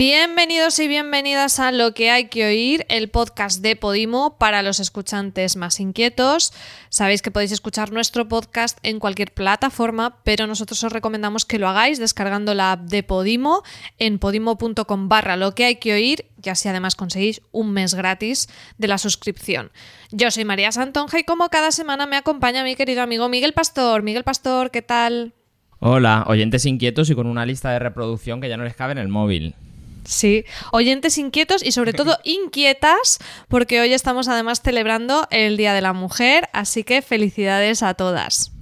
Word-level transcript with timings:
Bienvenidos 0.00 0.78
y 0.78 0.88
bienvenidas 0.88 1.60
a 1.60 1.72
Lo 1.72 1.92
que 1.92 2.10
hay 2.10 2.28
que 2.28 2.46
oír, 2.46 2.86
el 2.88 3.10
podcast 3.10 3.60
de 3.60 3.76
Podimo 3.76 4.38
para 4.38 4.62
los 4.62 4.80
escuchantes 4.80 5.56
más 5.56 5.78
inquietos. 5.78 6.54
Sabéis 6.88 7.20
que 7.20 7.30
podéis 7.30 7.52
escuchar 7.52 7.92
nuestro 7.92 8.26
podcast 8.26 8.78
en 8.82 8.98
cualquier 8.98 9.34
plataforma, 9.34 10.16
pero 10.24 10.46
nosotros 10.46 10.82
os 10.84 10.92
recomendamos 10.94 11.44
que 11.44 11.58
lo 11.58 11.68
hagáis 11.68 11.98
descargando 11.98 12.54
la 12.54 12.72
app 12.72 12.80
de 12.84 13.02
Podimo 13.02 13.62
en 13.98 14.18
podimo.com 14.18 15.10
barra 15.10 15.36
lo 15.36 15.54
que 15.54 15.66
hay 15.66 15.76
que 15.76 15.92
oír 15.92 16.24
y 16.42 16.48
así 16.48 16.66
además 16.70 16.94
conseguís 16.94 17.42
un 17.52 17.70
mes 17.70 17.92
gratis 17.92 18.48
de 18.78 18.88
la 18.88 18.96
suscripción. 18.96 19.70
Yo 20.12 20.30
soy 20.30 20.46
María 20.46 20.72
Santonja 20.72 21.18
y 21.18 21.24
como 21.24 21.50
cada 21.50 21.72
semana 21.72 22.06
me 22.06 22.16
acompaña 22.16 22.64
mi 22.64 22.74
querido 22.74 23.02
amigo 23.02 23.28
Miguel 23.28 23.52
Pastor. 23.52 24.02
Miguel 24.02 24.24
Pastor, 24.24 24.70
¿qué 24.70 24.80
tal? 24.80 25.34
Hola, 25.78 26.24
oyentes 26.26 26.64
inquietos 26.64 27.10
y 27.10 27.14
con 27.14 27.26
una 27.26 27.44
lista 27.44 27.70
de 27.70 27.80
reproducción 27.80 28.40
que 28.40 28.48
ya 28.48 28.56
no 28.56 28.64
les 28.64 28.74
cabe 28.74 28.92
en 28.92 28.98
el 28.98 29.08
móvil. 29.08 29.56
Sí, 30.04 30.44
oyentes 30.72 31.18
inquietos 31.18 31.64
y 31.64 31.72
sobre 31.72 31.92
todo 31.92 32.18
inquietas, 32.24 33.18
porque 33.48 33.80
hoy 33.80 33.92
estamos 33.92 34.28
además 34.28 34.62
celebrando 34.62 35.26
el 35.30 35.56
Día 35.56 35.74
de 35.74 35.80
la 35.80 35.92
Mujer, 35.92 36.48
así 36.52 36.84
que 36.84 37.02
felicidades 37.02 37.82
a 37.82 37.94
todas. 37.94 38.52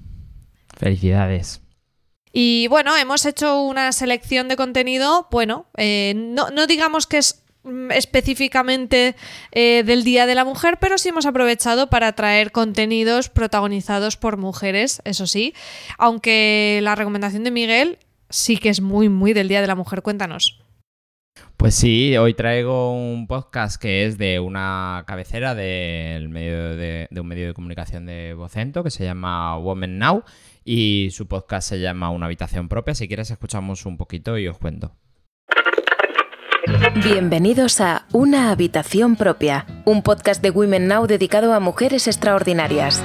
Felicidades. 0.76 1.60
Y 2.32 2.66
bueno, 2.68 2.96
hemos 2.96 3.24
hecho 3.26 3.60
una 3.62 3.90
selección 3.92 4.48
de 4.48 4.56
contenido, 4.56 5.28
bueno, 5.30 5.66
eh, 5.76 6.12
no, 6.14 6.66
digamos 6.66 7.06
que 7.06 7.18
es 7.18 7.42
mm, 7.64 7.90
específicamente 7.92 9.16
eh, 9.52 9.82
del 9.84 10.04
Día 10.04 10.26
de 10.26 10.34
la 10.34 10.44
Mujer, 10.44 10.78
pero 10.78 10.98
sí 10.98 11.08
hemos 11.08 11.26
aprovechado 11.26 11.88
para 11.88 12.12
traer 12.12 12.52
contenidos 12.52 13.28
protagonizados 13.28 14.16
por 14.16 14.36
mujeres, 14.36 15.00
eso 15.04 15.26
sí, 15.26 15.54
aunque 15.96 16.80
la 16.82 16.94
recomendación 16.94 17.44
de 17.44 17.50
Miguel 17.50 17.98
sí 18.30 18.58
que 18.58 18.68
es 18.68 18.80
muy, 18.80 19.08
muy 19.08 19.32
del 19.32 19.48
Día 19.48 19.60
de 19.60 19.66
la 19.66 19.74
Mujer. 19.74 20.02
Cuéntanos. 20.02 20.60
Pues 21.58 21.74
sí, 21.74 22.16
hoy 22.16 22.34
traigo 22.34 22.92
un 22.92 23.26
podcast 23.26 23.82
que 23.82 24.06
es 24.06 24.16
de 24.16 24.38
una 24.38 25.02
cabecera 25.08 25.56
del 25.56 26.28
medio 26.28 26.76
de, 26.76 27.08
un 27.10 27.26
medio 27.26 27.48
de 27.48 27.52
comunicación 27.52 28.06
de 28.06 28.32
Vocento 28.32 28.84
que 28.84 28.92
se 28.92 29.04
llama 29.04 29.58
Women 29.58 29.98
Now 29.98 30.22
y 30.64 31.08
su 31.10 31.26
podcast 31.26 31.68
se 31.68 31.80
llama 31.80 32.10
Una 32.10 32.26
habitación 32.26 32.68
propia. 32.68 32.94
Si 32.94 33.08
quieres 33.08 33.32
escuchamos 33.32 33.86
un 33.86 33.96
poquito 33.96 34.38
y 34.38 34.46
os 34.46 34.56
cuento. 34.56 34.94
Bienvenidos 37.02 37.80
a 37.80 38.06
Una 38.12 38.52
habitación 38.52 39.16
propia, 39.16 39.66
un 39.84 40.02
podcast 40.02 40.40
de 40.40 40.50
Women 40.50 40.86
Now 40.86 41.08
dedicado 41.08 41.54
a 41.54 41.58
mujeres 41.58 42.06
extraordinarias. 42.06 43.02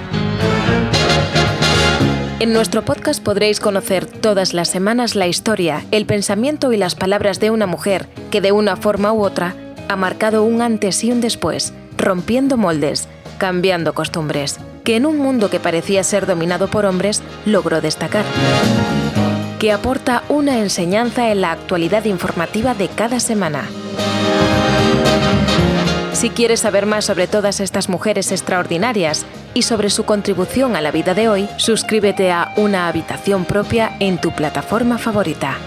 En 2.44 2.52
nuestro 2.52 2.84
podcast 2.84 3.24
podréis 3.24 3.62
conocer 3.62 4.06
todas 4.06 4.54
las 4.54 4.68
semanas 4.68 5.16
la 5.16 5.28
historia, 5.28 5.86
el 5.92 6.06
pensamiento 6.06 6.74
y 6.74 6.78
las 6.78 6.94
palabras 6.94 7.40
de 7.40 7.52
una 7.52 7.68
mujer 7.68 8.10
que 8.32 8.42
de 8.42 8.52
una 8.52 8.76
forma 8.76 9.14
u 9.14 9.24
otra 9.24 9.56
ha 9.88 9.96
marcado 9.96 10.44
un 10.44 10.62
antes 10.62 11.06
y 11.06 11.12
un 11.14 11.22
después, 11.22 11.74
rompiendo 11.98 12.58
moldes, 12.58 13.08
cambiando 13.38 13.94
costumbres, 13.94 14.60
que 14.84 14.98
en 14.98 15.06
un 15.06 15.20
mundo 15.20 15.50
que 15.50 15.62
parecía 15.62 16.04
ser 16.04 16.26
dominado 16.26 16.68
por 16.68 16.84
hombres 16.84 17.24
logró 17.46 17.80
destacar. 17.80 18.26
Que 19.58 19.72
aporta 19.72 20.24
una 20.28 20.60
enseñanza 20.60 21.32
en 21.32 21.40
la 21.40 21.54
actualidad 21.54 22.04
informativa 22.04 22.74
de 22.74 22.90
cada 22.90 23.22
semana. 23.22 23.70
Si 26.24 26.30
quieres 26.30 26.62
saber 26.62 26.86
más 26.86 27.04
sobre 27.04 27.28
todas 27.28 27.60
estas 27.60 27.90
mujeres 27.90 28.32
extraordinarias 28.32 29.26
y 29.54 29.64
sobre 29.64 29.90
su 29.90 30.06
contribución 30.06 30.78
a 30.78 30.82
la 30.82 30.90
vida 30.90 31.14
de 31.14 31.28
hoy, 31.28 31.50
suscríbete 31.58 32.32
a 32.32 32.54
Una 32.56 32.88
habitación 32.88 33.44
propia 33.44 33.98
en 34.00 34.22
tu 34.22 34.32
plataforma 34.32 34.98
favorita. 34.98 35.58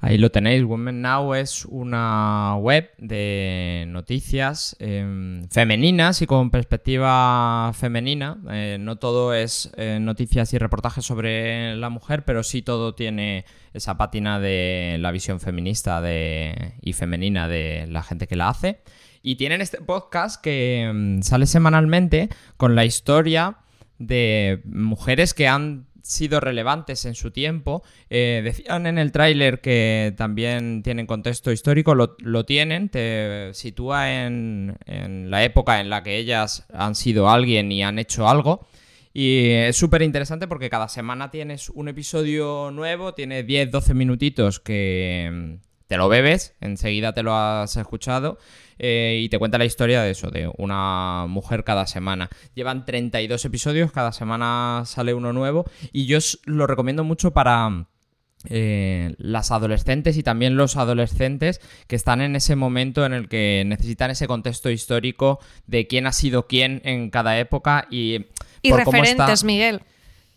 Ahí 0.00 0.16
lo 0.16 0.30
tenéis, 0.30 0.62
Women 0.62 1.02
Now 1.02 1.34
es 1.34 1.64
una 1.64 2.54
web 2.56 2.88
de 2.98 3.84
noticias 3.88 4.76
em, 4.78 5.48
femeninas 5.48 6.22
y 6.22 6.26
con 6.26 6.50
perspectiva 6.50 7.72
femenina. 7.74 8.38
Eh, 8.48 8.76
no 8.78 8.96
todo 8.96 9.34
es 9.34 9.72
eh, 9.76 9.98
noticias 10.00 10.52
y 10.52 10.58
reportajes 10.58 11.04
sobre 11.04 11.74
la 11.74 11.90
mujer, 11.90 12.24
pero 12.24 12.44
sí 12.44 12.62
todo 12.62 12.94
tiene 12.94 13.44
esa 13.74 13.98
pátina 13.98 14.38
de 14.38 14.98
la 15.00 15.10
visión 15.10 15.40
feminista 15.40 16.00
y 16.80 16.92
femenina 16.92 17.48
de 17.48 17.88
la 17.88 18.04
gente 18.04 18.28
que 18.28 18.36
la 18.36 18.50
hace. 18.50 18.82
Y 19.20 19.34
tienen 19.34 19.60
este 19.60 19.80
podcast 19.80 20.40
que 20.40 20.82
em, 20.82 21.22
sale 21.22 21.46
semanalmente 21.46 22.28
con 22.56 22.76
la 22.76 22.84
historia 22.84 23.58
de 23.98 24.62
mujeres 24.64 25.34
que 25.34 25.48
han 25.48 25.87
sido 26.08 26.40
relevantes 26.40 27.04
en 27.04 27.14
su 27.14 27.30
tiempo. 27.30 27.82
Eh, 28.08 28.40
decían 28.42 28.86
en 28.86 28.96
el 28.98 29.12
tráiler 29.12 29.60
que 29.60 30.14
también 30.16 30.82
tienen 30.82 31.06
contexto 31.06 31.52
histórico, 31.52 31.94
lo, 31.94 32.44
tienen, 32.46 32.88
te 32.88 33.50
sitúa 33.52 34.24
en, 34.24 34.78
la 35.30 35.44
época 35.44 35.80
en 35.80 35.90
la 35.90 36.02
que 36.02 36.16
ellas 36.16 36.66
han 36.72 36.94
sido 36.94 37.28
alguien 37.28 37.70
y 37.70 37.82
han 37.82 37.98
hecho 37.98 38.28
algo. 38.28 38.66
Y 39.12 39.50
es 39.50 39.76
súper 39.76 40.02
interesante 40.02 40.48
porque 40.48 40.70
cada 40.70 40.88
semana 40.88 41.30
tienes 41.30 41.68
un 41.68 41.88
episodio 41.88 42.70
nuevo, 42.70 43.12
tiene 43.12 43.46
10-12 43.46 43.94
minutitos 43.94 44.60
que 44.60 45.58
te 45.86 45.96
lo 45.96 46.08
bebes, 46.08 46.54
enseguida 46.60 47.12
te 47.12 47.22
lo 47.22 47.34
has 47.34 47.76
escuchado 47.76 48.38
eh, 48.78 49.20
y 49.22 49.28
te 49.28 49.38
cuenta 49.38 49.58
la 49.58 49.64
historia 49.64 50.02
de 50.02 50.10
eso, 50.10 50.30
de 50.30 50.50
una 50.56 51.26
mujer 51.28 51.64
cada 51.64 51.86
semana. 51.86 52.30
Llevan 52.54 52.84
32 52.84 53.44
episodios, 53.44 53.92
cada 53.92 54.12
semana 54.12 54.82
sale 54.86 55.14
uno 55.14 55.32
nuevo 55.32 55.64
y 55.92 56.06
yo 56.06 56.18
lo 56.44 56.66
recomiendo 56.66 57.04
mucho 57.04 57.32
para... 57.32 57.86
Eh, 58.48 59.16
las 59.18 59.50
adolescentes 59.50 60.16
y 60.16 60.22
también 60.22 60.56
los 60.56 60.76
adolescentes 60.76 61.60
que 61.88 61.96
están 61.96 62.20
en 62.20 62.36
ese 62.36 62.54
momento 62.54 63.04
en 63.04 63.12
el 63.12 63.28
que 63.28 63.64
necesitan 63.66 64.12
ese 64.12 64.28
contexto 64.28 64.70
histórico 64.70 65.40
de 65.66 65.88
quién 65.88 66.06
ha 66.06 66.12
sido 66.12 66.46
quién 66.46 66.80
en 66.84 67.10
cada 67.10 67.36
época 67.40 67.88
y... 67.90 68.26
Y 68.62 68.70
referentes, 68.72 69.42
Miguel 69.42 69.82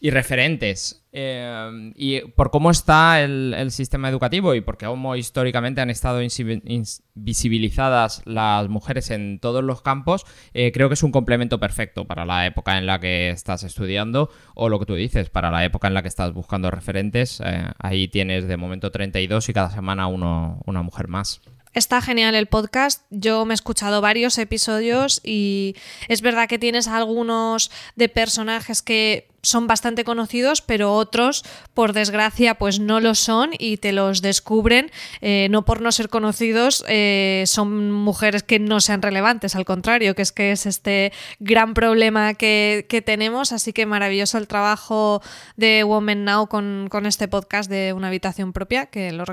y 0.04 0.10
referentes. 0.10 1.06
Eh, 1.14 1.92
y 1.96 2.22
por 2.22 2.50
cómo 2.50 2.72
está 2.72 3.22
el, 3.22 3.70
sistema 3.70 4.10
educativo 4.10 4.56
y 4.56 4.62
por 4.62 4.78
cómo 4.78 5.16
históricamente 5.16 5.80
han 5.80 5.92
estado 5.92 6.22
invisibilizadas 6.24 8.24
las 8.26 8.68
mujeres 8.68 9.12
en 9.12 9.40
todos 9.40 9.64
los 9.64 9.84
campos, 9.84 10.26
eh, 10.54 10.72
creo 10.74 10.90
que 10.90 10.96
es 10.96 11.04
un 11.04 11.12
complemento 11.12 11.60
perfecto 11.60 12.06
para 12.06 12.26
la 12.26 12.48
época 12.48 12.80
en 12.80 12.88
la 12.88 13.00
que 13.00 13.30
estás 13.30 13.64
estudiando 13.64 14.32
o 14.56 14.70
lo 14.70 14.80
que 14.80 14.88
tú 14.88 14.96
dices, 14.96 15.30
para 15.30 15.52
la 15.52 15.64
época 15.64 15.88
en 15.88 15.94
la 15.94 16.02
que 16.02 16.08
estás 16.08 16.34
buscando 16.34 16.72
referentes. 16.72 17.40
Eh, 17.46 17.66
ahí 17.78 18.08
tienes 18.08 18.48
de 18.48 18.58
momento 18.58 18.92
32 18.92 19.50
y 19.50 19.54
cada 19.54 19.70
semana 19.70 20.08
uno, 20.08 20.62
una 20.66 20.82
mujer 20.82 21.08
más. 21.08 21.42
Está 21.74 22.02
genial 22.02 22.36
el 22.36 22.48
podcast. 22.48 23.06
Yo 23.12 23.46
me 23.46 23.54
he 23.54 23.56
escuchado 23.56 24.02
varios 24.02 24.38
episodios 24.38 25.22
y 25.24 25.76
es 26.10 26.22
verdad 26.22 26.50
que 26.50 26.60
tienes 26.60 26.90
algunos 26.90 27.72
de 27.96 28.10
personajes 28.10 28.82
que 28.82 29.31
son 29.42 29.68
bastante 29.68 30.04
conocidos, 30.04 30.62
pero 30.62 30.94
otros, 30.94 31.44
por 31.74 31.94
desgracia, 31.94 32.56
pues 32.56 32.80
no 32.80 33.00
lo 33.00 33.16
son 33.16 33.52
y 33.58 33.78
te 33.78 33.92
los 33.92 34.22
descubren. 34.22 34.92
Eh, 35.22 35.48
no 35.50 35.66
por 35.66 35.82
no 35.82 35.92
ser 35.92 36.10
conocidos, 36.10 36.84
eh, 36.88 37.44
son 37.48 37.92
mujeres 37.92 38.44
que 38.44 38.60
no 38.60 38.80
sean 38.82 39.02
relevantes, 39.02 39.56
al 39.56 39.66
contrario, 39.66 40.16
que 40.16 40.22
es 40.22 40.32
que 40.32 40.52
es 40.52 40.66
este 40.66 41.12
gran 41.40 41.74
problema 41.74 42.34
que, 42.34 42.86
tenemos. 43.06 43.52
Así 43.52 43.74
que 43.74 43.86
maravilloso 43.86 44.38
el 44.38 44.48
trabajo 44.48 45.22
de 45.56 45.84
Women 45.84 46.26
Now 46.26 46.48
con, 46.48 46.90
este 47.06 47.28
podcast 47.28 47.70
de 47.70 47.94
una 47.94 48.08
habitación 48.08 48.54
propia, 48.54 48.86
que 48.86 49.12
lo 49.12 49.26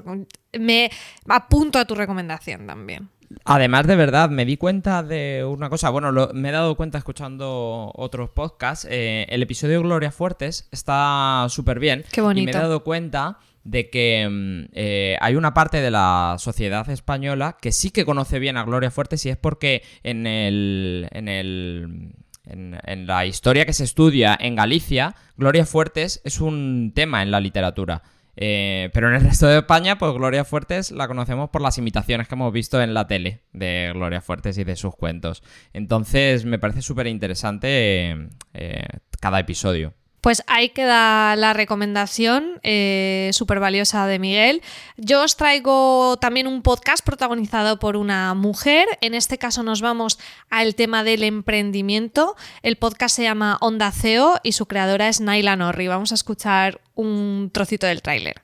me 0.59 0.91
apunto 1.29 1.79
a 1.79 1.85
tu 1.85 1.95
recomendación 1.95 2.67
también. 2.67 3.11
Además, 3.45 3.87
de 3.87 3.97
verdad, 3.97 4.31
me 4.31 4.45
di 4.45 4.57
cuenta 4.57 5.03
de 5.03 5.45
una 5.45 5.69
cosa. 5.69 5.91
Bueno, 5.91 6.13
me 6.33 6.49
he 6.49 6.53
dado 6.53 6.77
cuenta 6.77 6.99
escuchando 6.99 7.93
otros 7.95 8.31
podcasts. 8.31 8.87
Eh, 8.91 9.27
el 9.29 9.43
episodio 9.43 9.79
de 9.79 9.85
Gloria 9.85 10.11
Fuertes 10.11 10.69
está 10.71 11.47
súper 11.49 11.79
bien. 11.79 12.05
Qué 12.11 12.21
bonito. 12.21 12.43
Y 12.43 12.47
me 12.47 12.59
he 12.59 12.63
dado 12.63 12.85
cuenta 12.85 13.39
de 13.65 13.91
que 13.91 14.27
mm, 14.29 14.71
eh, 14.73 15.17
hay 15.21 15.37
una 15.37 15.53
parte 15.53 15.81
de 15.81 15.91
la 15.91 16.37
sociedad 16.39 16.89
española 16.89 17.57
que 17.61 17.73
sí 17.73 17.91
que 17.91 18.07
conoce 18.07 18.39
bien 18.39 18.57
a 18.57 18.65
Gloria 18.65 18.91
Fuertes 18.91 19.25
y 19.27 19.31
es 19.31 19.37
porque 19.37 19.83
en 20.03 20.27
el. 20.27 21.09
En 21.13 21.29
el 21.29 22.13
en, 22.51 23.07
la 23.07 23.27
historia 23.27 23.67
que 23.67 23.75
se 23.75 23.85
estudia 23.85 24.37
en 24.41 24.57
Galicia, 24.57 25.15
Gloria 25.37 25.67
Fuertes 25.67 26.21
es 26.25 26.41
un 26.41 26.93
tema 26.95 27.23
en 27.23 27.31
la 27.31 27.41
literatura. 27.41 28.03
Eh, 28.41 28.91
pero 28.93 29.09
en 29.09 29.17
el 29.17 29.23
resto 29.23 29.49
de 29.49 29.59
España, 29.59 29.99
pues 29.99 30.13
Gloria 30.13 30.45
Fuertes 30.45 30.93
la 30.93 31.09
conocemos 31.09 31.51
por 31.51 31.61
las 31.61 31.77
imitaciones 31.77 32.29
que 32.29 32.37
hemos 32.37 32.53
visto 32.53 32.81
en 32.81 32.95
la 32.95 33.09
tele 33.09 33.43
de 33.53 33.91
Gloria 33.93 34.21
Fuertes 34.21 34.57
y 34.59 34.65
de 34.65 34.77
sus 34.77 34.95
cuentos. 34.95 35.43
Entonces 35.73 36.45
me 36.45 36.61
parece 36.61 36.81
súper 36.81 37.09
interesante 37.09 38.29
eh, 38.55 38.87
cada 39.21 39.41
episodio. 39.41 39.93
Pues 40.21 40.43
ahí 40.47 40.71
queda 40.71 41.37
la 41.37 41.53
recomendación 41.53 42.61
eh, 42.63 43.31
súper 43.33 43.61
valiosa 43.61 44.07
de 44.07 44.19
Miguel. 44.19 44.63
Yo 44.97 45.23
os 45.23 45.37
traigo 45.37 46.17
también 46.21 46.47
un 46.47 46.63
podcast 46.63 47.05
protagonizado 47.05 47.79
por 47.79 47.97
una 47.97 48.35
mujer. 48.35 48.87
En 49.01 49.15
este 49.15 49.39
caso 49.39 49.63
nos 49.63 49.81
vamos 49.81 50.19
al 50.51 50.75
tema 50.75 51.05
del 51.05 51.23
emprendimiento. 51.23 52.37
El 52.63 52.77
podcast 52.77 53.17
se 53.17 53.23
llama 53.23 53.59
Onda 53.61 53.93
CEO 53.93 54.41
y 54.43 54.53
su 54.53 54.67
creadora 54.67 55.09
es 55.09 55.21
Naila 55.21 55.57
Norri. 55.57 55.87
Vamos 55.87 56.13
a 56.13 56.17
escuchar 56.17 56.81
un 56.95 57.51
trocito 57.53 57.87
del 57.87 58.03
tráiler. 58.03 58.43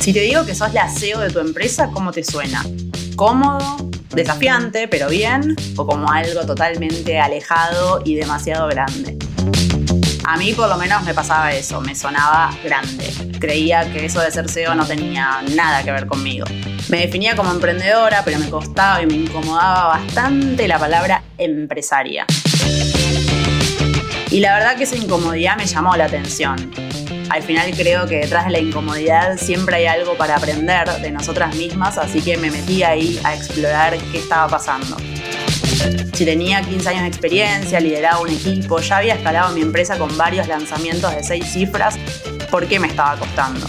Si 0.00 0.14
te 0.14 0.20
digo 0.20 0.46
que 0.46 0.54
sos 0.54 0.72
la 0.72 0.88
CEO 0.88 1.20
de 1.20 1.28
tu 1.28 1.40
empresa, 1.40 1.90
¿cómo 1.92 2.10
te 2.10 2.24
suena? 2.24 2.64
¿Cómodo? 3.16 3.90
¿Desafiante, 4.14 4.88
pero 4.88 5.10
bien? 5.10 5.54
¿O 5.76 5.86
como 5.86 6.10
algo 6.10 6.46
totalmente 6.46 7.18
alejado 7.20 8.00
y 8.04 8.14
demasiado 8.14 8.66
grande? 8.68 9.18
A 10.24 10.36
mí 10.36 10.52
por 10.52 10.68
lo 10.68 10.76
menos 10.76 11.02
me 11.02 11.12
pasaba 11.12 11.52
eso, 11.52 11.80
me 11.80 11.94
sonaba 11.94 12.56
grande. 12.62 13.12
Creía 13.40 13.90
que 13.92 14.06
eso 14.06 14.20
de 14.20 14.30
ser 14.30 14.48
CEO 14.48 14.74
no 14.74 14.86
tenía 14.86 15.42
nada 15.54 15.82
que 15.82 15.90
ver 15.90 16.06
conmigo. 16.06 16.46
Me 16.88 17.00
definía 17.00 17.34
como 17.34 17.50
emprendedora, 17.50 18.22
pero 18.24 18.38
me 18.38 18.48
costaba 18.48 19.02
y 19.02 19.06
me 19.06 19.14
incomodaba 19.14 19.88
bastante 19.88 20.68
la 20.68 20.78
palabra 20.78 21.24
empresaria. 21.36 22.26
Y 24.30 24.38
la 24.38 24.54
verdad 24.54 24.76
que 24.76 24.84
esa 24.84 24.96
incomodidad 24.96 25.56
me 25.56 25.66
llamó 25.66 25.96
la 25.96 26.04
atención. 26.04 26.70
Al 27.30 27.42
final 27.42 27.72
creo 27.76 28.06
que 28.06 28.18
detrás 28.18 28.46
de 28.46 28.52
la 28.52 28.58
incomodidad 28.60 29.36
siempre 29.36 29.76
hay 29.76 29.86
algo 29.86 30.16
para 30.16 30.36
aprender 30.36 30.88
de 31.00 31.10
nosotras 31.10 31.54
mismas, 31.56 31.98
así 31.98 32.20
que 32.20 32.36
me 32.36 32.50
metí 32.50 32.82
ahí 32.82 33.20
a 33.24 33.34
explorar 33.34 33.96
qué 34.12 34.18
estaba 34.18 34.48
pasando. 34.48 34.96
Si 36.12 36.24
tenía 36.24 36.60
15 36.60 36.88
años 36.90 37.02
de 37.02 37.08
experiencia, 37.08 37.80
lideraba 37.80 38.20
un 38.20 38.28
equipo, 38.28 38.80
ya 38.80 38.98
había 38.98 39.14
escalado 39.14 39.54
mi 39.54 39.62
empresa 39.62 39.98
con 39.98 40.14
varios 40.18 40.46
lanzamientos 40.48 41.14
de 41.14 41.24
6 41.24 41.46
cifras, 41.46 41.98
¿por 42.50 42.66
qué 42.66 42.78
me 42.78 42.88
estaba 42.88 43.18
costando? 43.18 43.66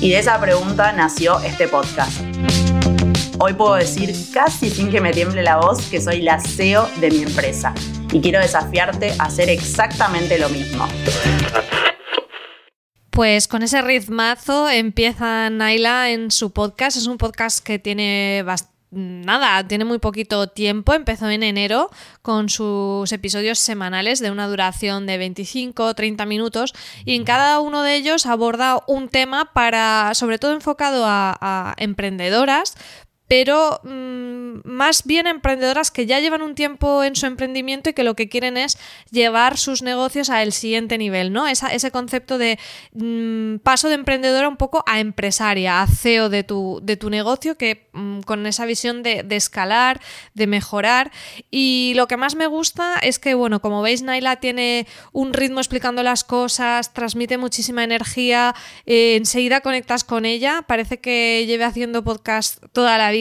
Y 0.00 0.08
de 0.08 0.18
esa 0.18 0.40
pregunta 0.40 0.92
nació 0.92 1.38
este 1.40 1.68
podcast. 1.68 2.20
Hoy 3.38 3.52
puedo 3.52 3.74
decir 3.74 4.14
casi 4.32 4.70
sin 4.70 4.90
que 4.90 5.00
me 5.00 5.12
tiemble 5.12 5.42
la 5.42 5.58
voz 5.58 5.82
que 5.90 6.00
soy 6.00 6.22
la 6.22 6.40
CEO 6.40 6.88
de 7.00 7.10
mi 7.10 7.22
empresa 7.22 7.74
y 8.12 8.20
quiero 8.20 8.40
desafiarte 8.40 9.12
a 9.18 9.24
hacer 9.24 9.50
exactamente 9.50 10.38
lo 10.38 10.48
mismo. 10.48 10.88
Pues 13.10 13.48
con 13.48 13.62
ese 13.62 13.82
ritmazo 13.82 14.70
empieza 14.70 15.50
Naila 15.50 16.10
en 16.10 16.30
su 16.30 16.52
podcast. 16.52 16.96
Es 16.96 17.06
un 17.06 17.18
podcast 17.18 17.62
que 17.62 17.78
tiene 17.78 18.42
bastante 18.42 18.79
nada, 18.90 19.66
tiene 19.66 19.84
muy 19.84 19.98
poquito 19.98 20.48
tiempo, 20.48 20.94
empezó 20.94 21.30
en 21.30 21.42
enero 21.42 21.90
con 22.22 22.48
sus 22.48 23.12
episodios 23.12 23.58
semanales 23.58 24.20
de 24.20 24.30
una 24.30 24.48
duración 24.48 25.06
de 25.06 25.18
25 25.18 25.94
30 25.94 26.26
minutos 26.26 26.74
y 27.04 27.14
en 27.14 27.24
cada 27.24 27.60
uno 27.60 27.82
de 27.82 27.96
ellos 27.96 28.26
aborda 28.26 28.82
un 28.86 29.08
tema 29.08 29.52
para, 29.52 30.12
sobre 30.14 30.38
todo 30.38 30.52
enfocado 30.52 31.04
a, 31.06 31.36
a 31.40 31.74
emprendedoras, 31.76 32.74
pero 33.30 33.80
mmm, 33.84 34.58
más 34.64 35.04
bien 35.04 35.28
emprendedoras 35.28 35.92
que 35.92 36.04
ya 36.04 36.18
llevan 36.18 36.42
un 36.42 36.56
tiempo 36.56 37.04
en 37.04 37.14
su 37.14 37.26
emprendimiento 37.26 37.88
y 37.88 37.92
que 37.92 38.02
lo 38.02 38.16
que 38.16 38.28
quieren 38.28 38.56
es 38.56 38.76
llevar 39.12 39.56
sus 39.56 39.82
negocios 39.82 40.30
al 40.30 40.52
siguiente 40.52 40.98
nivel, 40.98 41.32
¿no? 41.32 41.46
Ese 41.46 41.92
concepto 41.92 42.38
de 42.38 42.58
mmm, 42.92 43.58
paso 43.58 43.86
de 43.86 43.94
emprendedora 43.94 44.48
un 44.48 44.56
poco 44.56 44.82
a 44.84 44.98
empresaria, 44.98 45.80
a 45.80 45.86
CEO 45.86 46.28
de 46.28 46.42
tu, 46.42 46.80
de 46.82 46.96
tu 46.96 47.08
negocio, 47.08 47.56
que 47.56 47.88
mmm, 47.92 48.22
con 48.22 48.44
esa 48.46 48.66
visión 48.66 49.04
de, 49.04 49.22
de, 49.22 49.36
escalar, 49.36 50.00
de 50.34 50.48
mejorar. 50.48 51.12
Y 51.52 51.92
lo 51.94 52.08
que 52.08 52.16
más 52.16 52.34
me 52.34 52.48
gusta 52.48 52.98
es 53.00 53.20
que, 53.20 53.34
bueno, 53.34 53.60
como 53.60 53.80
veis, 53.80 54.02
Naila 54.02 54.40
tiene 54.40 54.88
un 55.12 55.34
ritmo 55.34 55.60
explicando 55.60 56.02
las 56.02 56.24
cosas, 56.24 56.92
transmite 56.92 57.38
muchísima 57.38 57.84
energía, 57.84 58.56
eh, 58.86 59.14
enseguida 59.14 59.60
conectas 59.60 60.02
con 60.02 60.24
ella, 60.24 60.64
parece 60.66 60.98
que 60.98 61.44
lleve 61.46 61.62
haciendo 61.62 62.02
podcast 62.02 62.64
toda 62.72 62.98
la 62.98 63.12
vida 63.12 63.19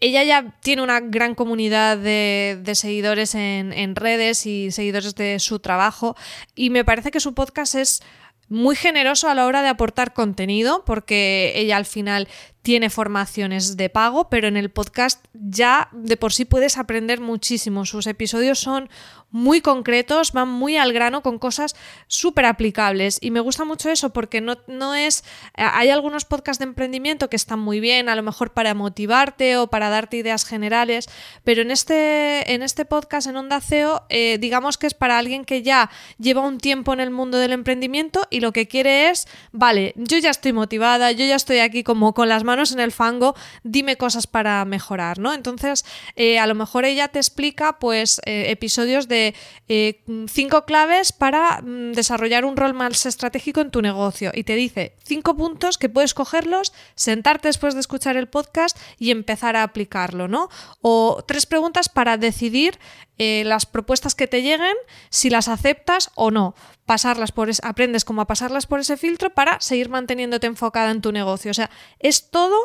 Ella 0.00 0.24
ya 0.24 0.58
tiene 0.62 0.82
una 0.82 1.00
gran 1.00 1.34
comunidad 1.34 1.98
de, 1.98 2.62
seguidores 2.74 3.34
en, 3.34 3.96
redes 3.96 4.46
y 4.46 4.70
seguidores 4.70 5.14
de 5.14 5.38
su 5.38 5.58
trabajo. 5.58 6.16
Y 6.54 6.70
me 6.70 6.84
parece 6.84 7.10
que 7.10 7.20
su 7.20 7.34
podcast 7.34 7.74
es 7.74 8.02
muy 8.48 8.76
generoso 8.76 9.28
a 9.28 9.34
la 9.34 9.46
hora 9.46 9.62
de 9.62 9.68
aportar 9.68 10.12
contenido 10.12 10.84
porque 10.84 11.52
ella 11.54 11.76
al 11.76 11.86
final 11.86 12.28
tiene 12.62 12.90
formaciones 12.90 13.76
de 13.76 13.88
pago, 13.88 14.28
pero 14.28 14.48
en 14.48 14.56
el 14.56 14.70
podcast 14.70 15.24
ya 15.32 15.88
de 15.92 16.16
por 16.16 16.32
sí 16.32 16.44
puedes 16.44 16.76
aprender 16.76 17.20
muchísimo. 17.20 17.86
Sus 17.86 18.06
episodios 18.06 18.58
son 18.58 18.90
muy 19.30 19.60
concretos, 19.60 20.32
van 20.32 20.48
muy 20.48 20.76
al 20.76 20.92
grano 20.92 21.22
con 21.22 21.38
cosas 21.38 21.76
súper 22.08 22.46
aplicables 22.46 23.18
y 23.20 23.30
me 23.30 23.40
gusta 23.40 23.64
mucho 23.64 23.88
eso 23.90 24.12
porque 24.12 24.40
no, 24.40 24.58
no 24.66 24.94
es... 24.94 25.24
Hay 25.54 25.90
algunos 25.90 26.24
podcasts 26.24 26.58
de 26.58 26.64
emprendimiento 26.64 27.30
que 27.30 27.36
están 27.36 27.60
muy 27.60 27.80
bien, 27.80 28.08
a 28.08 28.16
lo 28.16 28.22
mejor 28.22 28.52
para 28.52 28.74
motivarte 28.74 29.56
o 29.56 29.68
para 29.68 29.88
darte 29.88 30.18
ideas 30.18 30.44
generales, 30.44 31.08
pero 31.44 31.62
en 31.62 31.70
este, 31.70 32.52
en 32.52 32.62
este 32.62 32.84
podcast 32.84 33.28
en 33.28 33.36
Onda 33.36 33.60
CEO 33.60 34.02
eh, 34.08 34.38
digamos 34.38 34.78
que 34.78 34.86
es 34.86 34.94
para 34.94 35.18
alguien 35.18 35.44
que 35.44 35.62
ya 35.62 35.90
lleva 36.18 36.42
un 36.42 36.58
tiempo 36.58 36.92
en 36.92 37.00
el 37.00 37.10
mundo 37.10 37.38
del 37.38 37.52
emprendimiento 37.52 38.26
y 38.30 38.40
lo 38.40 38.52
que 38.52 38.66
quiere 38.66 39.10
es, 39.10 39.28
vale, 39.52 39.94
yo 39.96 40.18
ya 40.18 40.30
estoy 40.30 40.52
motivada, 40.52 41.12
yo 41.12 41.24
ya 41.24 41.36
estoy 41.36 41.60
aquí 41.60 41.84
como 41.84 42.14
con 42.14 42.28
las 42.28 42.44
manos 42.50 42.72
en 42.72 42.80
el 42.80 42.92
fango, 42.92 43.34
dime 43.62 43.96
cosas 43.96 44.26
para 44.26 44.64
mejorar, 44.64 45.18
¿no? 45.18 45.32
Entonces, 45.32 45.84
eh, 46.16 46.38
a 46.38 46.46
lo 46.46 46.54
mejor 46.54 46.84
ella 46.84 47.08
te 47.08 47.18
explica 47.18 47.78
pues 47.78 48.20
eh, 48.26 48.50
episodios 48.50 49.08
de 49.08 49.34
eh, 49.68 50.02
cinco 50.28 50.64
claves 50.64 51.12
para 51.12 51.62
mm, 51.62 51.92
desarrollar 51.92 52.44
un 52.44 52.56
rol 52.56 52.74
más 52.74 53.06
estratégico 53.06 53.60
en 53.60 53.70
tu 53.70 53.82
negocio 53.82 54.32
y 54.34 54.44
te 54.44 54.54
dice 54.56 54.96
cinco 55.04 55.36
puntos 55.36 55.78
que 55.78 55.88
puedes 55.88 56.14
cogerlos, 56.14 56.72
sentarte 56.94 57.48
después 57.48 57.74
de 57.74 57.80
escuchar 57.80 58.16
el 58.16 58.28
podcast 58.28 58.76
y 58.98 59.10
empezar 59.10 59.56
a 59.56 59.62
aplicarlo, 59.62 60.28
¿no? 60.28 60.48
O 60.82 61.24
tres 61.26 61.46
preguntas 61.46 61.88
para 61.88 62.16
decidir 62.16 62.78
eh, 63.22 63.42
las 63.44 63.66
propuestas 63.66 64.14
que 64.14 64.26
te 64.26 64.40
lleguen, 64.40 64.74
si 65.10 65.28
las 65.28 65.48
aceptas 65.48 66.10
o 66.14 66.30
no. 66.30 66.54
Pasarlas 66.86 67.32
por 67.32 67.50
es, 67.50 67.60
aprendes 67.62 68.06
cómo 68.06 68.22
a 68.22 68.26
pasarlas 68.26 68.66
por 68.66 68.80
ese 68.80 68.96
filtro 68.96 69.28
para 69.28 69.60
seguir 69.60 69.90
manteniéndote 69.90 70.46
enfocada 70.46 70.90
en 70.90 71.02
tu 71.02 71.12
negocio. 71.12 71.50
O 71.50 71.54
sea, 71.54 71.68
es 71.98 72.30
todo 72.30 72.56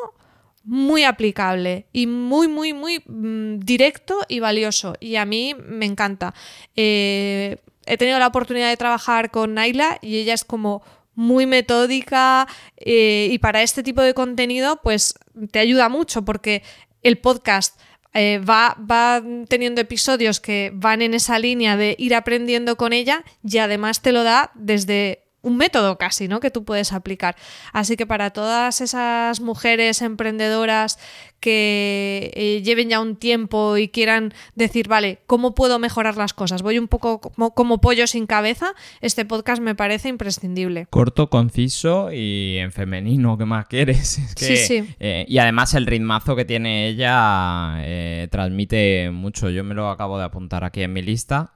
muy 0.63 1.03
aplicable 1.03 1.87
y 1.91 2.07
muy, 2.07 2.47
muy, 2.47 2.71
muy 2.71 3.03
mmm, 3.05 3.59
directo 3.59 4.21
y 4.29 4.39
valioso. 4.39 4.95
Y 5.01 5.17
a 5.17 5.25
mí 5.25 5.53
me 5.55 5.85
encanta. 5.85 6.33
Eh, 6.77 7.57
he 7.85 7.97
tenido 7.97 8.17
la 8.17 8.27
oportunidad 8.27 8.69
de 8.69 8.77
trabajar 8.77 9.31
con 9.31 9.55
Naila 9.55 9.99
y 10.01 10.19
ella 10.19 10.35
es 10.35 10.45
como 10.45 10.83
muy 11.15 11.47
metódica 11.47 12.47
eh, 12.77 13.27
y 13.29 13.39
para 13.39 13.61
este 13.61 13.83
tipo 13.83 14.01
de 14.01 14.13
contenido 14.13 14.79
pues 14.81 15.15
te 15.51 15.59
ayuda 15.59 15.89
mucho 15.89 16.23
porque 16.23 16.63
el 17.03 17.17
podcast 17.17 17.77
eh, 18.15 18.39
va, 18.39 18.77
va, 18.79 19.21
teniendo 19.49 19.81
episodios 19.81 20.39
que 20.39 20.71
van 20.73 21.01
en 21.01 21.13
esa 21.13 21.37
línea 21.37 21.75
de 21.75 21.95
ir 21.99 22.15
aprendiendo 22.15 22.77
con 22.77 22.93
ella 22.93 23.25
y 23.43 23.57
además 23.57 24.01
te 24.01 24.13
lo 24.13 24.23
da 24.23 24.51
desde 24.55 25.25
un 25.41 25.57
método 25.57 25.97
casi, 25.97 26.27
¿no? 26.27 26.39
Que 26.39 26.49
tú 26.49 26.65
puedes 26.65 26.91
aplicar. 26.91 27.35
Así 27.71 27.97
que 27.97 28.07
para 28.07 28.31
todas 28.31 28.81
esas 28.81 29.41
mujeres 29.41 30.01
emprendedoras 30.01 30.97
que 31.39 32.31
eh, 32.33 32.61
lleven 32.63 32.89
ya 32.89 32.99
un 32.99 33.15
tiempo 33.15 33.77
y 33.77 33.89
quieran 33.89 34.33
decir, 34.55 34.87
vale, 34.87 35.19
¿cómo 35.27 35.53
puedo 35.53 35.77
mejorar 35.79 36.17
las 36.17 36.33
cosas? 36.33 36.61
Voy 36.61 36.79
un 36.79 36.87
poco 36.87 37.21
como, 37.21 37.53
como, 37.53 37.79
pollo 37.81 38.07
sin 38.07 38.25
cabeza. 38.25 38.73
Este 39.01 39.25
podcast 39.25 39.61
me 39.61 39.75
parece 39.75 40.09
imprescindible. 40.09 40.87
Corto, 40.89 41.29
conciso 41.29 42.11
y 42.11 42.57
en 42.57 42.71
femenino, 42.71 43.37
¿qué 43.37 43.45
más 43.45 43.67
quieres? 43.67 44.17
Es 44.25 44.33
que, 44.33 44.45
sí, 44.45 44.57
sí. 44.57 44.95
Eh, 44.99 45.25
y 45.27 45.37
además 45.37 45.73
el 45.75 45.85
ritmazo 45.85 46.35
que 46.35 46.45
tiene 46.45 46.87
ella 46.87 47.75
eh, 47.79 48.27
transmite 48.31 49.11
mucho. 49.11 49.49
Yo 49.49 49.63
me 49.63 49.75
lo 49.75 49.89
acabo 49.89 50.17
de 50.17 50.25
apuntar 50.25 50.63
aquí 50.63 50.81
en 50.81 50.93
mi 50.93 51.01
lista. 51.01 51.51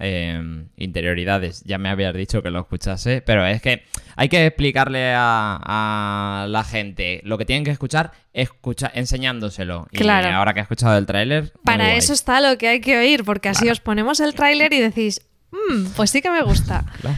Interioridades, 0.77 1.63
ya 1.63 1.77
me 1.77 1.89
habías 1.89 2.13
dicho 2.13 2.43
que 2.43 2.51
lo 2.51 2.59
escuchase, 2.59 3.21
pero 3.21 3.45
es 3.45 3.62
que 3.62 3.83
hay 4.15 4.29
que 4.29 4.45
explicarle 4.45 5.13
a, 5.15 6.43
a 6.43 6.48
la 6.48 6.63
gente 6.63 7.21
lo 7.24 7.38
que 7.38 7.45
tienen 7.45 7.63
que 7.63 7.71
escuchar 7.71 8.12
escucha, 8.33 8.91
enseñándoselo. 8.93 9.88
Claro. 9.91 10.29
Y 10.29 10.31
ahora 10.31 10.53
que 10.53 10.59
he 10.59 10.63
escuchado 10.63 10.98
el 10.98 11.05
tráiler... 11.05 11.51
Para 11.63 11.93
eso 11.95 12.13
está 12.13 12.41
lo 12.41 12.57
que 12.57 12.67
hay 12.67 12.81
que 12.81 12.98
oír, 12.98 13.24
porque 13.24 13.50
así 13.50 13.62
Claro. 13.63 13.74
os 13.74 13.79
ponemos 13.79 14.19
el 14.19 14.33
tráiler 14.36 14.71
y 14.74 14.79
decís, 14.79 15.21
"Mm, 15.51 15.88
pues 15.95 16.12
sí 16.12 16.21
que 16.21 16.29
me 16.29 16.41
gusta. 16.43 16.86
Claro. 17.01 17.17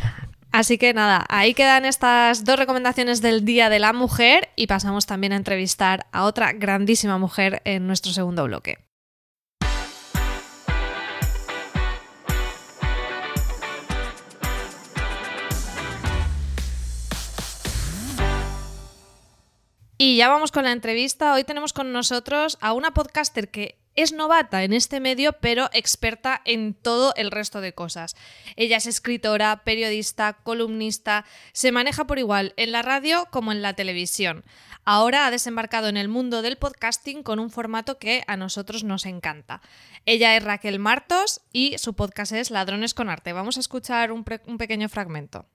Así 0.54 0.78
que 0.78 0.94
nada, 0.94 1.26
ahí 1.30 1.54
quedan 1.54 1.86
estas 1.86 2.44
dos 2.44 2.58
recomendaciones 2.60 3.22
del 3.22 3.46
Día 3.46 3.70
de 3.70 3.80
la 3.80 3.94
Mujer 3.94 4.50
y 4.58 4.68
pasamos 4.68 5.06
también 5.06 5.32
a 5.32 5.38
entrevistar 5.38 6.08
a 6.12 6.26
otra 6.26 6.52
grandísima 6.52 7.18
mujer 7.18 7.62
en 7.64 7.88
nuestro 7.88 8.12
segundo 8.12 8.44
bloque. 8.44 8.78
Y 20.04 20.16
ya 20.16 20.30
vamos 20.30 20.52
con 20.52 20.64
la 20.64 20.72
entrevista. 20.72 21.32
Hoy 21.32 21.44
tenemos 21.44 21.74
con 21.74 21.92
nosotros 21.92 22.58
a 22.60 22.74
una 22.74 22.90
podcaster 22.90 23.52
que 23.52 23.78
es 23.94 24.14
novata 24.14 24.64
en 24.64 24.74
este 24.74 25.00
medio, 25.00 25.34
pero 25.34 25.70
experta 25.74 26.42
en 26.44 26.74
todo 26.74 27.14
el 27.18 27.30
resto 27.30 27.62
de 27.62 27.76
cosas. 27.76 28.16
Ella 28.56 28.78
es 28.78 28.88
escritora, 28.88 29.62
periodista, 29.64 30.34
columnista, 30.42 31.24
se 31.54 31.72
maneja 31.72 32.08
por 32.08 32.18
igual 32.18 32.56
en 32.58 32.72
la 32.72 32.82
radio 32.82 33.28
como 33.30 33.52
en 33.52 33.62
la 33.62 33.76
televisión. 33.76 34.44
Ahora 34.86 35.28
ha 35.28 35.30
desembarcado 35.30 35.88
en 35.88 35.98
el 35.98 36.08
mundo 36.08 36.42
del 36.42 36.58
podcasting 36.58 37.22
con 37.22 37.38
un 37.38 37.52
formato 37.52 38.00
que 38.00 38.24
a 38.26 38.38
nosotros 38.38 38.84
nos 38.84 39.06
encanta. 39.06 39.62
Ella 40.08 40.36
es 40.36 40.44
Raquel 40.44 40.80
Martos 40.80 41.42
y 41.54 41.78
su 41.78 41.94
podcast 41.94 42.32
es 42.32 42.50
Ladrones 42.50 42.96
con 42.96 43.08
Arte. 43.08 43.34
Vamos 43.34 43.58
a 43.58 43.60
escuchar 43.60 44.12
un, 44.12 44.26
un 44.48 44.58
pequeño 44.58 44.90
fragmento. 44.90 45.46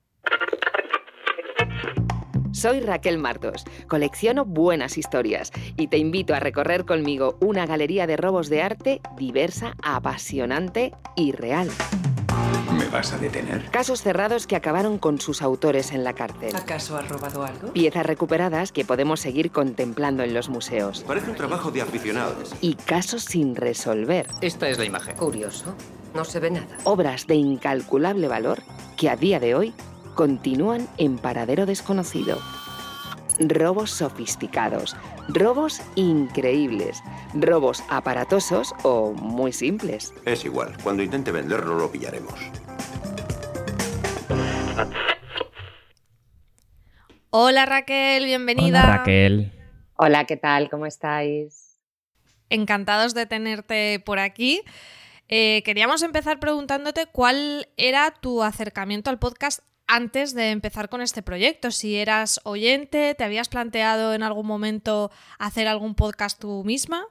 Soy 2.57 2.81
Raquel 2.81 3.19
Martos, 3.19 3.65
colecciono 3.87 4.47
buenas 4.47 4.97
historias 4.97 5.53
y 5.77 5.89
te 5.89 5.99
invito 5.99 6.35
a 6.35 6.41
recorrer 6.41 6.87
conmigo 6.87 7.37
una 7.43 7.67
galería 7.67 8.07
de 8.07 8.17
robos 8.17 8.49
de 8.49 8.63
arte 8.63 9.03
diversa, 9.19 9.75
apasionante 9.83 10.95
y 11.17 11.33
real. 11.33 11.69
¿Me 12.73 12.87
vas 12.87 13.13
a 13.13 13.19
detener? 13.19 13.71
Casos 13.71 14.01
cerrados 14.01 14.47
que 14.47 14.57
acabaron 14.57 14.97
con 14.97 15.21
sus 15.21 15.43
autores 15.43 15.93
en 15.93 16.03
la 16.03 16.15
cárcel. 16.15 16.57
¿Acaso 16.57 16.97
has 16.97 17.07
robado 17.11 17.45
algo? 17.45 17.75
Piezas 17.75 18.07
recuperadas 18.07 18.73
que 18.73 18.87
podemos 18.87 19.21
seguir 19.21 19.51
contemplando 19.51 20.23
en 20.23 20.33
los 20.33 20.49
museos. 20.49 21.05
Parece 21.07 21.33
un 21.33 21.37
trabajo 21.37 21.71
de 21.71 21.83
aficionados. 21.83 22.55
Y 22.63 22.77
casos 22.77 23.25
sin 23.25 23.55
resolver. 23.55 24.29
Esta 24.41 24.71
es 24.71 24.79
la 24.79 24.87
imagen. 24.87 25.15
Curioso. 25.17 25.75
No 26.15 26.25
se 26.25 26.41
ve 26.41 26.51
nada. 26.51 26.79
Obras 26.85 27.27
de 27.27 27.35
incalculable 27.35 28.29
valor 28.29 28.63
que 28.97 29.11
a 29.11 29.17
día 29.17 29.41
de 29.41 29.55
hoy 29.55 29.75
continúan 30.17 30.89
en 30.97 31.19
paradero 31.19 31.67
desconocido. 31.67 32.41
Robos 33.39 33.91
sofisticados, 33.91 34.97
robos 35.29 35.83
increíbles, 35.95 37.03
robos 37.35 37.85
aparatosos 37.91 38.75
o 38.83 39.13
muy 39.13 39.53
simples. 39.53 40.15
Es 40.25 40.45
igual, 40.47 40.75
cuando 40.83 41.03
intente 41.03 41.31
venderlo 41.31 41.79
lo 41.79 41.93
pillaremos. 41.93 42.35
Hola 47.31 47.67
Raquel, 47.67 48.25
bienvenida. 48.25 48.85
Hola 48.85 48.97
Raquel. 48.97 49.53
Hola, 49.99 50.25
¿qué 50.25 50.39
tal? 50.39 50.71
¿Cómo 50.71 50.87
estáis? 50.87 51.79
Encantados 52.49 53.13
de 53.13 53.27
tenerte 53.27 54.01
por 54.01 54.19
aquí. 54.19 54.63
Eh, 55.29 55.63
queríamos 55.65 56.03
empezar 56.03 56.39
preguntándote 56.39 57.05
cuál 57.07 57.69
era 57.77 58.13
tu 58.13 58.43
acercamiento 58.43 59.11
al 59.11 59.19
podcast 59.19 59.61
antes 59.87 60.35
de 60.35 60.51
empezar 60.51 60.89
con 60.89 61.01
este 61.01 61.23
proyecto. 61.23 61.71
Si 61.71 61.97
eras 61.97 62.41
oyente, 62.45 63.15
¿te 63.15 63.25
habías 63.25 63.49
planteado 63.49 64.15
en 64.15 64.23
algún 64.23 64.47
momento 64.47 65.11
hacer 65.39 65.69
algún 65.69 65.95
podcast 65.95 66.41
tú 66.41 66.65
misma? 66.65 67.07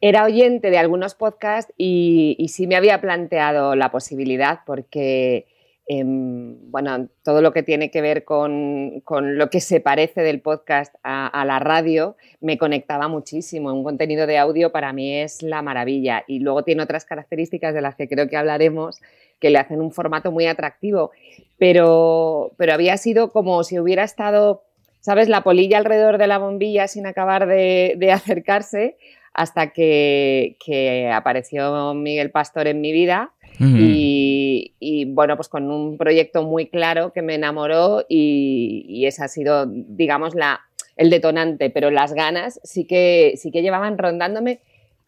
Era 0.00 0.24
oyente 0.24 0.70
de 0.70 0.78
algunos 0.78 1.14
podcasts 1.14 1.72
y, 1.76 2.46
sí 2.48 2.66
me 2.66 2.76
había 2.76 3.00
planteado 3.02 3.76
la 3.76 3.90
posibilidad 3.90 4.60
porque, 4.64 5.46
em, 5.86 6.70
bueno, 6.70 7.08
todo 7.22 7.42
lo 7.42 7.52
que 7.52 7.62
tiene 7.62 7.90
que 7.90 8.00
ver 8.00 8.24
con, 8.24 9.02
lo 9.06 9.50
que 9.50 9.60
se 9.60 9.80
parece 9.80 10.22
del 10.22 10.40
podcast 10.40 10.94
a, 11.02 11.44
la 11.44 11.58
radio 11.58 12.16
me 12.40 12.56
conectaba 12.56 13.08
muchísimo. 13.08 13.74
Un 13.74 13.84
contenido 13.84 14.26
de 14.26 14.38
audio 14.38 14.72
para 14.72 14.94
mí 14.94 15.16
es 15.18 15.42
la 15.42 15.60
maravilla 15.60 16.24
y 16.26 16.38
luego 16.38 16.64
tiene 16.64 16.82
otras 16.82 17.04
características 17.04 17.74
de 17.74 17.82
las 17.82 17.94
que 17.94 18.08
creo 18.08 18.26
que 18.26 18.38
hablaremos 18.38 19.02
que 19.40 19.50
le 19.50 19.58
hacen 19.58 19.80
un 19.80 19.90
formato 19.90 20.30
muy 20.30 20.46
atractivo, 20.46 21.10
pero, 21.58 22.52
pero 22.56 22.72
había 22.72 22.96
sido 22.96 23.32
como 23.32 23.64
si 23.64 23.78
hubiera 23.78 24.04
estado, 24.04 24.62
¿sabes?, 25.00 25.28
la 25.28 25.42
polilla 25.42 25.78
alrededor 25.78 26.18
de 26.18 26.26
la 26.26 26.38
bombilla 26.38 26.88
sin 26.88 27.06
acabar 27.06 27.46
de, 27.46 28.10
acercarse 28.12 28.96
hasta 29.32 29.72
que, 29.72 31.10
apareció 31.12 31.94
Miguel 31.94 32.30
Pastor 32.30 32.66
en 32.66 32.80
mi 32.80 32.92
vida. 32.92 33.32
y, 33.58 35.04
bueno, 35.08 35.36
pues 35.36 35.48
con 35.48 35.70
un 35.70 35.98
proyecto 35.98 36.42
muy 36.42 36.66
claro 36.66 37.12
que 37.12 37.20
me 37.20 37.34
enamoró 37.34 38.06
y, 38.08 38.86
y 38.88 39.06
ese 39.06 39.22
ha 39.22 39.28
sido, 39.28 39.66
digamos, 39.66 40.34
la, 40.34 40.60
el 41.00 41.08
detonante, 41.08 41.70
pero 41.70 41.90
las 41.90 42.12
ganas 42.12 42.60
sí 42.62 42.84
que, 42.84 43.32
sí 43.36 43.50
que 43.50 43.62
llevaban 43.62 43.96
rondándome 43.96 44.60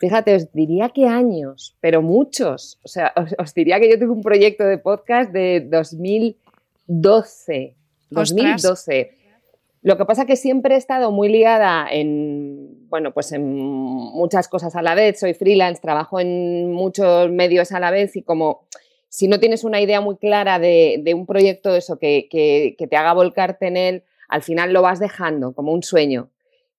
Fíjate, 0.03 0.35
os 0.35 0.53
diría 0.53 0.89
que 0.89 1.07
años, 1.07 1.77
pero 1.81 2.03
muchos. 2.03 2.81
O 2.83 2.89
sea, 2.89 3.13
os, 3.39 3.55
diría 3.55 3.79
que 3.79 3.89
yo 3.89 3.97
tuve 3.97 4.09
un 4.09 4.21
proyecto 4.21 4.65
de 4.65 4.77
podcast 4.77 5.31
de 5.31 5.61
2012. 5.61 7.77
2012. 8.11 9.13
Lo 9.83 9.97
que 9.97 10.05
pasa 10.05 10.23
es 10.23 10.27
que 10.27 10.35
siempre 10.35 10.75
he 10.75 10.79
estado 10.79 11.13
muy 11.13 11.29
ligada 11.29 11.87
en, 11.89 12.89
bueno, 12.89 13.15
pues 13.15 13.31
en 13.31 13.55
muchas 13.55 14.49
cosas 14.49 14.75
a 14.75 14.83
la 14.83 14.97
vez. 14.97 15.21
Soy 15.21 15.35
freelance, 15.35 15.81
trabajo 15.81 16.19
en 16.19 16.73
muchos 16.73 17.31
medios 17.31 17.71
a 17.71 17.79
la 17.79 17.93
vez 17.93 18.17
y 18.17 18.23
como 18.23 18.67
si 19.09 19.29
no 19.29 19.39
tienes 19.39 19.63
una 19.63 19.81
idea 19.81 20.01
muy 20.01 20.17
clara 20.17 20.59
de, 20.59 21.01
un 21.15 21.27
proyecto 21.27 21.71
de 21.71 21.79
eso 21.79 22.01
que, 22.01 22.27
que, 22.29 22.75
que 22.77 22.89
te 22.89 22.97
haga 22.97 23.13
volcarte 23.13 23.69
en 23.69 23.77
él, 23.77 24.03
al 24.29 24.43
final 24.43 24.73
lo 24.73 24.83
vas 24.83 24.99
dejando 24.99 25.53
como 25.53 25.73
un 25.73 25.85
sueño 25.85 26.32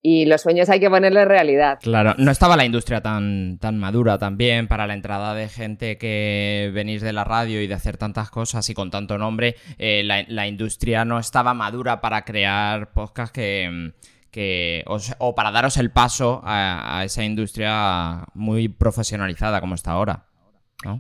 y 0.06 0.26
los 0.26 0.42
sueños 0.42 0.70
hay 0.70 0.82
que 0.82 0.90
ponerle 0.90 1.24
realidad. 1.24 1.80
Claro, 1.82 2.14
no 2.18 2.30
estaba 2.30 2.58
la 2.58 2.66
industria 2.66 3.00
tan, 3.00 3.58
tan 3.58 3.80
madura 3.80 4.18
también 4.18 4.68
para 4.68 4.86
la 4.86 4.96
entrada 4.96 5.34
de 5.34 5.48
gente 5.48 5.98
que 5.98 6.70
venís 6.74 7.02
de 7.02 7.14
la 7.14 7.24
radio 7.24 7.62
y 7.62 7.68
de 7.68 7.74
hacer 7.74 7.96
tantas 7.96 8.30
cosas 8.30 8.70
y 8.70 8.74
con 8.74 8.92
tanto 8.92 9.18
nombre. 9.18 9.56
Eh, 9.80 10.04
la, 10.04 10.46
industria 10.46 11.06
no 11.06 11.20
estaba 11.20 11.54
madura 11.54 12.02
para 12.02 12.26
crear 12.26 12.92
podcasts 12.92 13.32
que, 13.32 13.94
que 14.30 14.84
o, 15.20 15.36
para 15.36 15.52
daros 15.52 15.78
el 15.78 15.90
paso 15.90 16.42
a, 16.44 17.02
esa 17.06 17.24
industria 17.24 18.26
muy 18.34 18.68
profesionalizada 18.68 19.62
como 19.62 19.76
está 19.76 19.92
ahora. 19.92 20.26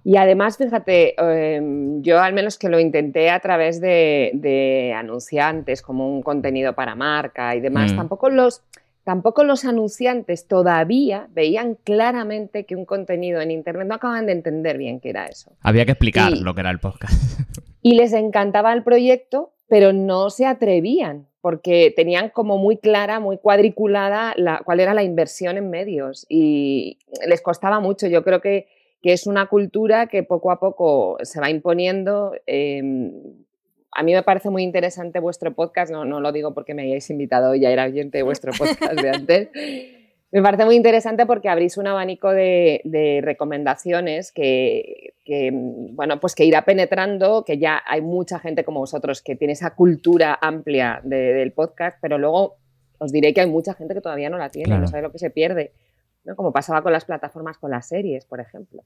Y 0.06 0.16
además, 0.16 0.56
fíjate, 0.56 1.14
em, 1.18 2.02
yo 2.02 2.22
al 2.22 2.32
menos 2.32 2.58
que 2.58 2.70
lo 2.70 2.80
intenté 2.80 3.30
a 3.30 3.42
través 3.42 3.82
de, 3.82 4.94
anunciantes, 4.96 5.82
como 5.82 6.08
un 6.08 6.22
contenido 6.22 6.72
para 6.72 6.96
marca 6.96 7.54
y 7.54 7.60
demás, 7.60 7.92
mm. 7.92 7.98
tampoco 7.98 8.30
los 8.30 8.64
Tampoco 9.04 9.44
los 9.44 9.66
anunciantes 9.66 10.48
todavía 10.48 11.28
veían 11.34 11.76
claramente 11.76 12.66
que 12.66 12.76
un 12.76 12.86
contenido 12.86 13.42
en 13.42 13.52
Internet 13.52 13.88
no 13.88 13.96
acaban 13.96 14.26
de 14.26 14.32
entender 14.32 14.78
bien 14.78 15.00
qué 15.02 15.10
era 15.10 15.26
eso. 15.26 15.52
Había 15.62 15.86
que 15.86 15.92
explicar 15.92 16.32
lo 16.32 16.56
que 16.56 16.62
era 16.62 16.72
el 16.72 16.80
podcast. 16.80 17.14
Y 17.86 17.96
les 17.96 18.14
encantaba 18.14 18.72
el 18.72 18.82
proyecto, 18.82 19.52
pero 19.68 19.92
no 19.92 20.30
se 20.30 20.46
atrevían 20.46 21.28
porque 21.42 21.94
tenían 21.94 22.30
como 22.30 22.58
muy 22.58 22.78
clara, 22.78 23.20
muy 23.20 23.38
cuadriculada 23.38 24.34
la, 24.38 24.62
cuál 24.64 24.80
era 24.80 24.94
la 24.94 25.04
inversión 25.04 25.58
en 25.58 25.70
medios 25.70 26.26
y 26.30 27.00
les 27.28 27.42
costaba 27.42 27.82
mucho. 27.82 28.08
Yo 28.08 28.24
creo 28.24 28.40
que, 28.40 28.68
es 29.04 29.28
una 29.28 29.48
cultura 29.48 30.08
que 30.08 30.24
poco 30.24 30.50
a 30.50 30.62
poco 30.62 31.18
se 31.24 31.42
va 31.42 31.50
imponiendo. 31.50 32.32
Em, 32.46 33.12
a 33.96 34.04
mí 34.04 34.14
me 34.14 34.24
parece 34.24 34.50
muy 34.50 34.64
interesante 34.64 35.20
vuestro 35.20 35.54
podcast, 35.54 35.92
no, 35.92 36.06
no 36.06 36.20
lo 36.20 36.32
digo 36.32 36.54
porque 36.54 36.74
me 36.74 36.84
hayáis 36.84 37.10
invitado, 37.10 37.56
ya 37.56 37.70
era 37.70 37.86
oyente 37.86 38.20
de 38.20 38.24
vuestro 38.24 38.52
podcast 38.54 38.94
de 38.94 39.10
antes. 39.10 39.50
Me 40.34 40.42
parece 40.42 40.66
muy 40.66 40.76
interesante 40.76 41.28
porque 41.28 41.48
abrís 41.48 41.78
un 41.78 41.86
abanico 41.86 42.32
de, 42.32 43.22
recomendaciones 43.24 44.32
que, 44.32 45.14
bueno, 45.92 46.20
pues 46.20 46.34
que 46.34 46.44
irá 46.44 46.66
penetrando, 46.66 47.46
que 47.46 47.60
ya 47.60 47.84
hay 47.86 48.02
mucha 48.02 48.40
gente 48.40 48.64
como 48.64 48.80
vosotros 48.80 49.22
que 49.22 49.36
tiene 49.36 49.54
esa 49.54 49.76
cultura 49.76 50.40
amplia 50.42 51.02
del 51.04 51.52
podcast, 51.52 52.00
pero 52.02 52.18
luego 52.18 52.56
os 52.98 53.12
diré 53.12 53.32
que 53.32 53.42
hay 53.42 53.48
mucha 53.48 53.76
gente 53.76 53.94
que 53.94 54.02
todavía 54.02 54.32
no 54.32 54.40
la 54.40 54.50
tiene, 54.50 54.76
no 54.76 54.88
sabe 54.88 55.04
lo 55.04 55.12
que 55.12 55.20
se 55.20 55.30
pierde, 55.30 55.72
¿no? 56.24 56.36
como 56.36 56.52
pasaba 56.52 56.82
con 56.82 56.94
las 56.94 57.06
plataformas, 57.06 57.60
con 57.60 57.70
las 57.70 57.88
series, 57.88 58.26
por 58.26 58.40
ejemplo. 58.40 58.84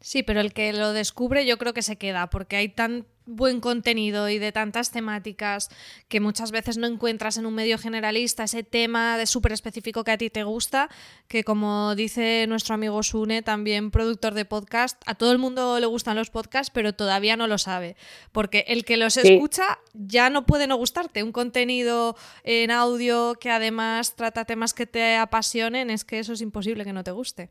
Sí, 0.00 0.22
pero 0.22 0.40
el 0.40 0.52
que 0.52 0.74
lo 0.74 0.92
descubre 0.92 1.46
yo 1.46 1.56
creo 1.56 1.72
que 1.72 1.80
se 1.80 1.96
queda, 1.96 2.28
porque 2.28 2.56
hay 2.56 2.68
tan 2.68 3.06
buen 3.26 3.60
contenido 3.60 4.28
y 4.28 4.38
de 4.38 4.52
tantas 4.52 4.90
temáticas 4.90 5.68
que 6.08 6.20
muchas 6.20 6.50
veces 6.50 6.78
no 6.78 6.86
encuentras 6.86 7.36
en 7.38 7.46
un 7.46 7.54
medio 7.54 7.78
generalista 7.78 8.44
ese 8.44 8.62
tema 8.62 9.16
de 9.16 9.26
súper 9.26 9.52
específico 9.52 10.04
que 10.04 10.10
a 10.10 10.18
ti 10.18 10.30
te 10.30 10.42
gusta, 10.42 10.88
que 11.28 11.44
como 11.44 11.94
dice 11.94 12.46
nuestro 12.48 12.74
amigo 12.74 13.02
Sune, 13.02 13.42
también 13.42 13.90
productor 13.90 14.34
de 14.34 14.44
podcast, 14.44 15.00
a 15.06 15.14
todo 15.14 15.32
el 15.32 15.38
mundo 15.38 15.78
le 15.80 15.86
gustan 15.86 16.16
los 16.16 16.30
podcasts, 16.30 16.70
pero 16.72 16.92
todavía 16.92 17.36
no 17.36 17.46
lo 17.46 17.58
sabe, 17.58 17.96
porque 18.32 18.64
el 18.68 18.84
que 18.84 18.96
los 18.96 19.16
escucha 19.16 19.78
ya 19.94 20.30
no 20.30 20.46
puede 20.46 20.66
no 20.66 20.76
gustarte. 20.76 21.22
Un 21.22 21.32
contenido 21.32 22.16
en 22.44 22.70
audio 22.70 23.34
que 23.40 23.50
además 23.50 24.16
trata 24.16 24.44
temas 24.44 24.74
que 24.74 24.86
te 24.86 25.16
apasionen, 25.16 25.90
es 25.90 26.04
que 26.04 26.18
eso 26.18 26.32
es 26.32 26.40
imposible 26.40 26.84
que 26.84 26.92
no 26.92 27.04
te 27.04 27.10
guste. 27.10 27.50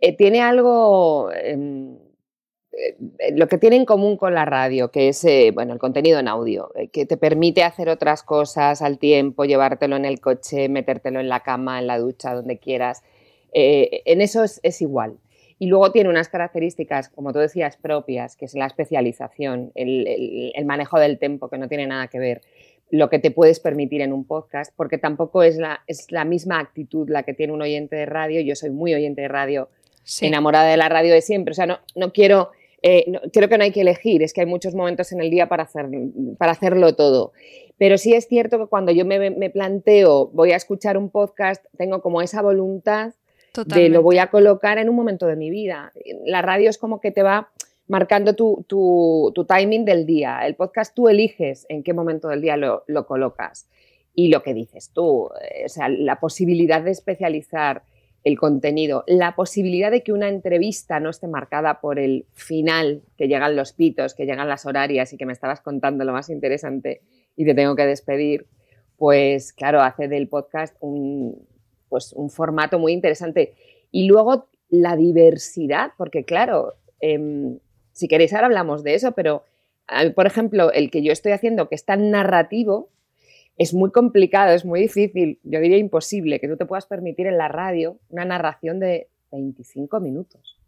Eh, 0.00 0.16
tiene 0.16 0.40
algo, 0.40 1.30
em, 1.32 1.94
eh, 1.94 2.11
lo 3.32 3.48
que 3.48 3.58
tiene 3.58 3.76
en 3.76 3.84
común 3.84 4.16
con 4.16 4.34
la 4.34 4.44
radio, 4.44 4.90
que 4.90 5.08
es 5.08 5.24
eh, 5.24 5.50
bueno, 5.52 5.72
el 5.72 5.78
contenido 5.78 6.18
en 6.18 6.28
audio, 6.28 6.72
que 6.92 7.06
te 7.06 7.16
permite 7.16 7.62
hacer 7.62 7.88
otras 7.88 8.22
cosas 8.22 8.82
al 8.82 8.98
tiempo, 8.98 9.44
llevártelo 9.44 9.96
en 9.96 10.04
el 10.04 10.20
coche, 10.20 10.68
metértelo 10.68 11.20
en 11.20 11.28
la 11.28 11.40
cama, 11.40 11.78
en 11.78 11.86
la 11.86 11.98
ducha, 11.98 12.34
donde 12.34 12.58
quieras. 12.58 13.02
en 13.52 14.20
eso 14.20 14.44
es, 14.44 14.80
igual. 14.80 15.18
Y 15.58 15.66
luego 15.66 15.92
tiene 15.92 16.08
unas 16.08 16.28
características, 16.28 17.08
como 17.08 17.32
tú 17.32 17.38
decías, 17.38 17.76
propias, 17.76 18.36
que 18.36 18.46
es 18.46 18.54
la 18.54 18.66
especialización, 18.66 19.70
el, 19.74 20.52
el 20.54 20.64
manejo 20.64 20.98
del 20.98 21.18
tempo, 21.18 21.48
que 21.48 21.58
no 21.58 21.68
tiene 21.68 21.86
nada 21.86 22.08
que 22.08 22.18
ver 22.18 22.40
lo 22.92 23.08
que 23.08 23.18
te 23.18 23.30
puedes 23.30 23.58
permitir 23.58 24.02
en 24.02 24.12
un 24.12 24.26
podcast, 24.26 24.70
porque 24.76 24.98
tampoco 24.98 25.42
es 25.42 25.56
la, 25.56 25.80
es 25.86 26.12
la 26.12 26.26
misma 26.26 26.60
actitud 26.60 27.08
la 27.08 27.22
que 27.22 27.32
tiene 27.32 27.54
un 27.54 27.62
oyente 27.62 27.96
de 27.96 28.04
radio. 28.04 28.42
Yo 28.42 28.54
soy 28.54 28.68
muy 28.68 28.92
oyente 28.92 29.22
de 29.22 29.28
radio, 29.28 29.70
enamorada 30.20 30.70
de 30.70 30.76
la 30.76 30.90
radio 30.90 31.14
de 31.14 31.22
siempre. 31.22 31.52
O 31.52 31.54
sea, 31.54 31.64
no, 31.64 31.78
no 31.96 32.12
quiero, 32.12 32.50
eh, 32.82 33.04
creo 33.32 33.48
que 33.48 33.58
no 33.58 33.64
hay 33.64 33.72
que 33.72 33.82
elegir, 33.82 34.22
es 34.22 34.32
que 34.32 34.40
hay 34.40 34.46
muchos 34.46 34.74
momentos 34.74 35.12
en 35.12 35.20
el 35.20 35.30
día 35.30 35.48
para, 35.48 35.64
hacer, 35.64 35.86
para 36.38 36.52
hacerlo 36.52 36.94
todo. 36.94 37.32
Pero 37.78 37.98
sí 37.98 38.14
es 38.14 38.26
cierto 38.28 38.58
que 38.58 38.66
cuando 38.66 38.92
yo 38.92 39.04
me, 39.04 39.30
me 39.30 39.50
planteo, 39.50 40.28
voy 40.28 40.52
a 40.52 40.56
escuchar 40.56 40.96
un 40.96 41.10
podcast, 41.10 41.64
tengo 41.76 42.00
como 42.02 42.22
esa 42.22 42.42
voluntad 42.42 43.14
de 43.66 43.88
lo 43.88 44.02
voy 44.02 44.18
a 44.18 44.28
colocar 44.28 44.78
en 44.78 44.88
un 44.88 44.96
momento 44.96 45.26
de 45.26 45.36
mi 45.36 45.50
vida. 45.50 45.92
La 46.24 46.42
radio 46.42 46.70
es 46.70 46.78
como 46.78 47.00
que 47.00 47.10
te 47.10 47.22
va 47.22 47.50
marcando 47.86 48.34
tu, 48.34 49.46
timing 49.46 49.84
del 49.84 50.06
día. 50.06 50.40
El 50.46 50.54
podcast 50.54 50.94
tú 50.94 51.08
eliges 51.08 51.66
en 51.68 51.82
qué 51.82 51.92
momento 51.92 52.28
del 52.28 52.40
día 52.40 52.56
lo, 52.56 53.06
colocas. 53.06 53.68
Y 54.14 54.28
lo 54.28 54.42
que 54.42 54.54
dices 54.54 54.90
tú, 54.92 55.24
o 55.24 55.68
sea, 55.68 55.88
la 55.88 56.20
posibilidad 56.20 56.82
de 56.82 56.90
especializar 56.90 57.82
el 58.24 58.38
contenido, 58.38 59.04
la 59.06 59.34
posibilidad 59.34 59.90
de 59.90 60.02
que 60.02 60.12
una 60.12 60.28
entrevista 60.28 61.00
no 61.00 61.10
esté 61.10 61.26
marcada 61.26 61.80
por 61.80 61.98
el 61.98 62.26
final, 62.32 63.02
que 63.16 63.26
llegan 63.26 63.56
los 63.56 63.72
pitos, 63.72 64.14
que 64.14 64.26
llegan 64.26 64.48
las 64.48 64.64
horarias 64.64 65.12
y 65.12 65.16
que 65.16 65.26
me 65.26 65.32
estabas 65.32 65.60
contando 65.60 66.04
lo 66.04 66.12
más 66.12 66.30
interesante 66.30 67.02
y 67.36 67.44
te 67.44 67.54
tengo 67.54 67.74
que 67.74 67.86
despedir, 67.86 68.46
pues 68.96 69.52
claro, 69.52 69.82
hace 69.82 70.06
del 70.06 70.28
podcast 70.28 70.76
un, 70.80 71.46
pues, 71.88 72.12
un 72.12 72.30
formato 72.30 72.78
muy 72.78 72.92
interesante. 72.92 73.54
Y 73.90 74.06
luego 74.06 74.48
la 74.68 74.96
diversidad, 74.96 75.92
porque 75.98 76.24
claro, 76.24 76.74
em, 77.00 77.58
si 77.92 78.06
queréis, 78.08 78.32
ahora 78.32 78.46
hablamos 78.46 78.84
de 78.84 78.94
eso, 78.94 79.12
pero 79.12 79.44
por 80.14 80.26
ejemplo, 80.26 80.72
el 80.72 80.90
que 80.90 81.02
yo 81.02 81.12
estoy 81.12 81.32
haciendo, 81.32 81.68
que 81.68 81.74
es 81.74 81.84
tan 81.84 82.10
narrativo, 82.10 82.88
es 83.58 83.74
muy 83.74 83.90
complicado, 83.90 84.52
es 84.52 84.64
muy 84.64 84.80
difícil, 84.80 85.38
yo 85.44 85.60
diría 85.60 85.78
imposible, 85.78 86.40
que 86.40 86.48
tú 86.48 86.56
te 86.56 86.66
puedas 86.66 86.86
permitir 86.86 87.26
en 87.26 87.38
la 87.38 87.48
radio 87.48 87.98
una 88.08 88.24
narración 88.24 88.80
de 88.80 89.08
25 89.30 90.00
minutos. 90.00 90.58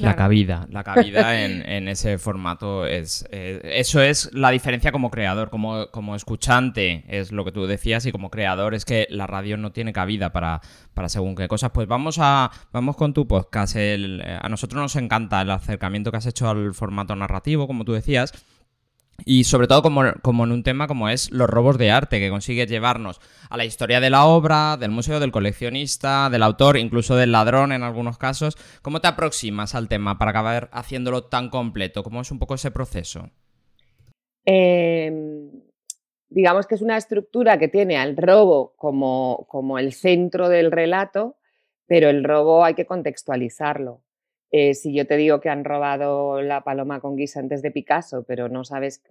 La 0.00 0.16
cabida, 0.16 0.66
la 0.70 0.82
cabida 0.82 1.44
en, 1.44 1.88
ese 1.88 2.18
formato 2.18 2.84
es... 2.86 3.24
Eh, 3.30 3.60
eso 3.62 4.02
es 4.02 4.32
la 4.32 4.50
diferencia 4.50 4.90
como 4.90 5.10
creador, 5.10 5.50
como, 5.50 5.88
como 5.92 6.16
escuchante 6.16 7.04
es 7.08 7.30
lo 7.30 7.44
que 7.44 7.52
tú 7.52 7.66
decías 7.66 8.04
y 8.04 8.12
como 8.12 8.30
creador 8.30 8.74
es 8.74 8.84
que 8.84 9.06
la 9.10 9.26
radio 9.26 9.56
no 9.56 9.70
tiene 9.70 9.92
cabida 9.92 10.32
para, 10.32 10.60
para 10.94 11.08
según 11.08 11.36
qué 11.36 11.46
cosas. 11.46 11.70
Pues 11.70 11.86
vamos 11.86 12.18
a 12.20 12.50
vamos 12.72 12.96
con 12.96 13.14
tu 13.14 13.28
podcast. 13.28 13.76
a 13.76 14.48
nosotros 14.48 14.82
nos 14.82 14.96
encanta 14.96 15.42
el 15.42 15.50
acercamiento 15.50 16.10
que 16.10 16.16
has 16.16 16.26
hecho 16.26 16.48
al 16.48 16.74
formato 16.74 17.14
narrativo, 17.14 17.68
como 17.68 17.84
tú 17.84 17.92
decías. 17.92 18.32
Y 19.24 19.44
sobre 19.44 19.66
todo 19.66 19.82
como, 19.82 20.04
en 20.04 20.52
un 20.52 20.62
tema 20.62 20.86
como 20.86 21.08
es 21.08 21.30
los 21.30 21.48
robos 21.48 21.78
de 21.78 21.90
arte, 21.90 22.20
que 22.20 22.30
consigue 22.30 22.66
llevarnos 22.66 23.20
a 23.48 23.56
la 23.56 23.64
historia 23.64 24.00
de 24.00 24.10
la 24.10 24.26
obra, 24.26 24.76
del 24.76 24.90
museo, 24.90 25.20
del 25.20 25.32
coleccionista, 25.32 26.28
del 26.30 26.42
autor, 26.42 26.76
incluso 26.76 27.16
del 27.16 27.32
ladrón 27.32 27.72
en 27.72 27.82
algunos 27.82 28.18
casos. 28.18 28.56
¿Cómo 28.82 29.00
te 29.00 29.08
aproximas 29.08 29.74
al 29.74 29.88
tema 29.88 30.18
para 30.18 30.32
acabar 30.32 30.68
haciéndolo 30.72 31.24
tan 31.24 31.48
completo? 31.48 32.02
¿Cómo 32.02 32.20
es 32.20 32.30
un 32.30 32.38
poco 32.38 32.54
ese 32.54 32.70
proceso? 32.70 33.30
Em, 34.44 35.50
digamos 36.28 36.66
que 36.66 36.74
es 36.74 36.82
una 36.82 36.96
estructura 36.96 37.58
que 37.58 37.68
tiene 37.68 37.96
al 37.96 38.16
robo 38.16 38.74
como, 38.76 39.46
como 39.48 39.78
el 39.78 39.92
centro 39.92 40.48
del 40.48 40.70
relato, 40.70 41.36
pero 41.86 42.10
el 42.10 42.24
robo 42.24 42.64
hay 42.64 42.74
que 42.74 42.86
contextualizarlo. 42.86 44.02
Eh, 44.56 44.74
si 44.74 44.94
yo 44.94 45.04
te 45.04 45.16
digo 45.16 45.40
que 45.40 45.48
han 45.48 45.64
robado 45.64 46.40
la 46.40 46.62
paloma 46.62 47.00
con 47.00 47.16
guisantes 47.16 47.60
de 47.60 47.72
Picasso, 47.72 48.22
pero 48.22 48.48
no 48.48 48.64
sabes, 48.64 49.02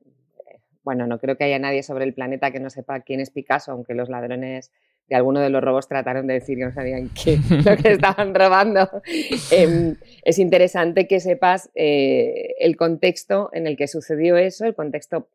eh, 0.49 0.59
bueno, 0.85 1.05
no 1.05 1.19
creo 1.19 1.35
que 1.35 1.43
haya 1.43 1.59
nadie 1.59 1.83
sobre 1.83 2.05
el 2.05 2.13
planeta 2.13 2.51
que 2.51 2.61
no 2.61 2.69
sepa 2.69 3.01
quién 3.01 3.19
es 3.19 3.29
Picasso, 3.29 3.73
aunque 3.73 3.93
los 3.93 4.07
ladrones 4.07 4.71
de 5.09 5.17
alguno 5.17 5.41
de 5.41 5.49
los 5.49 5.61
robos 5.61 5.89
trataron 5.89 6.27
de 6.27 6.35
decir 6.35 6.57
que 6.57 6.63
no 6.63 6.71
sabían 6.71 7.09
qué 7.09 7.39
lo 7.65 7.75
que 7.75 7.91
estaban 7.91 8.33
robando. 8.33 8.89
Em, 9.51 9.97
es 10.23 10.39
interesante 10.39 11.09
que 11.09 11.19
sepas 11.19 11.69
eh, 11.75 12.55
el 12.59 12.77
contexto 12.77 13.49
en 13.51 13.67
el 13.67 13.75
que 13.75 13.89
sucedió 13.89 14.37
eso, 14.37 14.63
el 14.63 14.75
contexto 14.75 15.27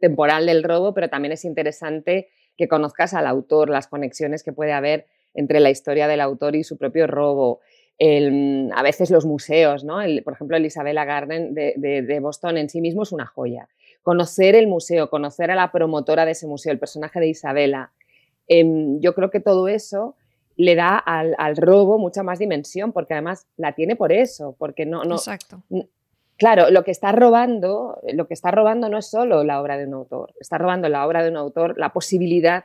temporal 0.00 0.46
del 0.46 0.64
robo, 0.64 0.94
pero 0.94 1.10
también 1.10 1.32
es 1.32 1.44
interesante 1.44 2.28
que 2.56 2.68
conozcas 2.68 3.12
al 3.12 3.26
autor, 3.26 3.68
las 3.68 3.86
conexiones 3.86 4.42
que 4.42 4.54
puede 4.54 4.72
haber 4.72 5.04
entre 5.34 5.60
la 5.60 5.68
historia 5.68 6.08
del 6.08 6.22
autor 6.22 6.56
y 6.56 6.64
su 6.64 6.78
propio 6.78 7.06
robo, 7.06 7.60
a 8.74 8.82
veces 8.82 9.10
los 9.10 9.24
museos, 9.24 9.84
¿no? 9.84 9.98
por 10.24 10.32
ejemplo, 10.32 10.56
el 10.56 10.66
Isabella 10.66 11.04
Garden 11.04 11.54
de, 11.54 12.18
Boston 12.20 12.56
en 12.56 12.68
sí 12.68 12.80
mismo 12.80 13.02
es 13.02 13.12
una 13.12 13.26
joya. 13.26 13.68
Conocer 14.02 14.56
el 14.56 14.66
museo, 14.66 15.08
conocer 15.08 15.50
a 15.50 15.54
la 15.54 15.70
promotora 15.70 16.24
de 16.24 16.32
ese 16.32 16.46
museo, 16.46 16.72
el 16.72 16.78
personaje 16.78 17.20
de 17.20 17.28
Isabela, 17.28 17.92
em, 18.48 18.98
yo 19.00 19.14
creo 19.14 19.30
que 19.30 19.38
todo 19.38 19.68
eso 19.68 20.16
le 20.56 20.74
da 20.74 20.98
al, 20.98 21.56
robo 21.56 21.98
mucha 21.98 22.22
más 22.22 22.38
dimensión, 22.38 22.92
porque 22.92 23.14
además 23.14 23.46
la 23.56 23.72
tiene 23.72 23.94
por 23.94 24.12
eso, 24.12 24.56
porque 24.58 24.84
no, 24.84 25.04
no. 25.04 25.14
Exacto. 25.14 25.62
Claro, 26.36 26.70
lo 26.70 26.82
que 26.82 26.90
está 26.90 27.12
robando, 27.12 28.00
lo 28.12 28.26
que 28.26 28.34
está 28.34 28.50
robando 28.50 28.88
no 28.88 28.98
es 28.98 29.06
solo 29.06 29.44
la 29.44 29.60
obra 29.60 29.78
de 29.78 29.86
un 29.86 29.94
autor, 29.94 30.34
está 30.40 30.58
robando 30.58 30.88
la 30.88 31.06
obra 31.06 31.22
de 31.22 31.30
un 31.30 31.36
autor, 31.36 31.78
la 31.78 31.92
posibilidad 31.92 32.64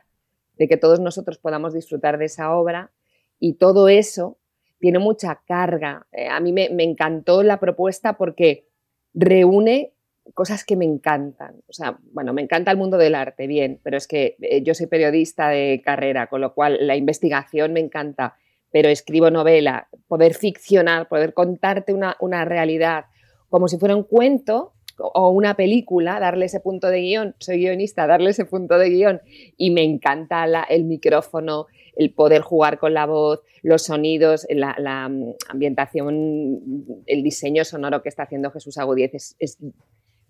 de 0.57 0.67
que 0.67 0.77
todos 0.77 0.99
nosotros 0.99 1.37
podamos 1.37 1.73
disfrutar 1.73 2.17
de 2.17 2.25
esa 2.25 2.55
obra 2.55 2.91
y 3.39 3.53
todo 3.53 3.87
eso 3.87 4.37
tiene 4.79 4.99
mucha 4.99 5.41
carga. 5.47 6.07
Eh, 6.11 6.27
a 6.27 6.39
mí 6.39 6.51
me, 6.51 6.65
encantó 6.83 7.43
la 7.43 7.59
propuesta 7.59 8.17
porque 8.17 8.67
reúne 9.13 9.93
cosas 10.33 10.63
que 10.63 10.75
me 10.75 10.85
encantan. 10.85 11.55
O 11.67 11.73
sea, 11.73 11.97
bueno, 12.11 12.33
me 12.33 12.41
encanta 12.41 12.71
el 12.71 12.77
mundo 12.77 12.97
del 12.97 13.15
arte, 13.15 13.47
bien, 13.47 13.79
pero 13.83 13.97
es 13.97 14.07
que 14.07 14.35
eh, 14.41 14.61
yo 14.61 14.73
soy 14.73 14.87
periodista 14.87 15.49
de 15.49 15.81
carrera, 15.83 16.27
con 16.27 16.41
lo 16.41 16.53
cual 16.53 16.77
la 16.85 16.95
investigación 16.95 17.73
me 17.73 17.79
encanta, 17.79 18.35
pero 18.71 18.89
escribo 18.89 19.31
novela, 19.31 19.87
poder 20.07 20.33
ficcionar, 20.33 21.07
poder 21.07 21.33
contarte 21.33 21.93
una, 21.93 22.45
realidad 22.45 23.05
como 23.49 23.67
si 23.67 23.77
fuera 23.77 23.95
un 23.95 24.03
cuento 24.03 24.73
o 24.97 25.29
una 25.29 25.55
película, 25.55 26.19
darle 26.19 26.45
ese 26.45 26.59
punto 26.59 26.89
de 26.89 27.01
guion, 27.01 27.35
soy 27.39 27.57
guionista, 27.59 28.07
darle 28.07 28.31
ese 28.31 28.45
punto 28.45 28.77
de 28.77 28.89
guion 28.89 29.21
y 29.55 29.71
me 29.71 29.83
encanta 29.83 30.45
el 30.69 30.85
micrófono, 30.85 31.67
el 31.95 32.13
poder 32.13 32.41
jugar 32.41 32.79
con 32.79 32.93
la 32.93 33.05
voz, 33.05 33.41
los 33.61 33.83
sonidos, 33.83 34.47
la, 34.49 35.09
mm, 35.09 35.33
ambientación, 35.49 37.03
el 37.05 37.23
diseño 37.23 37.63
sonoro 37.65 38.01
que 38.01 38.09
está 38.09 38.23
haciendo 38.23 38.51
Jesús 38.51 38.77
Agudíez 38.77 39.35
es, 39.39 39.57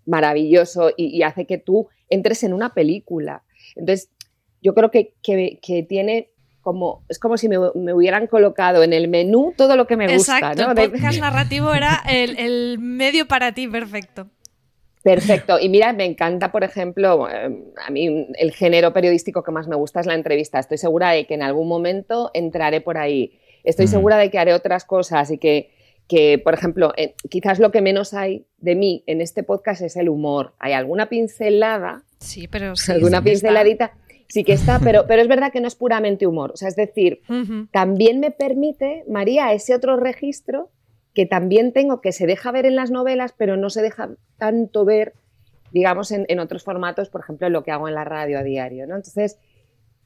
maravilloso 0.06 0.90
y, 0.96 1.22
hace 1.22 1.44
que 1.44 1.58
tú 1.58 1.88
entres 2.08 2.42
en 2.42 2.54
una 2.54 2.72
película. 2.72 3.42
Entonces, 3.76 4.10
yo 4.62 4.72
creo 4.72 4.90
que, 4.90 5.12
tiene 5.86 6.30
como, 6.62 7.04
es 7.10 7.18
como 7.18 7.36
si 7.36 7.50
me, 7.50 7.58
hubieran 7.58 8.26
colocado 8.26 8.82
en 8.82 8.94
el 8.94 9.08
menú 9.08 9.52
todo 9.54 9.76
lo 9.76 9.86
que 9.86 9.98
me 9.98 10.10
gusta. 10.10 10.38
Exacto, 10.38 10.70
el 10.70 10.90
podcast 10.90 11.20
narrativo 11.20 11.74
era 11.74 12.02
el 12.08 12.78
medio 12.78 13.28
para 13.28 13.52
ti 13.52 13.68
perfecto. 13.68 14.30
Perfecto. 15.14 15.58
Y 15.58 15.68
mira, 15.68 15.92
me 15.92 16.04
encanta, 16.04 16.52
por 16.52 16.64
ejemplo, 16.64 17.28
em, 17.30 17.64
a 17.84 17.90
mí 17.90 18.28
el 18.34 18.52
género 18.52 18.92
periodístico 18.92 19.42
que 19.42 19.50
más 19.50 19.66
me 19.66 19.76
gusta 19.76 20.00
es 20.00 20.06
la 20.06 20.14
entrevista. 20.14 20.58
Estoy 20.58 20.76
segura 20.76 21.10
de 21.12 21.26
que 21.26 21.34
en 21.34 21.42
algún 21.42 21.66
momento 21.66 22.30
entraré 22.34 22.82
por 22.82 22.98
ahí. 22.98 23.38
Estoy 23.64 23.86
mm. 23.86 23.88
segura 23.88 24.18
de 24.18 24.30
que 24.30 24.38
haré 24.38 24.52
otras 24.52 24.84
cosas 24.84 25.30
y 25.30 25.38
que, 25.38 25.70
que, 26.08 26.38
por 26.38 26.52
ejemplo, 26.52 26.92
eh, 26.96 27.14
quizás 27.30 27.58
lo 27.58 27.70
que 27.70 27.80
menos 27.80 28.12
hay 28.12 28.44
de 28.58 28.74
mí 28.74 29.02
en 29.06 29.22
este 29.22 29.42
podcast 29.42 29.80
es 29.80 29.96
el 29.96 30.10
humor. 30.10 30.52
Hay 30.58 30.74
alguna 30.74 31.08
pincelada. 31.08 32.02
Sí, 32.18 32.46
pero 32.46 32.76
sí. 32.76 32.92
Alguna 32.92 33.22
pinceladita. 33.22 33.92
Sí 34.28 34.44
que 34.44 34.52
está, 34.52 34.78
pero, 34.78 35.06
pero 35.08 35.22
es 35.22 35.28
verdad 35.28 35.50
que 35.50 35.60
no 35.62 35.68
es 35.68 35.74
puramente 35.74 36.26
humor. 36.26 36.50
O 36.52 36.56
sea, 36.58 36.68
es 36.68 36.76
decir, 36.76 37.22
también 37.70 38.20
me 38.20 38.30
permite, 38.30 39.04
María, 39.08 39.54
ese 39.54 39.74
otro 39.74 39.96
registro 39.96 40.68
que 41.18 41.26
también 41.26 41.72
tengo, 41.72 42.00
que 42.00 42.12
se 42.12 42.28
deja 42.28 42.52
ver 42.52 42.64
en 42.64 42.76
las 42.76 42.92
novelas, 42.92 43.34
pero 43.36 43.56
no 43.56 43.70
se 43.70 43.82
deja 43.82 44.10
tanto 44.36 44.84
ver, 44.84 45.14
digamos, 45.72 46.12
en, 46.12 46.38
otros 46.38 46.62
formatos, 46.62 47.08
por 47.08 47.22
ejemplo, 47.22 47.50
lo 47.50 47.64
que 47.64 47.72
hago 47.72 47.88
en 47.88 47.96
la 47.96 48.04
radio 48.04 48.38
a 48.38 48.44
diario. 48.44 48.84
Entonces, 48.84 49.36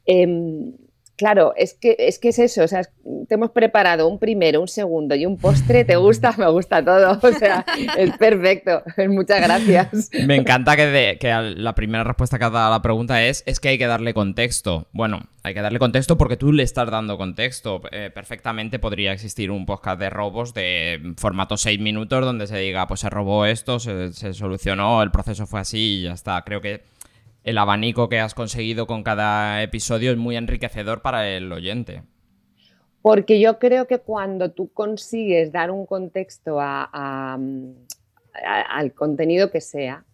em, 0.06 0.72
Claro, 1.16 1.52
es 1.56 1.74
que, 1.74 1.94
es 1.98 2.18
que 2.18 2.30
es 2.30 2.38
eso, 2.38 2.64
o 2.64 2.68
sea, 2.68 2.82
te 3.28 3.34
hemos 3.34 3.50
preparado 3.50 4.08
un 4.08 4.18
primero, 4.18 4.60
un 4.62 4.68
segundo 4.68 5.14
y 5.14 5.26
un 5.26 5.36
postre, 5.36 5.84
¿te 5.84 5.96
gusta? 5.96 6.34
Me 6.38 6.48
gusta 6.50 6.82
todo, 6.82 7.18
o 7.22 7.32
sea, 7.32 7.64
es 7.98 8.16
perfecto, 8.16 8.82
muchas 9.08 9.42
gracias. 9.42 10.10
Me 10.26 10.36
encanta 10.36 10.74
que, 10.74 11.18
la 11.56 11.74
primera 11.74 12.02
respuesta 12.02 12.38
que 12.38 12.44
has 12.46 12.52
dado 12.52 12.66
a 12.66 12.70
la 12.70 12.82
pregunta 12.82 13.24
es, 13.24 13.42
es 13.46 13.60
que 13.60 13.68
hay 13.68 13.78
que 13.78 13.86
darle 13.86 14.14
contexto. 14.14 14.88
Bueno, 14.92 15.28
hay 15.42 15.52
que 15.54 15.60
darle 15.60 15.78
contexto 15.78 16.16
porque 16.16 16.36
tú 16.36 16.52
le 16.52 16.62
estás 16.62 16.90
dando 16.90 17.18
contexto. 17.18 17.82
Eh, 17.92 18.10
perfectamente 18.12 18.78
podría 18.78 19.12
existir 19.12 19.50
un 19.50 19.66
podcast 19.66 20.00
de 20.00 20.10
robos 20.10 20.54
de 20.54 21.14
formato 21.18 21.56
6 21.56 21.78
minutos 21.78 22.24
donde 22.24 22.46
se 22.46 22.56
diga, 22.56 22.86
pues 22.88 23.00
se 23.00 23.10
robó 23.10 23.44
esto, 23.44 23.78
se, 23.78 24.12
se 24.12 24.32
solucionó, 24.32 25.02
el 25.02 25.10
proceso 25.10 25.46
fue 25.46 25.60
así 25.60 25.98
y 25.98 26.02
ya 26.04 26.12
está. 26.12 26.42
Creo 26.42 26.60
que 26.62 26.82
el 27.44 27.58
abanico 27.58 28.08
que 28.08 28.20
has 28.20 28.34
conseguido 28.34 28.86
con 28.86 29.02
cada 29.02 29.62
episodio 29.62 30.12
es 30.12 30.16
muy 30.16 30.36
enriquecedor 30.36 31.02
para 31.02 31.28
el 31.28 31.52
oyente. 31.52 32.02
Porque 33.02 33.40
yo 33.40 33.58
creo 33.58 33.86
que 33.88 33.98
cuando 33.98 34.52
tú 34.52 34.72
consigues 34.72 35.50
dar 35.50 35.72
un 35.72 35.86
contexto 35.86 36.58
al 36.60 36.92
contenido 38.94 39.50
que 39.50 39.60
sea, 39.60 40.04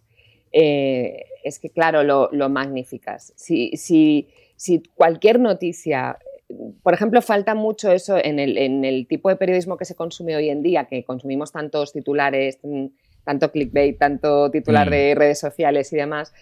eh, 0.51 1.25
es 1.43 1.59
que, 1.59 1.69
claro, 1.69 2.03
lo, 2.03 2.29
lo 2.31 2.49
magnificas. 2.49 3.31
Si, 3.35 3.77
si, 3.77 4.27
si, 4.55 4.81
cualquier 4.95 5.39
noticia, 5.39 6.17
por 6.81 6.95
ejemplo, 6.95 7.21
falta 7.21 7.53
mucho 7.53 7.91
eso 7.91 8.17
en 8.17 8.39
el, 8.39 8.57
en 8.57 8.83
el, 8.83 9.07
tipo 9.07 9.29
de 9.29 9.35
periodismo 9.35 9.77
que 9.77 9.85
se 9.85 9.93
consume 9.93 10.35
hoy 10.35 10.49
en 10.49 10.63
día, 10.63 10.85
que 10.85 11.03
consumimos 11.03 11.51
tantos 11.51 11.93
titulares, 11.93 12.57
mm, 12.63 12.87
tanto 13.23 13.51
clickbait, 13.51 13.99
tanto 13.99 14.49
titular 14.49 14.87
mm. 14.87 14.91
de 14.91 15.15
redes 15.15 15.39
sociales 15.39 15.93
y 15.93 15.97
demás. 15.97 16.33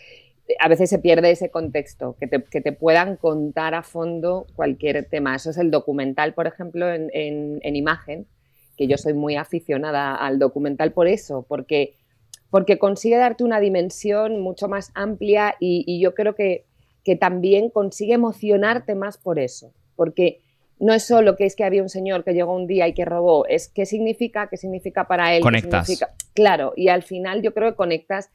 A 0.59 0.67
veces 0.67 0.89
se 0.89 0.99
pierde 0.99 1.31
ese 1.31 1.49
contexto, 1.49 2.15
que 2.19 2.27
te, 2.27 2.43
que 2.43 2.61
te, 2.61 2.71
puedan 2.71 3.17
contar 3.17 3.73
a 3.73 3.83
fondo 3.83 4.47
cualquier 4.55 5.05
tema. 5.05 5.35
Eso 5.35 5.49
es 5.49 5.57
el 5.57 5.71
documental, 5.71 6.33
por 6.33 6.47
ejemplo, 6.47 6.91
en, 6.91 7.09
en, 7.13 7.59
en 7.63 7.75
imagen, 7.75 8.27
que 8.77 8.87
yo 8.87 8.97
soy 8.97 9.13
muy 9.13 9.35
aficionada 9.35 10.15
al 10.15 10.39
documental 10.39 10.93
por 10.93 11.07
eso, 11.07 11.45
porque 11.47 11.95
porque 12.49 12.77
consigue 12.77 13.17
darte 13.17 13.43
una 13.43 13.59
dimensión 13.59 14.41
mucho 14.41 14.67
más 14.67 14.91
amplia 14.95 15.55
y, 15.59 15.99
yo 15.99 16.13
creo 16.13 16.35
que, 16.35 16.65
que, 17.03 17.15
también 17.15 17.69
consigue 17.69 18.13
emocionarte 18.13 18.95
más 18.95 19.17
por 19.17 19.39
eso, 19.39 19.73
porque 19.95 20.41
no 20.79 20.93
es 20.93 21.03
solo 21.03 21.35
que 21.35 21.45
es 21.45 21.55
que 21.55 21.63
había 21.63 21.81
un 21.81 21.89
señor 21.89 22.23
que 22.23 22.33
llegó 22.33 22.55
un 22.55 22.67
día 22.67 22.87
y 22.87 22.93
que 22.93 23.05
robó, 23.05 23.45
es 23.47 23.67
qué 23.67 23.85
significa, 23.85 24.47
qué 24.47 24.57
significa 24.57 25.07
para 25.07 25.35
él. 25.35 25.41
Conectas. 25.41 26.05
Claro, 26.33 26.73
y 26.75 26.89
al 26.89 27.03
final 27.03 27.41
yo 27.41 27.53
creo 27.53 27.71
que 27.71 27.75
conectas 27.75 28.29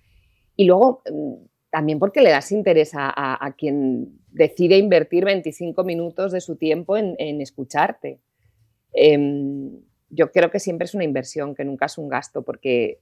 y 0.56 0.64
luego 0.64 1.02
mm, 1.10 1.34
también 1.72 1.98
porque 1.98 2.20
le 2.20 2.28
das 2.28 2.52
interés 2.52 2.90
a, 2.94 3.54
quien 3.56 4.18
decide 4.30 4.76
invertir 4.76 5.24
25 5.24 5.84
minutos 5.84 6.30
de 6.30 6.42
su 6.42 6.56
tiempo 6.56 6.98
en, 6.98 7.40
escucharte. 7.40 8.20
Em, 8.92 9.80
yo 10.10 10.30
creo 10.32 10.50
que 10.50 10.60
siempre 10.60 10.84
es 10.84 10.94
una 10.94 11.04
inversión, 11.04 11.54
que 11.54 11.64
nunca 11.64 11.86
es 11.86 11.96
un 11.96 12.10
gasto, 12.10 12.42
porque 12.42 12.98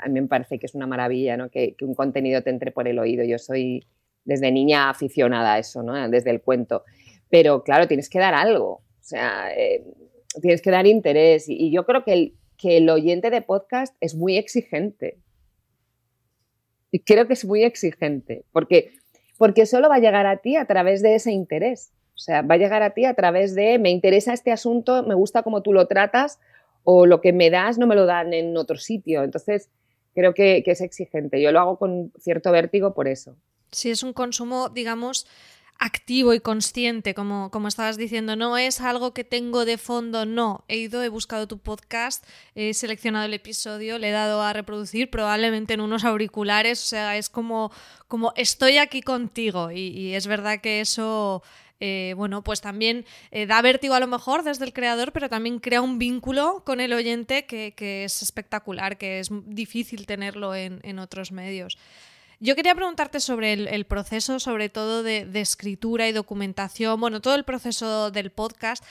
a 0.00 0.08
mí 0.08 0.22
me 0.22 0.26
parece 0.26 0.58
que 0.58 0.64
es 0.64 0.74
una 0.74 0.86
maravilla 0.86 1.36
¿no? 1.36 1.50
que, 1.50 1.76
un 1.82 1.94
contenido 1.94 2.42
te 2.42 2.48
entre 2.48 2.72
por 2.72 2.88
el 2.88 2.98
oído. 2.98 3.24
Yo 3.24 3.38
soy 3.38 3.86
desde 4.24 4.50
niña 4.52 4.88
aficionada 4.88 5.52
a 5.52 5.58
eso, 5.58 5.82
¿no? 5.82 6.08
desde 6.08 6.30
el 6.30 6.40
cuento. 6.40 6.84
Pero 7.28 7.62
claro, 7.62 7.88
tienes 7.88 8.08
que 8.08 8.20
dar 8.20 8.32
algo, 8.32 8.70
o 8.70 9.02
sea, 9.02 9.52
eh, 9.54 9.84
tienes 10.40 10.62
que 10.62 10.70
dar 10.70 10.86
interés. 10.86 11.44
Y, 11.46 11.70
yo 11.70 11.84
creo 11.84 12.04
que 12.04 12.14
el, 12.14 12.34
que 12.56 12.78
el 12.78 12.88
oyente 12.88 13.28
de 13.28 13.42
podcast 13.42 13.94
es 14.00 14.14
muy 14.14 14.38
exigente. 14.38 15.18
Creo 17.04 17.26
que 17.26 17.34
es 17.34 17.44
muy 17.44 17.64
exigente, 17.64 18.44
porque, 18.52 18.92
porque 19.36 19.66
solo 19.66 19.88
va 19.88 19.96
a 19.96 20.00
llegar 20.00 20.26
a 20.26 20.38
ti 20.38 20.56
a 20.56 20.64
través 20.64 21.02
de 21.02 21.14
ese 21.14 21.32
interés. 21.32 21.92
O 22.14 22.20
sea, 22.20 22.42
va 22.42 22.56
a 22.56 22.58
llegar 22.58 22.82
a 22.82 22.90
ti 22.90 23.04
a 23.04 23.14
través 23.14 23.54
de 23.54 23.78
me 23.78 23.90
interesa 23.90 24.32
este 24.32 24.50
asunto, 24.50 25.04
me 25.04 25.14
gusta 25.14 25.42
cómo 25.42 25.62
tú 25.62 25.72
lo 25.72 25.86
tratas 25.86 26.40
o 26.82 27.06
lo 27.06 27.20
que 27.20 27.32
me 27.32 27.50
das 27.50 27.78
no 27.78 27.86
me 27.86 27.94
lo 27.94 28.06
dan 28.06 28.32
en 28.34 28.56
otro 28.56 28.76
sitio. 28.76 29.22
Entonces, 29.22 29.70
creo 30.14 30.34
que, 30.34 30.64
es 30.66 30.80
exigente. 30.80 31.40
Yo 31.40 31.52
lo 31.52 31.60
hago 31.60 31.78
con 31.78 32.12
cierto 32.18 32.50
vértigo 32.50 32.92
por 32.92 33.06
eso. 33.06 33.36
Sí, 33.70 33.90
es 33.90 34.02
un 34.02 34.12
consumo, 34.12 34.68
digamos, 34.68 35.26
activo 35.78 36.34
y 36.34 36.40
consciente, 36.40 37.14
como, 37.14 37.50
como 37.50 37.68
estabas 37.68 37.96
diciendo, 37.96 38.36
no 38.36 38.58
es 38.58 38.80
algo 38.80 39.14
que 39.14 39.24
tengo 39.24 39.64
de 39.64 39.78
fondo, 39.78 40.26
no, 40.26 40.64
he 40.68 40.76
ido, 40.76 41.02
he 41.02 41.08
buscado 41.08 41.46
tu 41.46 41.58
podcast, 41.58 42.24
he 42.54 42.74
seleccionado 42.74 43.26
el 43.26 43.34
episodio, 43.34 43.98
le 43.98 44.08
he 44.08 44.12
dado 44.12 44.42
a 44.42 44.52
reproducir, 44.52 45.10
probablemente 45.10 45.74
en 45.74 45.80
unos 45.80 46.04
auriculares, 46.04 46.82
o 46.82 46.86
sea, 46.86 47.16
es 47.16 47.28
como, 47.28 47.70
como 48.08 48.32
estoy 48.36 48.78
aquí 48.78 49.02
contigo 49.02 49.70
y 49.70 50.14
es 50.14 50.26
verdad 50.26 50.60
que 50.60 50.80
eso 50.80 51.42
eh, 51.80 52.14
bueno, 52.16 52.42
pues 52.42 52.60
también 52.60 53.04
eh, 53.30 53.46
da 53.46 53.62
vértigo 53.62 53.94
a 53.94 54.00
lo 54.00 54.08
mejor 54.08 54.42
desde 54.42 54.64
el 54.64 54.72
creador, 54.72 55.12
pero 55.12 55.28
también 55.28 55.60
crea 55.60 55.80
un 55.80 55.98
vínculo 55.98 56.62
con 56.64 56.80
el 56.80 56.92
oyente 56.92 57.46
que, 57.46 58.04
es 58.04 58.22
espectacular, 58.22 58.98
que 58.98 59.20
es 59.20 59.28
difícil 59.46 60.06
tenerlo 60.06 60.54
en, 60.54 60.98
otros 60.98 61.30
medios. 61.30 61.78
Yo 62.40 62.54
quería 62.54 62.74
preguntarte 62.74 63.18
sobre 63.18 63.52
el, 63.52 63.84
proceso, 63.86 64.38
sobre 64.38 64.68
todo 64.68 65.02
de, 65.02 65.24
de, 65.24 65.40
escritura 65.40 66.08
y 66.08 66.12
documentación, 66.12 67.00
bueno, 67.00 67.20
todo 67.20 67.34
el 67.34 67.44
proceso 67.44 68.12
del 68.12 68.30
podcast. 68.30 68.84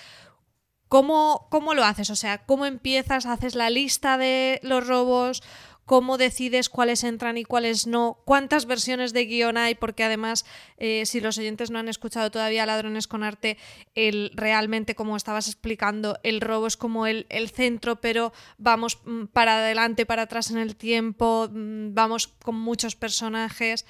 ¿Cómo, 0.90 1.48
¿Cómo 1.50 1.74
lo 1.74 1.84
haces? 1.84 2.10
O 2.10 2.16
sea, 2.16 2.46
¿cómo 2.46 2.66
empiezas? 2.66 3.26
¿Haces 3.26 3.56
la 3.56 3.70
lista 3.70 4.18
de 4.18 4.60
los 4.64 4.88
robos? 4.88 5.44
Cómo 5.88 6.18
decides 6.18 6.68
cuáles 6.68 7.06
entran 7.06 7.38
y 7.38 7.46
cuáles 7.46 7.88
no, 7.88 8.20
cuántas 8.26 8.66
versiones 8.66 9.14
de 9.14 9.26
guion 9.26 9.56
hay, 9.56 9.74
porque 9.74 10.04
además, 10.04 10.46
eh, 10.78 11.06
si 11.06 11.22
los 11.22 11.38
oyentes 11.38 11.72
no 11.72 11.80
han 11.80 11.88
escuchado 11.88 12.30
todavía 12.30 12.66
Ladrones 12.66 13.08
con 13.08 13.24
Arte, 13.24 13.58
el, 13.96 14.32
realmente, 14.36 14.96
como 14.96 15.16
estabas 15.16 15.48
explicando, 15.48 16.20
el 16.24 16.42
robo 16.42 16.68
es 16.68 16.76
como 16.76 17.08
el, 17.08 17.26
centro, 17.56 18.02
pero 18.02 18.34
vamos 18.58 19.00
mm, 19.06 19.28
para 19.28 19.60
adelante, 19.60 20.06
para 20.06 20.24
atrás 20.24 20.52
en 20.52 20.58
el 20.58 20.76
tiempo, 20.76 21.48
mm, 21.50 21.94
vamos 21.94 22.28
con 22.28 22.56
muchos 22.56 22.98
personajes. 22.98 23.86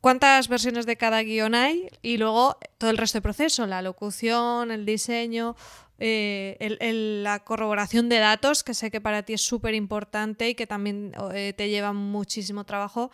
¿Cuántas 0.00 0.48
versiones 0.48 0.86
de 0.86 0.96
cada 0.96 1.22
guion 1.22 1.54
hay? 1.54 1.90
Y 2.00 2.16
luego 2.16 2.56
todo 2.78 2.88
el 2.88 2.96
resto 2.96 3.18
del 3.18 3.22
proceso, 3.22 3.66
la 3.66 3.82
locución, 3.82 4.70
el 4.70 4.86
diseño, 4.86 5.56
eh, 6.04 7.20
la 7.22 7.38
corroboración 7.44 8.08
de 8.08 8.18
datos, 8.18 8.64
que 8.64 8.74
sé 8.74 8.90
que 8.90 9.00
para 9.00 9.22
ti 9.22 9.34
es 9.34 9.40
súper 9.40 9.74
importante 9.74 10.48
y 10.48 10.56
que 10.56 10.66
también 10.66 11.12
eh, 11.32 11.52
te 11.56 11.68
lleva 11.68 11.92
muchísimo 11.92 12.64
trabajo. 12.64 13.12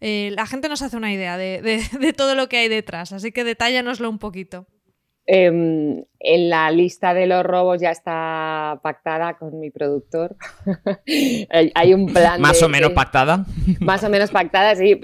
Eh, 0.00 0.32
la 0.34 0.46
gente 0.46 0.70
nos 0.70 0.80
hace 0.80 0.96
una 0.96 1.12
idea 1.12 1.36
de, 1.36 1.60
de, 1.60 2.12
todo 2.16 2.34
lo 2.34 2.48
que 2.48 2.56
hay 2.56 2.68
detrás, 2.68 3.12
así 3.12 3.32
que 3.32 3.44
detállanoslo 3.44 4.08
un 4.08 4.18
poquito. 4.18 4.66
Em, 5.24 6.04
en 6.18 6.50
la 6.50 6.68
lista 6.72 7.14
de 7.14 7.26
los 7.26 7.44
robos 7.44 7.80
ya 7.80 7.90
está 7.90 8.80
pactada 8.82 9.34
con 9.34 9.60
mi 9.60 9.70
productor. 9.70 10.34
hay 11.74 11.94
un 11.94 12.12
plan. 12.12 12.40
Más 12.40 12.60
o 12.62 12.68
menos 12.68 12.90
pactada. 12.90 13.46
Más 13.80 14.02
o 14.02 14.08
menos 14.08 14.30
pactada, 14.30 14.74
sí. 14.74 15.00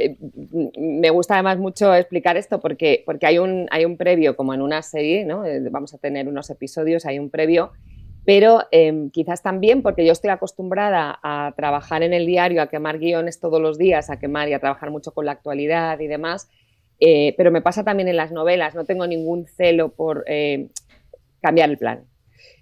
Me 0.77 1.11
gusta 1.11 1.35
además 1.35 1.59
mucho 1.59 1.95
explicar 1.95 2.37
esto 2.37 2.61
porque, 2.61 3.05
porque 3.07 3.27
hay, 3.27 3.39
un, 3.39 3.69
hay 3.71 3.85
un 3.85 3.97
previo, 3.97 4.35
como 4.35 4.55
en 4.55 4.61
una 4.61 4.83
serie, 4.83 5.25
¿no? 5.25 5.45
Eh, 5.45 5.61
vamos 5.71 5.95
a 5.95 5.99
tener 5.99 6.27
unos 6.27 6.51
episodios, 6.51 7.07
hay 7.07 7.21
un 7.21 7.31
previo. 7.31 7.71
Pero 8.25 8.65
em, 8.73 9.11
quizás 9.11 9.43
también 9.43 9.83
porque 9.83 10.05
yo 10.05 10.13
estoy 10.13 10.31
acostumbrada 10.31 11.19
a 11.23 11.55
trabajar 11.57 12.03
en 12.03 12.13
el 12.13 12.27
diario, 12.27 12.61
a 12.61 12.67
quemar 12.67 12.99
guiones 12.99 13.39
todos 13.41 13.61
los 13.61 13.79
días, 13.79 14.11
a 14.11 14.19
quemar 14.19 14.49
y 14.49 14.53
a 14.53 14.59
trabajar 14.59 14.91
mucho 14.91 15.13
con 15.13 15.27
la 15.27 15.33
actualidad 15.33 15.99
y 16.01 16.09
demás 16.09 16.49
eh, 17.01 17.35
pero 17.37 17.51
me 17.51 17.63
pasa 17.63 17.85
también 17.85 18.09
en 18.09 18.17
las 18.17 18.33
novelas, 18.33 18.75
no 18.75 18.85
tengo 18.85 19.07
ningún 19.07 19.47
celo 19.47 19.91
por 19.91 20.25
eh, 20.27 20.69
cambiar 21.41 21.71
el 21.71 21.79
plan. 21.79 22.05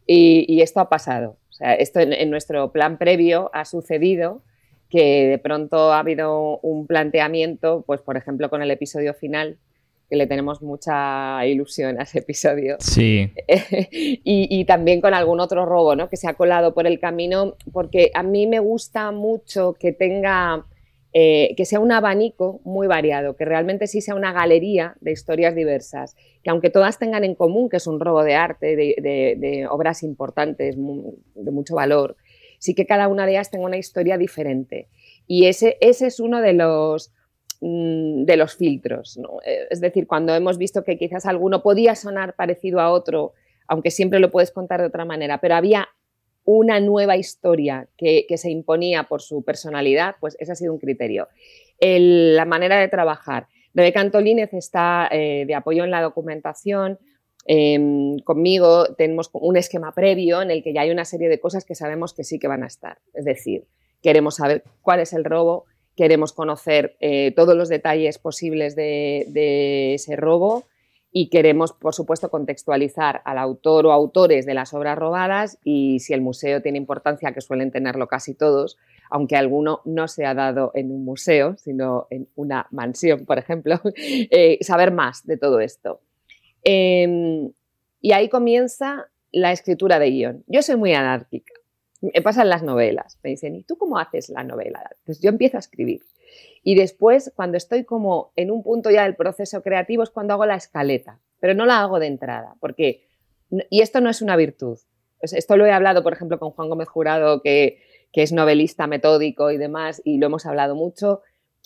Y, 0.06 0.60
esto 0.60 0.80
ha 0.80 0.88
pasado. 0.88 1.36
O 1.50 1.52
sea, 1.52 1.74
esto 1.74 2.00
en, 2.00 2.30
nuestro 2.30 2.70
plan 2.70 2.98
previo 2.98 3.50
ha 3.52 3.64
sucedido 3.64 4.42
que 4.88 5.26
de 5.26 5.38
pronto 5.38 5.92
ha 5.92 5.98
habido 5.98 6.58
un 6.60 6.86
planteamiento, 6.86 7.82
pues 7.86 8.00
por 8.02 8.16
ejemplo 8.16 8.48
con 8.50 8.62
el 8.62 8.70
episodio 8.70 9.14
final, 9.14 9.56
que 10.08 10.14
le 10.14 10.28
tenemos 10.28 10.62
mucha 10.62 11.44
ilusión 11.44 11.98
a 11.98 12.04
ese 12.04 12.20
episodio. 12.20 12.76
Sí. 12.78 13.32
y, 13.90 14.20
y, 14.24 14.64
también 14.64 15.00
con 15.00 15.14
algún 15.14 15.40
otro 15.40 15.66
robo, 15.66 15.96
¿no? 15.96 16.08
Que 16.08 16.16
se 16.16 16.28
ha 16.28 16.34
colado 16.34 16.72
por 16.72 16.86
el 16.86 17.00
camino, 17.00 17.56
porque 17.72 18.12
a 18.14 18.22
mí 18.22 18.46
me 18.46 18.60
gusta 18.60 19.10
mucho 19.10 19.72
que 19.72 19.92
tenga 19.92 20.64
eh, 21.18 21.54
que 21.56 21.64
sea 21.64 21.80
un 21.80 21.92
abanico 21.92 22.60
muy 22.62 22.86
variado, 22.86 23.36
que 23.36 23.46
realmente 23.46 23.86
sí 23.86 24.02
sea 24.02 24.14
una 24.14 24.34
galería 24.34 24.98
de 25.00 25.12
historias 25.12 25.54
diversas, 25.54 26.14
que 26.42 26.50
aunque 26.50 26.68
todas 26.68 26.98
tengan 26.98 27.24
en 27.24 27.34
común 27.34 27.70
que 27.70 27.78
es 27.78 27.86
un 27.86 28.00
robo 28.00 28.22
de 28.22 28.34
arte, 28.34 28.76
de, 28.76 29.66
obras 29.70 30.02
importantes, 30.02 30.76
de 30.76 31.50
mucho 31.50 31.74
valor, 31.74 32.18
sí 32.58 32.74
que 32.74 32.84
cada 32.84 33.08
una 33.08 33.24
de 33.24 33.32
ellas 33.32 33.50
tenga 33.50 33.64
una 33.64 33.78
historia 33.78 34.18
diferente. 34.18 34.90
Y 35.26 35.46
ese, 35.46 35.78
ese 35.80 36.08
es 36.08 36.20
uno 36.20 36.42
de 36.42 36.52
los, 36.52 37.14
mm, 37.62 38.24
de 38.24 38.36
los 38.36 38.54
filtros. 38.54 39.18
Eh, 39.46 39.68
es 39.70 39.80
decir, 39.80 40.06
cuando 40.06 40.34
hemos 40.34 40.58
visto 40.58 40.84
que 40.84 40.98
quizás 40.98 41.24
alguno 41.24 41.62
podía 41.62 41.94
sonar 41.94 42.34
parecido 42.34 42.78
a 42.78 42.90
otro, 42.90 43.32
aunque 43.68 43.90
siempre 43.90 44.18
lo 44.18 44.30
puedes 44.30 44.50
contar 44.50 44.82
de 44.82 44.88
otra 44.88 45.06
manera, 45.06 45.40
pero 45.40 45.54
había 45.54 45.88
una 46.46 46.80
nueva 46.80 47.16
historia 47.16 47.88
que, 47.98 48.24
se 48.36 48.50
imponía 48.50 49.02
por 49.02 49.20
su 49.20 49.42
personalidad, 49.42 50.14
pues 50.20 50.36
ese 50.40 50.52
ha 50.52 50.54
sido 50.54 50.72
un 50.72 50.78
criterio. 50.78 51.28
la 51.78 52.44
manera 52.46 52.80
de 52.80 52.88
trabajar. 52.88 53.48
Rebeca 53.74 54.00
Antolínez 54.00 54.54
está 54.54 55.08
eh, 55.10 55.44
de 55.46 55.54
apoyo 55.54 55.84
en 55.84 55.90
la 55.90 56.00
documentación. 56.00 56.98
Em, 57.44 58.18
conmigo 58.20 58.94
tenemos 58.94 59.28
un 59.34 59.56
esquema 59.56 59.92
previo 59.92 60.40
en 60.40 60.50
el 60.50 60.62
que 60.62 60.72
ya 60.72 60.80
hay 60.80 60.90
una 60.90 61.04
serie 61.04 61.28
de 61.28 61.38
cosas 61.38 61.64
que 61.64 61.74
sabemos 61.74 62.14
que 62.14 62.24
sí 62.24 62.38
que 62.38 62.48
van 62.48 62.62
a 62.62 62.66
estar. 62.66 62.98
Es 63.12 63.24
decir, 63.24 63.66
queremos 64.02 64.36
saber 64.36 64.62
cuál 64.80 65.00
es 65.00 65.12
el 65.12 65.24
robo, 65.24 65.66
queremos 65.96 66.32
conocer 66.32 66.96
eh, 67.00 67.32
todos 67.36 67.56
los 67.56 67.68
detalles 67.68 68.18
posibles 68.18 68.76
de 68.76 69.94
ese 69.94 70.16
robo, 70.16 70.64
y 71.12 71.30
queremos, 71.30 71.72
por 71.72 71.94
supuesto, 71.94 72.30
contextualizar 72.30 73.22
al 73.24 73.38
autor 73.38 73.86
o 73.86 73.92
autores 73.92 74.44
de 74.44 74.54
las 74.54 74.74
obras 74.74 74.98
robadas 74.98 75.58
y 75.64 76.00
si 76.00 76.12
el 76.12 76.20
museo 76.20 76.60
tiene 76.60 76.78
importancia, 76.78 77.32
que 77.32 77.40
suelen 77.40 77.70
tenerlo 77.70 78.06
casi 78.06 78.34
todos, 78.34 78.76
aunque 79.10 79.36
alguno 79.36 79.80
no 79.84 80.08
se 80.08 80.26
ha 80.26 80.34
dado 80.34 80.72
en 80.74 80.90
un 80.90 81.04
museo, 81.04 81.56
sino 81.56 82.06
en 82.10 82.28
una 82.34 82.66
mansión, 82.70 83.24
por 83.24 83.38
ejemplo, 83.38 83.80
eh, 83.94 84.58
saber 84.60 84.90
más 84.92 85.26
de 85.26 85.36
todo 85.36 85.60
esto. 85.60 86.00
Em, 86.62 87.52
y 88.00 88.12
ahí 88.12 88.28
comienza 88.28 89.08
la 89.32 89.52
escritura 89.52 89.98
de 89.98 90.10
guion. 90.10 90.44
Yo 90.46 90.62
soy 90.62 90.76
muy 90.76 90.92
anárquica. 90.92 91.54
Me 92.00 92.20
pasan 92.22 92.48
las 92.48 92.62
novelas. 92.62 93.18
Me 93.22 93.30
dicen, 93.30 93.54
¿y 93.54 93.62
tú 93.62 93.76
cómo 93.76 93.98
haces 93.98 94.28
la 94.28 94.44
novela? 94.44 94.90
Pues 95.04 95.20
yo 95.20 95.30
empiezo 95.30 95.56
a 95.56 95.60
escribir. 95.60 96.02
Y 96.68 96.74
después, 96.74 97.32
cuando 97.36 97.56
estoy 97.56 97.84
como 97.84 98.32
en 98.34 98.50
un 98.50 98.64
punto 98.64 98.90
ya 98.90 99.04
del 99.04 99.14
proceso 99.14 99.62
creativo, 99.62 100.02
es 100.02 100.10
cuando 100.10 100.34
hago 100.34 100.46
la 100.46 100.56
escaleta, 100.56 101.20
pero 101.38 101.54
no 101.54 101.64
la 101.64 101.80
hago 101.80 102.00
de 102.00 102.08
entrada, 102.08 102.56
porque, 102.58 103.06
y 103.70 103.82
esto 103.82 104.00
no 104.00 104.10
es 104.10 104.20
una 104.20 104.34
virtud. 104.34 104.76
Esto 105.20 105.56
lo 105.56 105.64
he 105.64 105.70
hablado, 105.70 106.02
por 106.02 106.12
ejemplo, 106.12 106.40
con 106.40 106.50
Juan 106.50 106.68
Gómez 106.68 106.88
Jurado, 106.88 107.40
que, 107.40 107.78
es 108.12 108.32
novelista 108.32 108.88
metódico 108.88 109.52
y 109.52 109.58
demás, 109.58 110.02
y 110.04 110.18
lo 110.18 110.26
hemos 110.26 110.44
hablado 110.44 110.74
mucho. 110.74 111.20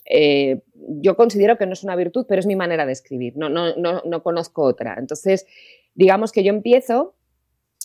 Eh, 0.04 0.60
yo 0.76 1.16
considero 1.16 1.56
que 1.56 1.64
no 1.64 1.72
es 1.72 1.82
una 1.82 1.96
virtud, 1.96 2.26
pero 2.28 2.40
es 2.40 2.46
mi 2.46 2.56
manera 2.56 2.84
de 2.84 2.92
escribir, 2.92 3.38
no, 3.38 3.48
no, 3.48 3.74
no, 3.76 4.02
no 4.04 4.22
conozco 4.22 4.64
otra. 4.64 4.96
Entonces, 4.98 5.46
digamos 5.94 6.30
que 6.30 6.44
yo 6.44 6.50
empiezo 6.50 7.14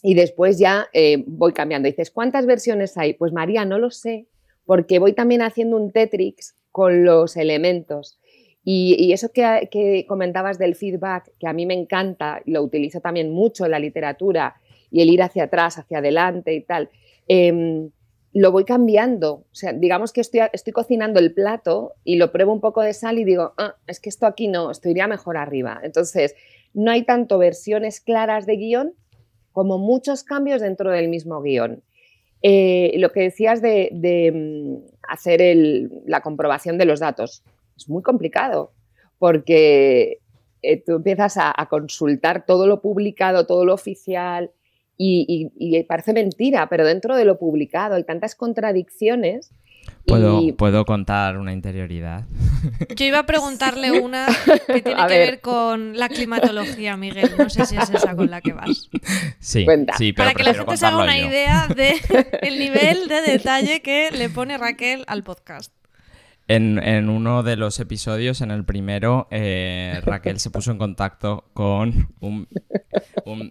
y 0.02 0.16
después 0.16 0.60
ya 0.60 0.90
eh, 0.92 1.24
voy 1.28 1.54
cambiando. 1.54 1.88
Dices, 1.88 2.12
¿cuántas 2.12 2.46
versiones 2.46 2.98
hay? 2.98 3.14
Pues 3.14 3.32
María, 3.32 3.64
no 3.64 3.80
lo 3.80 3.90
sé, 3.90 4.28
porque 4.66 5.00
voy 5.00 5.14
también 5.14 5.44
haciendo 5.44 5.78
un 5.78 5.94
Tetrix 5.94 6.58
con 6.76 7.06
los 7.06 7.38
elementos. 7.38 8.20
Y, 8.66 9.14
eso 9.14 9.32
que, 9.32 10.06
comentabas 10.10 10.60
del 10.60 10.76
feedback, 10.76 11.32
que 11.40 11.48
a 11.48 11.54
mí 11.54 11.66
me 11.66 11.74
encanta, 11.74 12.42
lo 12.46 12.62
utilizo 12.64 13.00
también 13.00 13.32
mucho 13.32 13.64
en 13.64 13.72
la 13.72 13.80
literatura, 13.80 14.56
y 14.92 15.00
el 15.00 15.10
ir 15.10 15.24
hacia 15.24 15.46
atrás, 15.46 15.78
hacia 15.78 16.00
adelante 16.00 16.54
y 16.54 16.60
tal, 16.60 16.90
em, 17.30 17.92
lo 18.34 18.52
voy 18.52 18.66
cambiando. 18.66 19.32
O 19.36 19.56
sea, 19.56 19.72
digamos 19.72 20.12
que 20.12 20.20
estoy, 20.20 20.42
estoy, 20.52 20.74
cocinando 20.74 21.22
el 21.22 21.34
plato 21.34 21.94
y 22.04 22.18
lo 22.18 22.34
pruebo 22.34 22.52
un 22.52 22.60
poco 22.60 22.82
de 22.82 22.92
sal 22.94 23.20
y 23.20 23.24
digo, 23.24 23.54
ah, 23.58 23.78
es 23.88 24.02
que 24.02 24.10
esto 24.10 24.26
aquí 24.26 24.50
no, 24.50 24.70
esto 24.70 24.90
iría 24.90 25.08
mejor 25.08 25.38
arriba. 25.38 25.80
Entonces, 25.82 26.36
no 26.74 26.92
hay 26.92 27.04
tanto 27.04 27.38
versiones 27.38 28.02
claras 28.02 28.46
de 28.46 28.58
guion 28.58 28.94
como 29.54 29.78
muchos 29.78 30.26
cambios 30.26 30.60
dentro 30.60 30.92
del 30.92 31.08
mismo 31.08 31.42
guion. 31.42 31.84
Eh, 32.48 32.94
lo 33.00 33.12
que 33.12 33.22
decías 33.22 33.60
de, 33.60 33.90
mm, 34.32 34.95
hacer 35.08 35.42
la 36.06 36.22
comprobación 36.22 36.78
de 36.78 36.86
los 36.86 37.00
datos. 37.00 37.44
Es 37.78 37.90
muy 37.90 38.04
complicado 38.04 38.72
porque 39.18 40.20
eh, 40.62 40.84
tú 40.84 40.94
empiezas 40.94 41.38
a, 41.38 41.54
consultar 41.70 42.46
todo 42.46 42.68
lo 42.68 42.82
publicado, 42.82 43.46
todo 43.46 43.66
lo 43.66 43.74
oficial 43.74 44.52
y, 44.98 45.84
parece 45.88 46.14
mentira, 46.14 46.68
pero 46.70 46.86
dentro 46.86 47.16
de 47.16 47.26
lo 47.26 47.38
publicado 47.38 47.96
hay 47.96 48.04
tantas 48.04 48.36
contradicciones 48.36 49.52
¿Puedo, 50.06 50.86
contar 50.86 51.38
una 51.38 51.52
interioridad? 51.52 52.26
Yo 52.96 53.06
iba 53.06 53.20
a 53.20 53.26
preguntarle 53.26 53.92
una 53.92 54.28
que 54.68 54.82
tiene 54.82 55.08
que 55.08 55.18
ver. 55.18 55.42
con 55.42 55.98
la 55.98 56.10
climatología, 56.10 56.96
Miguel. 56.96 57.32
No 57.38 57.50
sé 57.50 57.66
si 57.66 57.76
es 57.76 57.90
esa 57.90 58.16
con 58.16 58.30
la 58.30 58.42
que 58.42 58.54
vas. 58.54 58.90
Sí, 59.40 59.66
sí 59.98 60.14
Para 60.14 60.34
que 60.34 60.44
la 60.44 60.54
gente 60.54 60.78
se 60.78 60.86
haga 60.86 60.98
una 60.98 61.18
idea 61.18 61.68
del 61.68 62.60
nivel 62.60 63.08
de 63.08 63.22
detalle 63.22 63.82
que 63.82 64.12
le 64.12 64.30
pone 64.30 64.58
Raquel 64.58 65.04
al 65.08 65.24
podcast. 65.24 65.72
En, 66.48 67.10
uno 67.10 67.42
de 67.42 67.56
los 67.56 67.80
episodios, 67.80 68.42
en 68.42 68.52
el 68.52 68.66
primero, 68.66 69.28
eh, 69.32 70.00
Raquel 70.06 70.40
se 70.40 70.52
puso 70.52 70.72
en 70.72 70.78
contacto 70.78 71.46
con 71.54 72.14
un... 72.20 72.48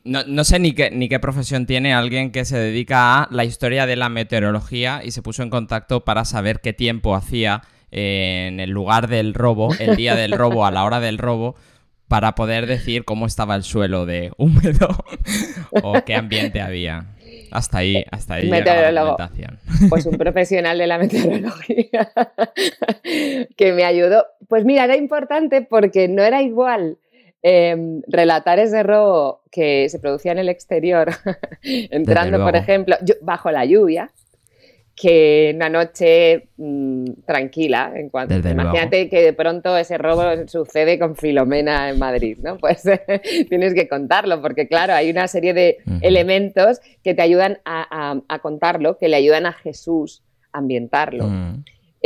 no, 0.05 0.45
sé 0.45 0.61
ni 0.61 0.73
qué, 0.73 0.91
ni 0.93 1.09
qué 1.09 1.19
profesión 1.19 1.67
tiene 1.67 1.93
alguien 1.93 2.31
que 2.31 2.45
se 2.45 2.57
dedica 2.57 3.25
a 3.25 3.29
la 3.33 3.45
historia 3.45 3.87
de 3.87 3.97
la 3.97 4.09
meteorología 4.09 5.03
y 5.05 5.11
se 5.11 5.23
puso 5.23 5.43
en 5.43 5.51
contacto 5.51 6.05
para 6.05 6.25
saber 6.25 6.61
qué 6.61 6.73
tiempo 6.73 7.17
hacía 7.17 7.63
eh, 7.91 8.47
en 8.49 8.61
el 8.61 8.71
lugar 8.71 9.09
del 9.09 9.35
robo, 9.35 9.75
el 9.79 9.97
día 9.97 10.15
del 10.15 10.33
robo, 10.33 10.65
a 10.65 10.71
la 10.71 10.85
hora 10.85 11.01
del 11.01 11.19
robo, 11.19 11.57
para 12.07 12.35
poder 12.37 12.67
decir 12.67 13.05
cómo 13.05 13.27
estaba 13.27 13.57
el 13.57 13.65
suelo 13.65 14.07
de 14.07 14.33
húmedo 14.37 15.05
o 15.83 16.05
qué 16.05 16.15
ambiente 16.15 16.61
había. 16.61 17.14
Hasta 17.55 17.79
ahí, 17.79 18.05
hasta 18.11 18.35
ahí. 18.35 18.51
Meteorólogo. 18.51 19.17
Pues 19.89 20.07
un 20.07 20.19
profesional 20.19 20.77
de 20.77 20.89
la 20.89 20.99
meteorología 20.99 22.11
que 23.57 23.73
me 23.73 23.85
ayudó. 23.85 24.27
Pues 24.49 24.65
mira, 24.65 24.85
era 24.85 24.97
importante 24.97 25.63
porque 25.63 26.09
no 26.09 26.25
era 26.25 26.43
igual 26.43 26.99
em, 27.43 28.03
relatar 28.09 28.59
ese 28.59 28.83
robo 28.83 29.43
que 29.53 29.89
se 29.89 30.01
producía 30.01 30.33
en 30.33 30.39
el 30.39 30.49
exterior, 30.49 31.13
entrando, 31.63 32.43
por 32.43 32.57
ejemplo, 32.57 32.97
bajo 33.23 33.53
la 33.53 33.65
lluvia, 33.65 34.11
que 34.97 35.53
una 35.55 35.69
noche 35.69 36.49
mm, 36.57 37.05
tranquila. 37.27 37.93
En 37.95 38.09
cuanto, 38.09 38.35
imagínate 38.37 39.09
que 39.09 39.23
de 39.23 39.33
pronto 39.33 39.77
ese 39.77 39.99
robo 39.99 40.23
sucede 40.47 40.99
con 40.99 41.17
Filomena 41.17 41.91
en 41.91 41.99
Madrid, 41.99 42.39
¿no? 42.43 42.59
Pues 42.65 42.83
tienes 43.49 43.75
que 43.75 43.89
contarlo, 43.89 44.41
porque 44.41 44.69
claro, 44.69 44.95
hay 44.95 45.11
una 45.11 45.29
serie 45.29 45.53
de 45.53 45.79
elementos 46.01 46.81
que 47.03 47.15
te 47.15 47.23
ayudan 47.23 47.59
a, 47.65 48.39
contarlo, 48.41 48.97
que 48.97 49.09
le 49.09 49.17
ayudan 49.17 49.47
a 49.47 49.53
Jesús 49.53 50.23
a 50.53 50.59
ambientarlo. 50.59 51.29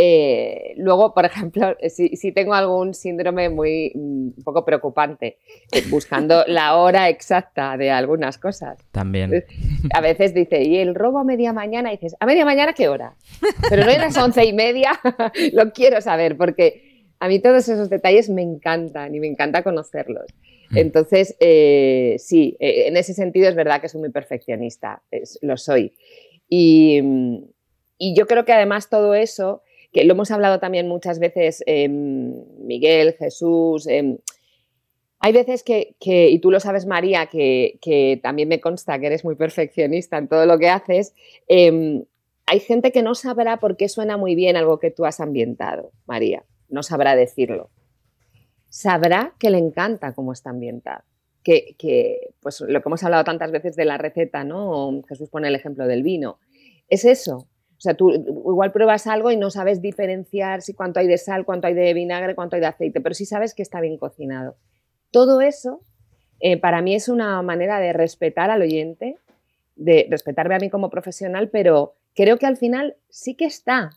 Eh, 0.01 0.75
luego, 0.77 1.13
por 1.13 1.25
ejemplo, 1.25 1.77
si, 1.89 2.33
tengo 2.33 2.55
algún 2.55 2.95
síndrome 2.95 3.49
muy 3.49 3.91
un 3.97 4.29
mm, 4.29 4.43
poco 4.45 4.65
preocupante, 4.65 5.39
eh, 5.73 5.83
buscando 5.91 6.45
la 6.47 6.77
hora 6.77 7.09
exacta 7.09 7.77
de 7.77 7.91
algunas 7.91 8.39
cosas. 8.39 8.79
También. 8.93 9.35
Eh, 9.35 9.45
a 9.93 10.01
veces 10.01 10.33
dice, 10.35 10.63
¿y 10.63 10.77
el 10.77 10.95
robo 10.95 11.19
a 11.19 11.25
media 11.25 11.53
mañana? 11.53 11.93
Y 11.93 11.97
dices, 11.97 12.15
¿a 12.21 12.27
media 12.27 12.45
mañana 12.45 12.75
qué 12.75 12.89
hora? 12.89 13.17
Pero 13.69 13.85
no 13.85 13.91
las 13.91 14.17
once 14.17 14.45
y 14.45 14.53
media, 14.53 14.93
lo 15.53 15.73
quiero 15.73 16.01
saber, 16.01 16.37
porque 16.37 17.09
a 17.19 17.27
mí 17.27 17.41
todos 17.41 17.69
esos 17.69 17.91
detalles 17.91 18.31
me 18.31 18.43
encantan 18.43 19.13
y 19.17 19.19
me 19.19 19.27
encanta 19.27 19.65
conocerlos. 19.65 20.27
Mm. 20.71 20.79
Entonces, 20.79 21.35
sí, 22.21 22.57
en 22.61 22.97
ese 22.97 23.15
sentido 23.15 23.49
es 23.49 23.57
verdad 23.57 23.81
que 23.81 23.89
soy 23.89 24.01
muy 24.01 24.11
perfeccionista, 24.11 25.03
lo 25.43 25.57
soy. 25.57 25.97
Y, 26.49 27.03
y 27.99 28.15
yo 28.15 28.29
creo 28.29 28.45
que 28.45 28.53
además 28.53 28.89
todo 28.89 29.17
eso 29.17 29.63
que 29.93 30.05
lo 30.05 30.15
hemos 30.15 30.31
hablado 30.31 30.59
también 30.59 30.89
muchas 30.89 31.19
veces, 31.19 31.63
em, 31.67 32.35
Miguel, 32.61 33.15
Jesús. 33.15 33.87
Em, 33.87 34.19
hay 35.21 35.33
veces 35.33 35.65
que, 35.65 35.97
y 36.01 36.39
tú 36.39 36.51
lo 36.51 36.61
sabes, 36.61 36.87
María, 36.87 37.27
que, 37.27 38.21
también 38.23 38.49
me 38.49 38.61
consta 38.61 38.99
que 38.99 39.07
eres 39.07 39.25
muy 39.25 39.35
perfeccionista 39.35 40.19
en 40.19 40.29
todo 40.29 40.47
lo 40.47 40.59
que 40.59 40.69
haces. 40.69 41.15
Em, 41.49 42.05
hay 42.47 42.61
gente 42.61 42.93
que 42.93 43.03
no 43.03 43.15
sabrá 43.15 43.59
por 43.59 43.77
qué 43.77 43.89
suena 43.89 44.17
muy 44.17 44.35
bien 44.35 44.57
algo 44.57 44.79
que 44.79 44.91
tú 44.91 45.05
has 45.05 45.21
ambientado, 45.21 45.93
María. 46.07 46.45
No 46.69 46.83
sabrá 46.83 47.17
decirlo. 47.17 47.71
Sabrá 48.69 49.35
que 49.39 49.51
le 49.51 49.59
encanta 49.59 50.15
cómo 50.15 50.33
está 50.33 50.51
ambientado. 50.51 51.03
Que, 51.43 51.75
que, 51.79 52.35
pues 52.41 52.61
lo 52.61 52.81
que 52.83 52.89
hemos 52.89 53.03
hablado 53.03 53.25
tantas 53.25 53.51
veces 53.51 53.75
de 53.75 53.87
la 53.87 53.97
receta, 53.97 54.45
¿no? 54.45 55.03
Jesús 55.09 55.31
pone 55.31 55.49
el 55.49 55.55
ejemplo 55.55 55.87
del 55.87 56.03
vino. 56.03 56.39
Es 56.89 57.05
eso, 57.05 57.49
o 57.79 57.81
sea, 57.81 57.95
tú 57.95 58.11
igual 58.11 58.73
pruebas 58.73 59.07
algo 59.07 59.31
y 59.31 59.37
no 59.37 59.51
sabes 59.53 59.81
diferenciar 59.81 60.63
si 60.63 60.75
cuánto 60.75 60.99
hay 60.99 61.07
de 61.07 61.17
sal, 61.17 61.45
cuánto 61.45 61.69
hay 61.69 61.75
de 61.75 61.95
vinagre, 61.95 62.35
cuánto 62.35 62.57
hay 62.57 62.61
de 62.61 62.67
aceite, 62.67 63.01
pero 63.01 63.15
sí 63.15 63.25
sabes 63.25 63.55
que 63.55 63.63
está 63.63 63.81
bien 63.81 63.99
cocinado. 63.99 64.57
Todo 65.13 65.41
eso 65.41 65.81
eh, 66.41 66.57
para 66.57 66.83
mí 66.83 66.97
es 66.97 67.09
una 67.09 67.41
manera 67.43 67.79
de 67.79 67.93
respetar 67.93 68.51
al 68.51 68.63
oyente, 68.63 69.17
de 69.77 70.09
respetarme 70.11 70.57
a 70.57 70.59
mí 70.59 70.71
como 70.71 70.91
profesional, 70.91 71.51
pero 71.51 71.95
creo 72.17 72.37
que 72.37 72.47
al 72.47 72.57
final 72.57 72.97
sí 73.11 73.35
que 73.35 73.45
está. 73.45 73.91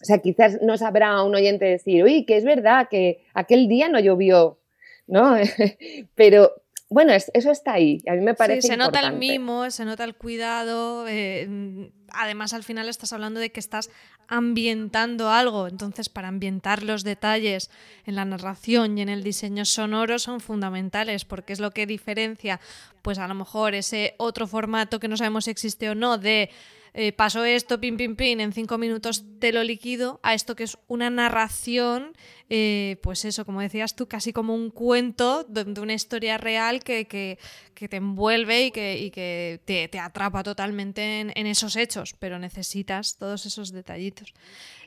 O 0.00 0.04
sea, 0.04 0.18
quizás 0.18 0.62
no 0.62 0.78
sabrá 0.78 1.20
un 1.24 1.34
oyente 1.34 1.64
decir, 1.64 2.04
uy, 2.04 2.24
que 2.24 2.36
es 2.36 2.44
verdad 2.44 2.86
que 2.88 3.24
aquel 3.34 3.66
día 3.66 3.88
no 3.88 3.98
llovió, 3.98 4.60
¿no? 5.08 5.34
pero 6.14 6.52
bueno, 6.88 7.12
eso 7.12 7.50
está 7.50 7.72
ahí. 7.72 8.02
A 8.06 8.12
mí 8.12 8.20
me 8.20 8.34
parece. 8.34 8.62
Sí, 8.62 8.68
se 8.68 8.76
nota 8.76 9.00
el 9.00 9.16
mimo, 9.16 9.68
se 9.72 9.84
nota 9.84 10.04
el 10.04 10.14
cuidado. 10.14 11.08
Eh, 11.08 11.90
además, 12.12 12.52
al 12.52 12.64
final 12.64 12.88
estás 12.88 13.12
hablando 13.12 13.40
de 13.40 13.50
que 13.50 13.60
estás 13.60 13.90
ambientando 14.28 15.30
algo. 15.30 15.68
Entonces, 15.68 16.08
para 16.08 16.28
ambientar 16.28 16.82
los 16.82 17.04
detalles 17.04 17.70
en 18.04 18.16
la 18.16 18.24
narración 18.24 18.98
y 18.98 19.02
en 19.02 19.08
el 19.08 19.22
diseño 19.22 19.64
sonoro 19.64 20.18
son 20.18 20.40
fundamentales, 20.40 21.24
porque 21.24 21.52
es 21.52 21.60
lo 21.60 21.70
que 21.70 21.86
diferencia, 21.86 22.60
pues 23.02 23.18
a 23.18 23.28
lo 23.28 23.34
mejor 23.34 23.74
ese 23.74 24.14
otro 24.18 24.46
formato 24.46 25.00
que 25.00 25.08
no 25.08 25.16
sabemos 25.16 25.44
si 25.44 25.50
existe 25.50 25.90
o 25.90 25.94
no 25.94 26.18
de 26.18 26.50
eh, 26.94 27.12
pasó 27.12 27.44
esto, 27.44 27.80
pim, 27.80 27.96
pim, 27.96 28.16
pim, 28.16 28.40
en 28.40 28.52
cinco 28.52 28.78
minutos 28.78 29.24
te 29.38 29.52
lo 29.52 29.62
liquido, 29.62 30.20
a 30.22 30.34
esto 30.34 30.56
que 30.56 30.64
es 30.64 30.78
una 30.88 31.10
narración, 31.10 32.12
eh, 32.50 32.96
pues 33.02 33.24
eso, 33.24 33.44
como 33.44 33.60
decías 33.60 33.94
tú, 33.94 34.08
casi 34.08 34.32
como 34.32 34.54
un 34.54 34.70
cuento 34.70 35.44
de, 35.44 35.80
una 35.80 35.94
historia 35.94 36.38
real 36.38 36.82
que, 36.82 37.38
te 37.74 37.96
envuelve 37.96 38.66
y 38.66 38.70
que, 38.70 39.60
te, 39.64 39.98
atrapa 39.98 40.42
totalmente 40.42 41.20
en, 41.20 41.46
esos 41.46 41.76
hechos, 41.76 42.14
pero 42.18 42.38
necesitas 42.38 43.16
todos 43.16 43.46
esos 43.46 43.72
detallitos. 43.72 44.34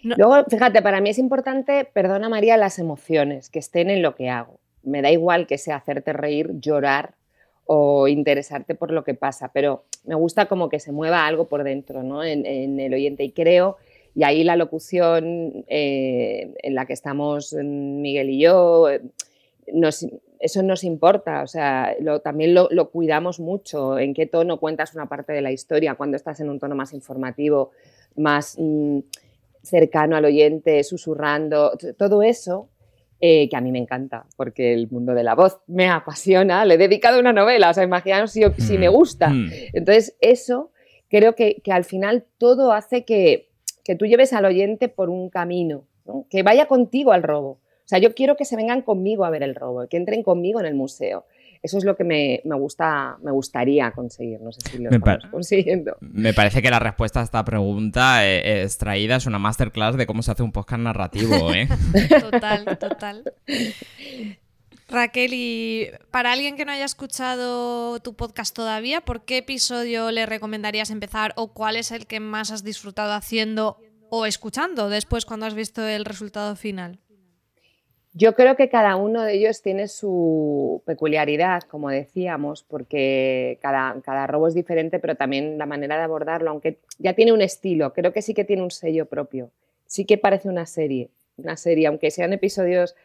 Luego, 0.01 0.43
fíjate, 0.49 0.81
para 0.81 1.01
mí 1.01 1.09
es 1.09 1.17
importante, 1.17 1.85
perdona 1.85 2.29
María, 2.29 2.57
las 2.57 2.79
emociones 2.79 3.49
que 3.49 3.59
estén 3.59 3.89
en 3.89 4.01
lo 4.01 4.15
que 4.15 4.29
hago. 4.29 4.59
Me 4.83 5.01
da 5.01 5.11
igual 5.11 5.45
que 5.45 5.57
sea 5.57 5.75
hacerte 5.75 6.11
reír, 6.11 6.49
llorar, 6.59 7.13
o 7.65 8.07
interesarte 8.07 8.75
por 8.75 8.91
lo 8.91 9.03
que 9.03 9.13
pasa, 9.13 9.51
pero 9.53 9.83
me 10.03 10.15
gusta 10.15 10.47
como 10.47 10.69
que 10.69 10.79
se 10.79 10.91
mueva 10.91 11.25
algo 11.25 11.47
por 11.47 11.63
dentro, 11.63 12.03
¿no? 12.03 12.23
En, 12.23 12.79
el 12.79 12.93
oyente 12.93 13.23
y 13.23 13.31
creo, 13.31 13.77
y 14.13 14.23
ahí 14.23 14.43
la 14.43 14.55
locución 14.55 15.63
eh, 15.67 16.53
en 16.63 16.75
la 16.75 16.85
que 16.85 16.93
estamos 16.93 17.53
mm, 17.53 18.01
Miguel 18.01 18.29
y 18.29 18.39
yo, 18.39 18.89
eh, 18.89 19.01
eso 20.39 20.63
nos 20.63 20.83
importa, 20.83 21.43
o 21.43 21.47
sea, 21.47 21.95
también 22.23 22.55
lo, 22.55 22.89
cuidamos 22.89 23.39
mucho, 23.39 23.99
en 23.99 24.13
qué 24.13 24.25
tono 24.25 24.59
cuentas 24.59 24.95
una 24.95 25.07
parte 25.07 25.33
de 25.33 25.41
la 25.41 25.51
historia, 25.51 25.95
cuando 25.95 26.17
estás 26.17 26.39
en 26.39 26.49
un 26.49 26.59
tono 26.59 26.75
más 26.75 26.93
informativo, 26.93 27.71
más... 28.15 28.55
Mm, 28.57 28.99
cercano 29.63 30.15
al 30.15 30.25
oyente, 30.25 30.83
susurrando, 30.83 31.77
todo 31.95 32.23
eso 32.23 32.67
eh, 33.23 33.47
que 33.49 33.55
a 33.55 33.61
mí 33.61 33.71
me 33.71 33.77
encanta, 33.77 34.25
porque 34.35 34.73
el 34.73 34.89
mundo 34.89 35.13
de 35.13 35.23
la 35.23 35.35
voz 35.35 35.59
me 35.67 35.87
apasiona, 35.87 36.65
le 36.65 36.73
he 36.73 36.77
dedicado 36.79 37.19
una 37.19 37.31
novela, 37.31 37.69
o 37.69 37.73
sea, 37.73 37.83
imaginaos 37.83 38.31
si, 38.31 38.41
si 38.57 38.79
me 38.79 38.89
mm, 38.89 38.93
gusta. 38.93 39.29
Mm. 39.29 39.51
Entonces, 39.73 40.17
eso 40.21 40.71
creo 41.07 41.35
que, 41.35 41.61
al 41.69 41.83
final 41.83 42.25
todo 42.39 42.71
hace 42.71 43.05
que, 43.05 43.49
tú 43.99 44.05
lleves 44.05 44.33
al 44.33 44.45
oyente 44.45 44.87
por 44.87 45.09
un 45.09 45.29
camino, 45.29 45.85
que 46.29 46.41
vaya 46.41 46.65
contigo 46.65 47.11
al 47.11 47.21
robo. 47.21 47.59
O 47.85 47.87
sea, 47.91 47.99
yo 47.99 48.15
quiero 48.15 48.35
que 48.37 48.45
se 48.45 48.55
vengan 48.55 48.81
conmigo 48.81 49.25
a 49.25 49.29
ver 49.29 49.43
el 49.43 49.53
robo, 49.53 49.85
que 49.87 49.97
entren 49.97 50.23
conmigo 50.23 50.59
en 50.59 50.65
el 50.65 50.73
museo. 50.73 51.25
Eso 51.63 51.77
es 51.77 51.83
lo 51.83 51.95
que 51.95 52.03
me, 52.03 52.41
gusta, 52.43 53.17
me 53.21 53.31
gustaría 53.31 53.91
conseguir. 53.91 54.41
No 54.41 54.51
sé 54.51 54.61
si 54.69 54.77
lo 54.79 54.89
me 54.89 54.97
estamos 54.97 55.25
consiguiendo. 55.31 55.95
Me 55.99 56.33
parece 56.33 56.61
que 56.61 56.71
la 56.71 56.79
respuesta 56.79 57.21
a 57.21 57.23
esta 57.23 57.45
pregunta 57.45 58.25
eh, 58.25 58.63
extraída 58.63 59.17
es 59.17 59.27
una 59.27 59.37
masterclass 59.37 59.95
de 59.95 60.07
cómo 60.07 60.23
se 60.23 60.31
hace 60.31 60.41
un 60.41 60.51
podcast 60.51 60.81
narrativo. 60.81 61.53
¿eh? 61.53 61.67
total, 62.19 62.77
total. 62.79 63.23
Raquel, 64.91 65.31
y 65.33 65.91
para 66.09 66.33
alguien 66.33 66.57
que 66.57 66.65
no 66.65 66.71
haya 66.71 66.85
escuchado 66.85 67.99
tu 67.99 68.15
podcast 68.15 68.55
todavía, 68.55 69.01
¿por 69.01 69.23
qué 69.23 69.37
episodio 69.37 70.11
le 70.11 70.25
recomendarías 70.25 70.89
empezar 70.89 71.33
o 71.37 71.53
cuál 71.53 71.77
es 71.77 71.91
el 71.91 72.07
que 72.07 72.19
más 72.19 72.51
has 72.51 72.63
disfrutado 72.63 73.13
haciendo 73.13 73.77
o 74.09 74.25
escuchando 74.25 74.89
después 74.89 75.25
cuando 75.25 75.45
has 75.45 75.53
visto 75.53 75.87
el 75.87 76.05
resultado 76.05 76.55
final? 76.55 76.99
Yo 78.13 78.35
creo 78.35 78.57
que 78.57 78.67
cada 78.67 78.97
uno 78.97 79.23
de 79.23 79.33
ellos 79.35 79.61
tiene 79.61 79.87
su 79.87 80.83
peculiaridad, 80.85 81.63
como 81.63 81.89
decíamos, 81.89 82.63
porque 82.63 83.57
cada, 83.61 84.01
cada, 84.01 84.27
robo 84.27 84.47
es 84.47 84.53
diferente, 84.53 84.99
pero 84.99 85.15
también 85.15 85.57
la 85.57 85.65
manera 85.65 85.97
de 85.97 86.03
abordarlo, 86.03 86.49
aunque 86.49 86.79
ya 86.99 87.13
tiene 87.13 87.31
un 87.31 87.41
estilo, 87.41 87.93
creo 87.93 88.11
que 88.11 88.21
sí 88.21 88.33
que 88.33 88.43
tiene 88.43 88.63
un 88.63 88.71
sello 88.71 89.05
propio. 89.05 89.51
Sí 89.85 90.05
que 90.05 90.17
parece 90.17 90.49
una 90.49 90.65
serie, 90.65 91.09
una 91.37 91.55
serie, 91.55 91.87
aunque 91.87 92.11
sean 92.11 92.33
episodios 92.33 92.95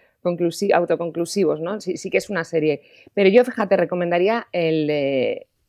autoconclusivos, 0.74 1.60
¿no? 1.60 1.80
Sí, 1.80 2.10
que 2.10 2.18
es 2.18 2.30
una 2.30 2.42
serie. 2.42 2.82
Pero 3.14 3.28
yo, 3.28 3.44
fíjate, 3.44 3.76
recomendaría 3.76 4.48
el, 4.50 4.90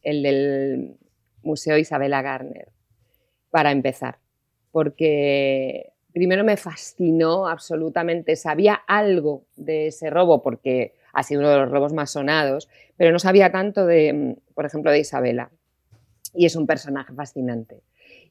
el 0.01 0.23
del 0.23 0.95
Museo 1.43 1.77
Isabella 1.77 2.23
Garner 2.23 2.69
para 3.51 3.71
empezar, 3.71 4.17
porque 4.71 5.91
primero 6.17 6.43
me 6.43 6.57
fascinó 6.57 7.47
absolutamente, 7.47 8.35
sabía 8.35 8.73
algo 8.87 9.43
de 9.55 9.87
ese 9.87 10.09
robo 10.09 10.41
porque 10.41 10.95
ha 11.13 11.23
sido 11.23 11.41
uno 11.41 11.49
de 11.49 11.57
los 11.57 11.71
robos 11.71 11.93
más 11.93 12.11
sonados, 12.11 12.69
pero 12.95 13.11
no 13.11 13.19
sabía 13.19 13.51
tanto 13.51 13.85
de, 13.85 14.13
mm, 14.13 14.53
por 14.53 14.65
ejemplo, 14.65 14.91
de 14.91 14.99
Isabela. 14.99 15.51
Y 16.33 16.45
es 16.45 16.55
un 16.55 16.67
personaje 16.67 17.13
fascinante. 17.13 17.81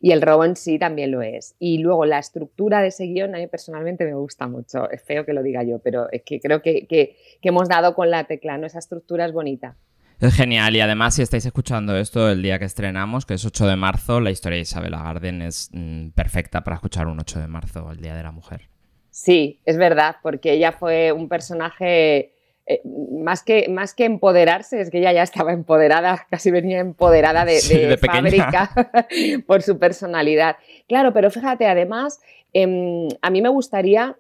Y 0.01 0.13
el 0.13 0.23
robo 0.23 0.45
en 0.45 0.57
sí 0.57 0.79
también 0.79 1.11
lo 1.11 1.23
es. 1.23 1.57
Y 1.59 1.79
luego 1.79 2.05
la 2.05 2.19
estructura 2.19 2.81
de 2.81 2.89
ese 2.89 3.07
guion 3.07 3.35
a 3.35 3.39
mí 3.39 3.47
personalmente 3.47 4.05
me 4.05 4.15
gusta 4.15 4.47
mucho. 4.47 4.91
Es 4.91 5.03
feo 5.03 5.25
que 5.25 5.33
lo 5.33 5.43
diga 5.43 5.63
yo, 5.63 5.79
pero 5.79 6.11
es 6.13 6.23
que 6.23 6.39
creo 6.39 6.63
que, 6.63 6.87
que 6.87 7.17
hemos 7.43 7.69
dado 7.69 7.95
con 7.95 8.11
la 8.11 8.25
tecla, 8.25 8.59
¿no? 8.59 8.67
Esa 8.67 8.79
estructura 8.79 9.25
es 9.25 9.33
bonita. 9.33 9.77
Es 10.19 10.35
genial 10.35 10.75
y 10.75 10.81
además 10.81 11.15
si 11.15 11.23
estáis 11.23 11.45
escuchando 11.45 11.95
esto 11.97 12.31
el 12.31 12.41
día 12.41 12.59
que 12.59 12.65
estrenamos, 12.65 13.27
que 13.27 13.35
es 13.35 13.45
8 13.45 13.67
de 13.67 13.77
marzo, 13.77 14.21
la 14.21 14.31
historia 14.31 14.57
de 14.57 14.63
Isabela 14.63 15.03
Garden 15.03 15.43
es 15.43 15.69
mm, 15.73 16.09
perfecta 16.11 16.65
para 16.65 16.77
escuchar 16.77 17.07
un 17.07 17.21
8 17.21 17.41
de 17.41 17.49
marzo, 17.49 17.91
el 17.93 18.01
Día 18.01 18.15
de 18.15 18.23
la 18.23 18.33
Mujer. 18.33 18.63
Sí, 19.11 19.61
es 19.67 19.77
verdad, 19.77 20.17
porque 20.23 20.53
ella 20.53 20.73
fue 20.73 21.13
un 21.13 21.29
personaje 21.29 22.33
eh, 22.67 22.81
más, 23.23 23.43
que, 23.43 23.69
más 23.69 23.93
que 23.93 24.07
empoderarse, 24.07 24.81
es 24.81 24.91
que 24.91 24.99
ella 24.99 25.13
ya 25.13 25.23
estaba 25.23 25.53
empoderada, 25.53 26.27
casi 26.31 26.51
venía 26.51 26.79
empoderada 26.79 27.45
de, 27.45 27.99
fábrica 27.99 28.71
por 29.47 29.61
su 29.61 29.79
personalidad. 29.79 30.57
Claro, 30.89 31.13
pero 31.13 31.31
fíjate, 31.31 31.67
además, 31.67 32.21
em, 32.55 33.09
a 33.21 33.29
mí 33.29 33.43
me 33.43 33.51
gustaría... 33.51 34.17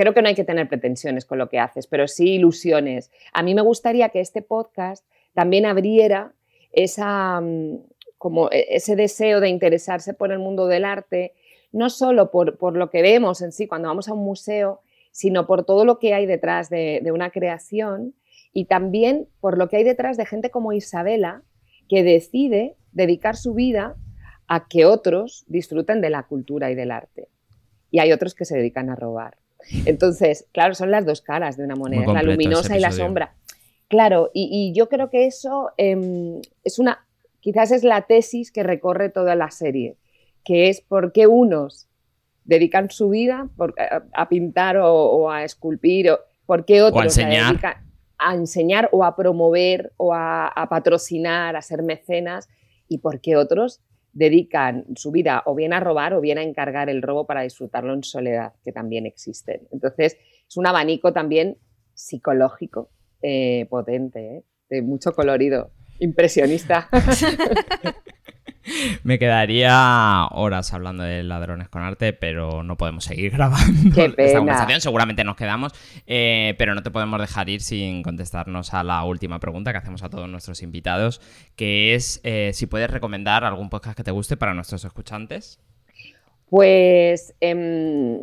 Creo 0.00 0.14
que 0.14 0.22
no 0.22 0.28
hay 0.28 0.34
que 0.34 0.44
tener 0.44 0.66
pretensiones 0.66 1.26
con 1.26 1.36
lo 1.36 1.50
que 1.50 1.58
haces, 1.58 1.86
pero 1.86 2.08
sí 2.08 2.30
ilusiones. 2.36 3.10
A 3.34 3.42
mí 3.42 3.54
me 3.54 3.60
gustaría 3.60 4.08
que 4.08 4.20
este 4.20 4.40
podcast 4.40 5.04
también 5.34 5.66
abriera 5.66 6.32
esa, 6.72 7.38
mm, 7.42 7.82
como 8.16 8.50
e, 8.50 8.64
ese 8.70 8.96
deseo 8.96 9.40
de 9.40 9.50
interesarse 9.50 10.14
por 10.14 10.32
el 10.32 10.38
mundo 10.38 10.68
del 10.68 10.86
arte, 10.86 11.34
no 11.70 11.90
solo 11.90 12.30
por, 12.30 12.78
lo 12.78 12.88
que 12.88 13.02
vemos 13.02 13.42
en 13.42 13.52
sí 13.52 13.66
cuando 13.66 13.88
vamos 13.88 14.08
a 14.08 14.14
un 14.14 14.24
museo, 14.24 14.80
sino 15.10 15.46
por 15.46 15.66
todo 15.66 15.84
lo 15.84 15.98
que 15.98 16.14
hay 16.14 16.24
detrás 16.24 16.70
de, 16.70 17.00
de 17.04 17.12
una 17.12 17.28
creación 17.28 18.14
y 18.54 18.64
también 18.64 19.28
por 19.42 19.58
lo 19.58 19.68
que 19.68 19.76
hay 19.76 19.84
detrás 19.84 20.16
de 20.16 20.24
gente 20.24 20.50
como 20.50 20.72
Isabela, 20.72 21.42
que 21.90 22.02
decide 22.02 22.74
dedicar 22.92 23.36
su 23.36 23.52
vida 23.52 23.96
a 24.48 24.66
que 24.66 24.86
otros 24.86 25.44
disfruten 25.46 26.00
de 26.00 26.08
la 26.08 26.22
cultura 26.22 26.70
y 26.70 26.74
del 26.74 26.90
arte. 26.90 27.28
Y 27.90 27.98
hay 27.98 28.12
otros 28.12 28.34
que 28.34 28.46
se 28.46 28.56
dedican 28.56 28.88
a 28.88 28.96
robar. 28.96 29.36
Entonces, 29.84 30.46
claro, 30.52 30.74
son 30.74 30.90
las 30.90 31.06
dos 31.06 31.20
caras 31.20 31.56
de 31.56 31.64
una 31.64 31.76
moneda, 31.76 32.12
la 32.12 32.22
luminosa 32.22 32.76
y 32.76 32.80
la 32.80 32.92
sombra. 32.92 33.34
Claro, 33.88 34.30
y, 34.32 34.72
yo 34.74 34.88
creo 34.88 35.10
que 35.10 35.26
eso 35.26 35.70
em, 35.76 36.40
es 36.62 36.78
una, 36.78 37.06
quizás 37.40 37.72
es 37.72 37.82
la 37.82 38.02
tesis 38.02 38.52
que 38.52 38.62
recorre 38.62 39.08
toda 39.08 39.34
la 39.34 39.50
serie, 39.50 39.96
que 40.44 40.68
es 40.68 40.80
por 40.80 41.12
qué 41.12 41.26
unos 41.26 41.88
dedican 42.44 42.90
su 42.90 43.10
vida 43.10 43.48
a, 44.12 44.28
pintar 44.28 44.76
o, 44.78 45.30
a 45.30 45.44
esculpir, 45.44 46.10
o 46.10 46.20
por 46.46 46.64
qué 46.64 46.82
otros 46.82 47.14
se 47.14 47.24
dedican 47.24 47.90
a 48.20 48.34
enseñar 48.34 48.88
o 48.92 49.02
a 49.02 49.16
promover 49.16 49.92
o 49.96 50.12
a, 50.14 50.66
patrocinar, 50.68 51.56
a 51.56 51.62
ser 51.62 51.82
mecenas, 51.82 52.48
y 52.86 52.98
por 52.98 53.20
qué 53.20 53.36
otros 53.36 53.80
dedican 54.12 54.84
su 54.96 55.10
vida 55.12 55.42
o 55.46 55.54
bien 55.54 55.72
a 55.72 55.80
robar 55.80 56.14
o 56.14 56.20
bien 56.20 56.38
a 56.38 56.42
encargar 56.42 56.88
el 56.90 57.02
robo 57.02 57.26
para 57.26 57.42
disfrutarlo 57.42 57.94
en 57.94 58.02
soledad, 58.02 58.52
que 58.64 58.72
también 58.72 59.06
existen. 59.06 59.68
Entonces, 59.70 60.16
es 60.48 60.56
un 60.56 60.66
abanico 60.66 61.12
también 61.12 61.58
psicológico 61.94 62.90
eh, 63.22 63.66
potente, 63.68 64.36
¿eh? 64.36 64.44
de 64.68 64.82
mucho 64.82 65.12
colorido, 65.12 65.70
impresionista. 65.98 66.88
Me 69.04 69.18
quedaría 69.18 70.26
horas 70.30 70.72
hablando 70.72 71.02
de 71.02 71.22
ladrones 71.22 71.68
con 71.68 71.82
arte, 71.82 72.12
pero 72.12 72.62
no 72.62 72.76
podemos 72.76 73.04
seguir 73.04 73.30
grabando 73.32 74.02
esta 74.02 74.38
conversación. 74.38 74.80
Seguramente 74.80 75.24
nos 75.24 75.36
quedamos, 75.36 75.72
eh, 76.06 76.54
pero 76.58 76.74
no 76.74 76.82
te 76.82 76.90
podemos 76.90 77.20
dejar 77.20 77.48
ir 77.48 77.60
sin 77.60 78.02
contestarnos 78.02 78.74
a 78.74 78.84
la 78.84 79.04
última 79.04 79.40
pregunta 79.40 79.72
que 79.72 79.78
hacemos 79.78 80.02
a 80.02 80.10
todos 80.10 80.28
nuestros 80.28 80.62
invitados, 80.62 81.20
que 81.56 81.94
es 81.94 82.20
eh, 82.24 82.50
si 82.54 82.66
puedes 82.66 82.90
recomendar 82.90 83.44
algún 83.44 83.70
podcast 83.70 83.96
que 83.96 84.04
te 84.04 84.10
guste 84.10 84.36
para 84.36 84.54
nuestros 84.54 84.84
escuchantes. 84.84 85.60
Pues, 86.48 87.34
em, 87.40 88.18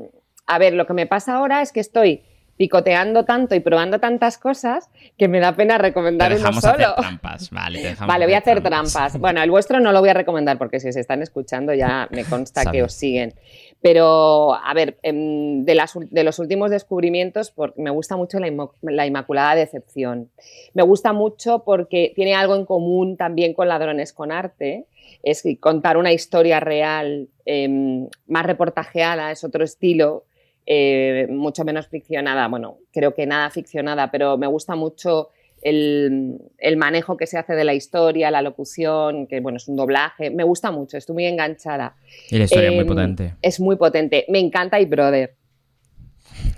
a 0.46 0.58
ver, 0.60 0.74
lo 0.74 0.86
que 0.86 0.94
me 0.94 1.08
pasa 1.08 1.36
ahora 1.36 1.62
es 1.62 1.72
que 1.72 1.80
estoy 1.80 2.24
picoteando 2.58 3.24
tanto 3.24 3.56
y 3.56 3.60
probando 3.60 4.00
tantas 4.00 4.38
cosas 4.38 4.90
que 5.18 5.28
me 5.28 5.40
da 5.40 5.56
pena 5.56 5.78
recomendar 5.78 6.34
uno 6.34 6.54
solo. 6.54 6.96
trampas. 6.98 7.52
Vale, 7.52 7.96
vale, 8.06 8.26
voy 8.26 8.34
a 8.34 8.40
hacer 8.40 8.62
trampas. 8.62 9.18
Bueno, 9.20 9.42
el 9.42 9.52
vuestro 9.52 9.80
no 9.80 9.92
lo 9.92 10.00
voy 10.00 10.10
a 10.10 10.14
recomendar 10.16 10.58
porque 10.58 10.80
si 10.80 10.92
se 10.92 11.00
están 11.00 11.22
escuchando 11.22 11.74
ya 11.74 12.08
me 12.12 12.26
consta 12.26 12.70
que 12.72 12.84
os 12.84 12.94
siguen. 12.94 13.34
Pero, 13.80 14.56
a 14.56 14.74
ver, 14.74 14.98
em, 15.04 15.64
de, 15.64 15.80
de 16.10 16.24
los 16.24 16.40
últimos 16.40 16.72
descubrimientos, 16.72 17.54
me 17.76 17.92
gusta 17.92 18.18
mucho 18.18 18.40
la, 18.40 19.06
Inmaculada 19.06 19.54
Decepción. 19.54 20.32
Me 20.74 20.82
gusta 20.82 21.14
mucho 21.14 21.64
porque 21.64 22.12
tiene 22.16 22.34
algo 22.34 22.56
en 22.56 22.66
común 22.66 23.18
también 23.18 23.54
con 23.54 23.68
Ladrones 23.68 24.14
con 24.14 24.32
Arte. 24.32 24.86
Es 25.22 25.44
contar 25.60 25.98
una 25.98 26.12
historia 26.12 26.60
real 26.60 27.30
em, 27.46 28.08
más 28.28 28.46
reportajeada, 28.46 29.32
es 29.32 29.44
otro 29.44 29.64
estilo 29.64 30.24
eh, 30.70 31.28
mucho 31.30 31.64
menos 31.64 31.88
ficcionada, 31.88 32.50
bueno, 32.50 32.80
creo 32.92 33.16
que 33.16 33.26
nada 33.26 33.50
ficcionada, 33.50 34.12
pero 34.12 34.38
me 34.38 34.48
gusta 34.48 34.76
mucho 34.76 35.30
el, 35.62 36.76
manejo 36.76 37.16
que 37.16 37.26
se 37.26 37.38
hace 37.38 37.54
de 37.54 37.64
la 37.64 37.74
historia, 37.74 38.30
la 38.32 38.42
locución, 38.42 39.28
que 39.28 39.40
bueno, 39.40 39.58
es 39.58 39.70
un 39.70 39.78
doblaje, 39.78 40.30
me 40.30 40.44
gusta 40.44 40.72
mucho, 40.72 40.98
estoy 40.98 41.14
muy 41.14 41.26
enganchada. 41.26 41.96
Y 42.30 42.38
la 42.38 42.44
historia 42.44 42.68
es 42.68 42.76
muy 42.76 42.82
em, 42.82 42.88
potente. 42.88 43.36
Es 43.42 43.60
muy 43.62 43.78
potente, 43.78 44.26
me 44.28 44.40
encanta 44.40 44.78
y 44.82 44.86
Brother. 44.86 45.36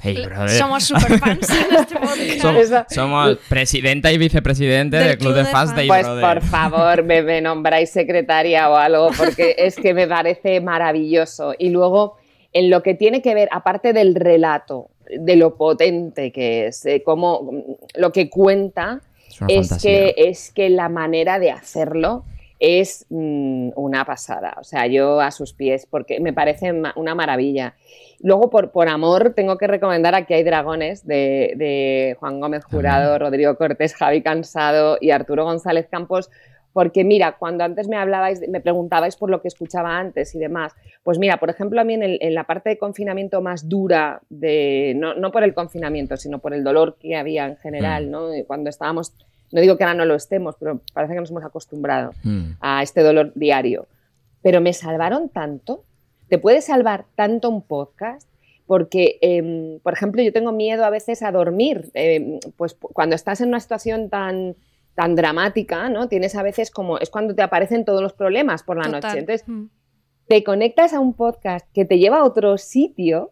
Hey, 0.02 0.26
brother. 0.26 0.50
Somos 0.50 0.84
super 0.86 1.20
fans 1.20 1.48
este 1.50 2.40
somos, 2.42 2.86
somos, 2.90 3.38
presidenta 3.48 4.12
y 4.12 4.18
vicepresidente 4.18 4.98
del, 4.98 5.18
Club, 5.18 5.34
de, 5.34 5.46
Fans 5.46 5.76
de 5.76 5.86
Pues 5.86 6.08
por 6.08 6.42
favor, 6.42 7.04
me, 7.04 7.22
me 7.22 7.42
nombráis 7.42 7.92
secretaria 7.92 8.70
o 8.70 8.76
algo, 8.76 9.12
porque 9.16 9.56
es 9.58 9.76
que 9.76 9.94
me 9.94 10.08
parece 10.08 10.62
maravilloso. 10.62 11.54
Y 11.58 11.70
luego 11.70 12.19
en 12.54 12.70
lo 12.70 12.84
que 12.84 12.94
tiene 12.96 13.22
que 13.22 13.36
ver, 13.36 13.50
aparte 13.52 13.94
del 13.94 14.16
relato, 14.16 14.90
de 15.10 15.36
lo 15.36 15.56
potente 15.56 16.32
que 16.32 16.68
es, 16.68 16.84
de 16.84 17.04
cómo 17.04 17.52
lo 17.96 18.12
que 18.12 18.30
cuenta, 18.30 19.02
es, 19.48 19.82
que, 19.82 20.16
es 20.18 20.52
que 20.52 20.70
la 20.70 20.90
manera 20.90 21.40
de 21.40 21.52
hacerlo 21.52 22.26
es 22.60 23.06
mm, 23.10 23.70
una 23.76 24.06
pasada. 24.06 24.56
O 24.60 24.64
sea, 24.64 24.86
yo 24.88 25.22
a 25.22 25.32
sus 25.32 25.54
pies, 25.54 25.88
porque 25.90 26.20
me 26.20 26.34
parece 26.34 26.74
una 26.96 27.16
maravilla. 27.16 27.76
Luego, 28.22 28.50
por, 28.50 28.72
por 28.72 28.90
amor, 28.90 29.34
tengo 29.34 29.58
que 29.58 29.68
recomendar 29.68 30.14
Aquí 30.14 30.34
hay 30.34 30.44
dragones 30.44 31.08
de, 31.08 32.18
Juan 32.20 32.42
Gómez 32.42 32.66
Jurado, 32.66 33.18
Rodrigo 33.18 33.56
Cortés, 33.56 33.96
Javi 33.96 34.22
Cansado 34.22 34.98
y 35.00 35.12
Arturo 35.12 35.46
González 35.46 35.88
Campos, 35.90 36.30
Porque 36.74 37.04
mira, 37.04 37.38
cuando 37.38 37.64
antes 37.64 37.88
me 37.88 37.98
hablabais, 37.98 38.48
me 38.48 38.62
preguntabais 38.62 39.16
por 39.16 39.30
lo 39.30 39.42
que 39.42 39.48
escuchaba 39.48 39.98
antes 39.98 40.36
y 40.36 40.40
demás, 40.40 40.74
pues 41.04 41.18
mira, 41.18 41.38
por 41.38 41.50
ejemplo, 41.50 41.82
a 41.82 41.84
mí 41.84 41.96
en, 41.96 42.34
la 42.34 42.44
parte 42.44 42.70
de 42.70 42.78
confinamiento 42.78 43.42
más 43.42 43.68
dura, 43.68 44.22
de, 44.30 44.94
no, 44.96 45.32
por 45.32 45.44
el 45.44 45.54
confinamiento, 45.54 46.16
sino 46.18 46.40
por 46.40 46.54
el 46.54 46.64
dolor 46.64 46.98
que 47.00 47.16
había 47.16 47.48
en 47.48 47.58
general, 47.58 48.08
mm. 48.08 48.12
¿no? 48.12 48.30
Cuando 48.46 48.70
estábamos, 48.70 49.14
no 49.52 49.62
digo 49.62 49.78
que 49.78 49.84
ahora 49.84 49.96
no 49.96 50.06
lo 50.06 50.16
estemos, 50.16 50.56
pero 50.60 50.82
parece 50.94 51.14
que 51.16 51.20
nos 51.20 51.32
hemos 51.32 51.44
acostumbrado 51.44 52.12
mm. 52.24 52.52
a 52.62 52.84
este 52.84 53.02
dolor 53.02 53.32
diario. 53.36 53.88
Pero 54.42 54.62
me 54.62 54.74
salvaron 54.74 55.30
tanto, 55.30 55.84
te 56.28 56.38
puede 56.38 56.62
salvar 56.62 57.06
tanto 57.16 57.50
un 57.50 57.64
podcast 57.64 58.30
porque, 58.70 59.18
em, 59.22 59.80
por 59.80 59.94
ejemplo, 59.94 60.22
yo 60.22 60.32
tengo 60.32 60.52
miedo 60.52 60.86
a 60.86 60.92
veces 60.92 61.24
a 61.24 61.32
dormir, 61.32 61.90
em, 61.96 62.40
pues 62.56 62.76
cuando 62.76 63.16
estás 63.16 63.42
en 63.42 63.48
una 63.48 63.60
situación 63.60 64.10
tan, 64.10 64.56
tan 65.00 65.16
dramática, 65.16 65.88
¿no? 65.88 66.10
Tienes 66.10 66.36
a 66.36 66.44
veces 66.44 66.72
como, 66.72 66.98
es 66.98 67.10
cuando 67.10 67.34
te 67.34 67.42
aparecen 67.42 67.86
todos 67.86 68.02
los 68.02 68.12
problemas 68.12 68.64
por 68.64 68.76
la 68.76 68.90
noche. 68.90 69.20
Entonces, 69.20 69.48
mm. 69.48 69.68
te 70.28 70.44
conectas 70.44 70.94
a 70.94 71.00
un 71.00 71.14
podcast 71.14 71.66
que 71.74 71.86
te 71.86 72.00
lleva 72.00 72.18
a 72.18 72.26
otro 72.26 72.58
sitio 72.58 73.32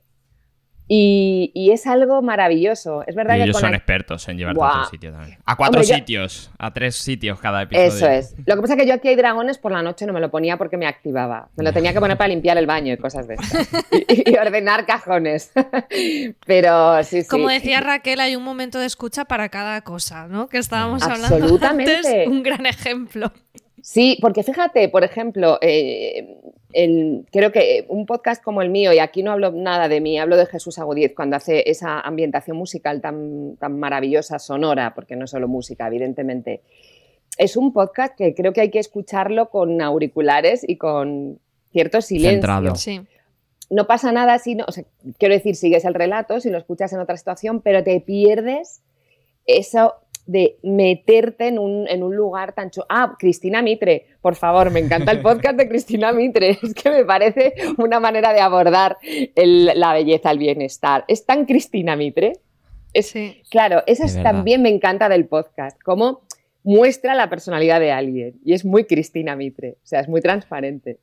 y, 0.90 1.70
es 1.72 1.86
algo 1.86 2.22
maravilloso. 2.22 3.04
Es 3.06 3.16
verdad 3.16 3.36
y 3.36 3.38
que 3.40 3.44
ellos 3.46 3.60
son 3.60 3.74
expertos 3.74 4.28
en 4.30 4.38
llevarte 4.38 4.62
a 4.62 4.68
otro 4.68 4.86
sitio 4.86 5.12
también. 5.12 5.38
A 5.46 5.56
cuatro 5.56 5.84
sitios, 5.84 6.52
a 6.58 6.72
tres 6.72 6.96
sitios 6.96 7.40
cada 7.40 7.64
episodio. 7.64 7.88
Eso 7.88 8.08
es. 8.08 8.36
Lo 8.46 8.56
que 8.56 8.62
pasa 8.62 8.74
es 8.76 8.80
que 8.80 8.88
yo 8.88 8.94
aquí 8.94 9.10
hay 9.10 9.16
dragones 9.16 9.58
por 9.58 9.72
la 9.72 9.82
noche 9.82 10.06
no 10.06 10.14
me 10.14 10.22
lo 10.22 10.32
ponía 10.32 10.58
porque 10.58 10.78
me 10.78 10.88
activaba. 10.88 11.50
Me 11.58 11.64
lo 11.64 11.74
tenía 11.74 11.94
que 11.94 12.00
poner 12.00 12.18
para 12.18 12.30
limpiar 12.30 12.58
el 12.58 12.66
baño 12.66 12.94
y 12.94 12.98
cosas 12.98 13.28
de 13.28 13.36
estas. 13.36 13.68
y, 14.08 14.38
ordenar 14.38 14.86
cajones. 14.86 15.52
Pero 16.46 17.04
sí, 17.04 17.24
sí. 17.24 17.28
Como 17.28 17.50
decía 17.50 17.82
Raquel, 17.82 18.20
hay 18.22 18.36
un 18.36 18.44
momento 18.44 18.80
de 18.80 18.86
escucha 18.86 19.26
para 19.26 19.50
cada 19.50 19.82
cosa, 19.82 20.28
¿no? 20.28 20.48
Que 20.48 20.58
estábamos 20.58 21.04
hablando 21.04 21.60
antes. 21.68 22.08
Un 22.28 22.44
gran 22.44 22.66
ejemplo. 22.66 23.32
Sí, 23.90 24.18
porque 24.20 24.44
fíjate, 24.44 24.90
por 24.90 25.06
ejemplo, 25.06 25.60
eh, 25.62 26.42
creo 27.32 27.54
que 27.54 27.86
un 27.88 28.06
podcast 28.06 28.44
como 28.44 28.62
el 28.62 28.70
mío, 28.70 28.92
y 28.92 29.00
aquí 29.00 29.24
no 29.24 29.32
hablo 29.32 29.54
nada 29.54 29.88
de 29.88 30.02
mí, 30.02 30.20
hablo 30.20 30.36
de 30.36 30.46
Jesús 30.46 30.78
Agudiez, 30.78 31.16
cuando 31.16 31.38
hace 31.38 31.72
esa 31.72 32.02
ambientación 32.02 32.58
musical 32.58 33.00
tan, 33.00 33.56
tan 33.56 33.80
maravillosa, 33.80 34.40
sonora, 34.40 34.94
porque 34.94 35.16
no 35.16 35.24
es 35.24 35.32
solo 35.32 35.48
música, 35.48 35.88
evidentemente, 35.88 36.64
es 37.38 37.56
un 37.56 37.72
podcast 37.72 38.14
que 38.18 38.36
creo 38.36 38.52
que 38.52 38.60
hay 38.60 38.72
que 38.72 38.80
escucharlo 38.80 39.50
con 39.50 39.82
auriculares 39.82 40.68
y 40.68 40.76
con 40.76 41.40
cierto 41.72 42.02
silencio. 42.02 42.76
Sí. 42.76 43.00
No 43.70 43.88
pasa 43.88 44.12
nada 44.12 44.38
si 44.40 44.56
no, 44.56 44.66
quiero 45.18 45.34
decir, 45.34 45.56
sigues 45.56 45.86
el 45.86 45.94
relato, 45.94 46.42
si 46.42 46.50
lo 46.50 46.58
escuchas 46.58 46.92
en 46.92 47.00
otra 47.00 47.16
situación, 47.16 47.62
pero 47.62 47.86
te 47.86 48.02
pierdes 48.02 48.82
eso 49.46 49.94
de 50.28 50.58
meterte 50.62 51.48
en 51.48 51.58
un, 51.58 51.88
en 51.88 52.04
un 52.04 52.16
lugar 52.16 52.54
tan 52.54 52.70
chulo. 52.70 52.86
Ah, 52.90 53.16
Cristina 53.18 53.62
Mitre, 53.62 54.06
por 54.22 54.36
favor, 54.36 54.70
me 54.70 54.80
encanta 54.80 55.12
el 55.12 55.22
podcast 55.22 55.58
de 55.58 55.68
Cristina 55.68 56.12
Mitre. 56.12 56.50
Es 56.62 56.74
que 56.74 56.90
me 56.90 57.06
parece 57.06 57.54
una 57.78 58.00
manera 58.00 58.34
de 58.34 58.42
abordar 58.42 58.98
la 59.36 59.94
belleza, 59.94 60.32
el 60.32 60.38
bienestar. 60.38 61.06
¿Es 61.08 61.26
tan 61.26 61.46
Cristina 61.46 61.96
Mitre? 61.96 62.34
Es, 62.94 63.14
Claro, 63.50 63.84
esa 63.88 64.22
también 64.22 64.62
me 64.62 64.70
encanta 64.70 65.10
del 65.10 65.26
podcast, 65.26 65.80
cómo 65.82 66.22
muestra 66.64 67.16
la 67.16 67.30
personalidad 67.30 67.80
de 67.80 67.92
alguien. 67.92 68.40
Y 68.44 68.54
es 68.54 68.66
muy 68.66 68.84
Cristina 68.84 69.36
Mitre, 69.36 69.78
o 69.84 69.88
sea, 69.88 70.02
es 70.02 70.10
muy 70.10 70.22
transparente. 70.22 71.00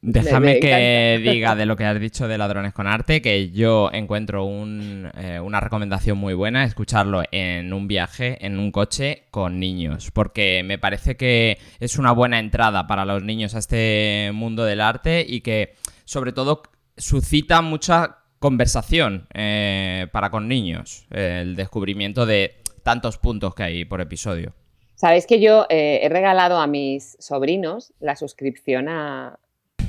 Déjame 0.00 0.60
que 0.60 1.20
diga 1.22 1.56
de 1.56 1.66
lo 1.66 1.76
que 1.76 1.84
has 1.84 1.98
dicho 1.98 2.28
de 2.28 2.38
Ladrones 2.38 2.72
con 2.72 2.86
Arte, 2.86 3.20
que 3.20 3.50
yo 3.50 3.90
encuentro 3.92 4.46
eh, 4.46 5.40
una 5.40 5.60
recomendación 5.60 6.18
muy 6.18 6.34
buena, 6.34 6.64
escucharlo 6.64 7.22
en 7.32 7.72
un 7.72 7.88
viaje, 7.88 8.44
en 8.44 8.58
un 8.58 8.70
coche 8.70 9.24
con 9.30 9.58
niños, 9.58 10.10
porque 10.12 10.62
me 10.64 10.78
parece 10.78 11.16
que 11.16 11.58
es 11.80 11.98
una 11.98 12.12
buena 12.12 12.38
entrada 12.38 12.86
para 12.86 13.04
los 13.04 13.24
niños 13.24 13.54
a 13.54 13.58
este 13.58 14.30
mundo 14.32 14.64
del 14.64 14.80
arte 14.80 15.24
y 15.26 15.40
que 15.40 15.74
sobre 16.04 16.32
todo 16.32 16.62
suscita 16.96 17.60
mucha 17.60 18.18
conversación 18.38 19.26
eh, 19.34 20.06
para 20.12 20.30
con 20.30 20.46
niños, 20.46 21.06
el 21.10 21.56
descubrimiento 21.56 22.24
de 22.24 22.56
tantos 22.84 23.18
puntos 23.18 23.54
que 23.54 23.64
hay 23.64 23.84
por 23.84 24.00
episodio. 24.00 24.54
Sabéis 24.94 25.26
que 25.26 25.40
yo 25.40 25.66
eh, 25.68 26.00
he 26.02 26.08
regalado 26.08 26.58
a 26.58 26.66
mis 26.66 27.16
sobrinos 27.20 27.92
la 28.00 28.16
suscripción 28.16 28.88
a, 28.88 29.38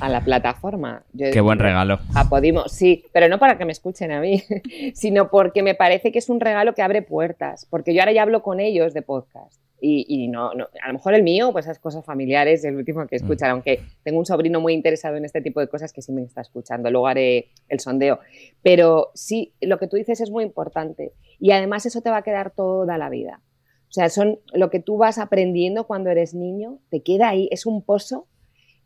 a 0.00 0.08
la 0.08 0.22
plataforma. 0.22 1.04
Qué 1.16 1.40
buen 1.40 1.58
regalo. 1.58 1.98
A 2.14 2.28
Podimo, 2.28 2.68
sí, 2.68 3.04
pero 3.12 3.28
no 3.28 3.38
para 3.38 3.58
que 3.58 3.64
me 3.64 3.72
escuchen 3.72 4.10
a 4.12 4.20
mí, 4.20 4.42
sino 4.94 5.30
porque 5.30 5.62
me 5.62 5.74
parece 5.74 6.12
que 6.12 6.18
es 6.18 6.28
un 6.28 6.40
regalo 6.40 6.74
que 6.74 6.82
abre 6.82 7.02
puertas, 7.02 7.66
porque 7.70 7.94
yo 7.94 8.00
ahora 8.00 8.12
ya 8.12 8.22
hablo 8.22 8.42
con 8.42 8.60
ellos 8.60 8.94
de 8.94 9.02
podcast. 9.02 9.60
Y, 9.82 10.28
no, 10.28 10.52
no, 10.52 10.68
a 10.82 10.88
lo 10.88 10.92
mejor 10.92 11.14
el 11.14 11.22
mío, 11.22 11.52
pues 11.52 11.64
esas 11.64 11.78
cosas 11.78 12.04
familiares, 12.04 12.62
el 12.64 12.76
último 12.76 13.06
que 13.06 13.16
escuchar, 13.16 13.48
mm. 13.48 13.52
aunque 13.52 13.80
tengo 14.02 14.18
un 14.18 14.26
sobrino 14.26 14.60
muy 14.60 14.74
interesado 14.74 15.16
en 15.16 15.24
este 15.24 15.40
tipo 15.40 15.58
de 15.58 15.68
cosas 15.68 15.94
que 15.94 16.02
sí 16.02 16.12
me 16.12 16.22
está 16.22 16.42
escuchando, 16.42 16.90
luego 16.90 17.06
haré 17.06 17.48
el 17.66 17.80
sondeo. 17.80 18.20
Pero 18.62 19.10
sí, 19.14 19.54
lo 19.62 19.78
que 19.78 19.88
tú 19.88 19.96
dices 19.96 20.20
es 20.20 20.30
muy 20.30 20.44
importante 20.44 21.14
y 21.38 21.52
además 21.52 21.86
eso 21.86 22.02
te 22.02 22.10
va 22.10 22.18
a 22.18 22.22
quedar 22.22 22.50
toda 22.50 22.98
la 22.98 23.08
vida. 23.08 23.40
O 23.88 23.92
sea, 23.92 24.10
son 24.10 24.38
lo 24.52 24.70
que 24.70 24.80
tú 24.80 24.98
vas 24.98 25.18
aprendiendo 25.18 25.86
cuando 25.86 26.10
eres 26.10 26.34
niño, 26.34 26.78
te 26.90 27.02
queda 27.02 27.30
ahí, 27.30 27.48
es 27.50 27.64
un 27.64 27.82
pozo 27.82 28.26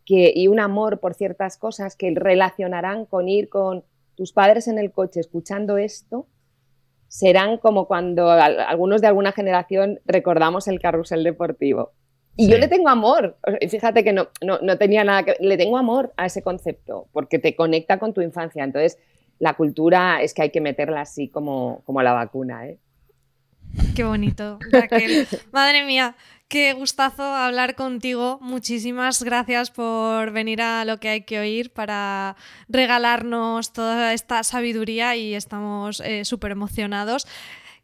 y 0.06 0.48
un 0.48 0.60
amor 0.60 1.00
por 1.00 1.14
ciertas 1.14 1.56
cosas 1.56 1.96
que 1.96 2.12
relacionarán 2.14 3.06
con 3.06 3.28
ir 3.28 3.48
con 3.48 3.84
tus 4.14 4.32
padres 4.32 4.68
en 4.68 4.78
el 4.78 4.92
coche 4.92 5.20
escuchando 5.20 5.78
esto, 5.78 6.28
serán 7.08 7.58
como 7.58 7.86
cuando 7.86 8.30
algunos 8.30 9.00
de 9.00 9.06
alguna 9.06 9.32
generación 9.32 10.00
recordamos 10.04 10.68
el 10.68 10.80
carrusel 10.80 11.24
deportivo. 11.24 11.92
Y 12.36 12.48
yo 12.48 12.58
le 12.58 12.66
tengo 12.66 12.88
amor, 12.88 13.38
fíjate 13.68 14.02
que 14.02 14.12
no, 14.12 14.28
no, 14.42 14.78
tenía 14.78 15.04
nada 15.04 15.22
que... 15.22 15.36
Le 15.38 15.56
tengo 15.56 15.78
amor 15.78 16.12
a 16.16 16.26
ese 16.26 16.42
concepto, 16.42 17.06
porque 17.12 17.38
te 17.38 17.54
conecta 17.54 18.00
con 18.00 18.12
tu 18.12 18.20
infancia. 18.20 18.64
Entonces, 18.64 18.98
la 19.38 19.54
cultura 19.54 20.20
es 20.20 20.34
que 20.34 20.42
hay 20.42 20.50
que 20.50 20.60
meterla 20.60 21.02
así 21.02 21.28
como, 21.28 21.82
como 21.84 22.02
la 22.02 22.12
vacuna. 22.12 22.66
¿eh? 22.66 22.80
Qué 23.94 24.02
bonito, 24.02 24.58
Raquel. 24.72 25.28
Madre 25.52 25.84
mía, 25.84 26.16
Qué 26.54 26.72
gustazo 26.72 27.24
hablar 27.24 27.74
contigo. 27.74 28.38
Muchísimas 28.40 29.24
gracias 29.24 29.72
por 29.72 30.30
venir 30.30 30.62
a 30.62 30.84
lo 30.84 31.00
que 31.00 31.08
hay 31.08 31.22
que 31.22 31.40
oír 31.40 31.72
para 31.72 32.36
regalarnos 32.68 33.72
toda 33.72 34.12
esta 34.12 34.40
sabiduría 34.44 35.16
y 35.16 35.34
estamos 35.34 35.98
eh, 35.98 36.24
súper 36.24 36.52
emocionados. 36.52 37.26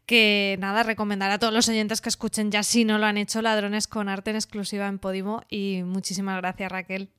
Que 0.05 0.55
nada, 0.61 0.83
recomendar 0.83 1.31
a 1.31 1.37
todos 1.37 1.53
los 1.53 1.67
oyentes 1.67 1.99
que 1.99 2.07
escuchen 2.07 2.49
ya 2.49 2.63
si 2.63 2.85
no 2.85 2.97
lo 2.97 3.07
han 3.07 3.17
hecho 3.17 3.41
Ladrones 3.41 3.87
con 3.87 4.07
Arte 4.07 4.29
en 4.29 4.37
exclusiva 4.37 4.87
en 4.87 4.99
Podimo. 4.99 5.41
Y 5.49 5.81
muchísimas 5.83 6.37
gracias, 6.37 6.71
Raquel. 6.71 7.09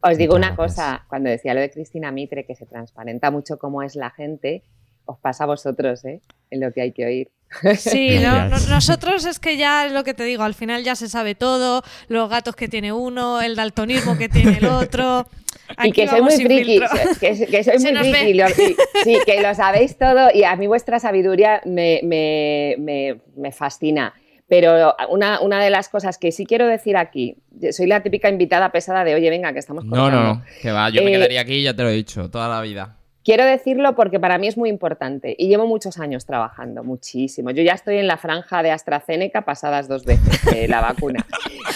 Os 0.00 0.16
digo 0.16 0.34
una 0.34 0.56
cosa, 0.56 1.04
cuando 1.10 1.28
decía 1.28 1.52
lo 1.52 1.60
de 1.60 1.70
Cristina 1.70 2.10
Mitre, 2.10 2.46
que 2.46 2.54
se 2.54 2.64
transparenta 2.64 3.30
mucho 3.30 3.58
cómo 3.58 3.82
es 3.82 3.96
la 3.96 4.08
gente, 4.08 4.62
os 5.04 5.18
pasa 5.18 5.44
a 5.44 5.46
vosotros, 5.46 6.06
¿eh? 6.06 6.22
En 6.48 6.60
lo 6.60 6.72
que 6.72 6.80
hay 6.80 6.92
que 6.92 7.04
oír. 7.04 7.32
Sí, 7.76 8.18
nosotros 8.68 9.24
es 9.26 9.38
que 9.38 9.56
ya 9.56 9.86
es 9.86 9.92
lo 9.92 10.04
que 10.04 10.14
te 10.14 10.24
digo, 10.24 10.44
al 10.44 10.54
final 10.54 10.84
ya 10.84 10.94
se 10.94 11.08
sabe 11.08 11.34
todo, 11.34 11.82
los 12.08 12.28
gatos 12.30 12.54
que 12.56 12.68
tiene 12.68 12.92
uno, 12.92 13.40
el 13.40 13.56
daltonismo 13.56 14.16
que 14.16 14.28
tiene 14.28 14.58
el 14.58 14.66
otro. 14.66 15.28
y 15.84 15.92
que 15.92 16.08
soy 16.08 16.22
muy 16.22 16.32
friki, 16.32 16.80
que, 17.20 17.64
soy 17.64 17.78
muy 17.94 18.12
friki, 18.12 18.76
sí, 19.04 19.18
que 19.26 19.42
lo 19.42 19.54
sabéis 19.54 19.98
todo 19.98 20.30
y 20.32 20.44
a 20.44 20.56
mí 20.56 20.66
vuestra 20.66 20.98
sabiduría 21.00 21.60
me, 21.64 23.20
fascina. 23.52 24.14
Pero 24.48 24.96
una, 25.10 25.40
una, 25.40 25.62
de 25.62 25.70
las 25.70 25.88
cosas 25.88 26.18
que 26.18 26.32
sí 26.32 26.44
quiero 26.44 26.66
decir 26.66 26.96
aquí, 26.96 27.36
soy 27.70 27.86
la 27.86 28.02
típica 28.02 28.28
invitada 28.28 28.72
pesada 28.72 29.04
de, 29.04 29.14
oye, 29.14 29.30
venga, 29.30 29.52
que 29.52 29.60
estamos 29.60 29.84
No, 29.84 30.10
no, 30.10 30.24
no, 30.24 30.44
que 30.60 30.72
va, 30.72 30.90
yo 30.90 31.04
me 31.04 31.10
eh, 31.10 31.14
quedaría 31.14 31.40
aquí, 31.42 31.62
ya 31.62 31.74
te 31.74 31.84
lo 31.84 31.88
he 31.88 31.94
dicho, 31.94 32.30
toda 32.30 32.48
la 32.48 32.60
vida. 32.60 32.99
Quiero 33.22 33.44
decirlo 33.44 33.94
porque 33.94 34.18
para 34.18 34.38
mí 34.38 34.48
es 34.48 34.56
muy 34.56 34.70
importante 34.70 35.34
y 35.36 35.48
llevo 35.48 35.66
muchos 35.66 35.98
años 35.98 36.24
trabajando, 36.24 36.82
muchísimo. 36.82 37.50
Yo 37.50 37.62
ya 37.62 37.74
estoy 37.74 37.98
en 37.98 38.06
la 38.06 38.16
franja 38.16 38.62
de 38.62 38.70
AstraZeneca 38.70 39.44
pasadas 39.44 39.88
dos 39.88 40.06
veces 40.06 40.42
de 40.46 40.68
la 40.68 40.80
vacuna. 40.80 41.26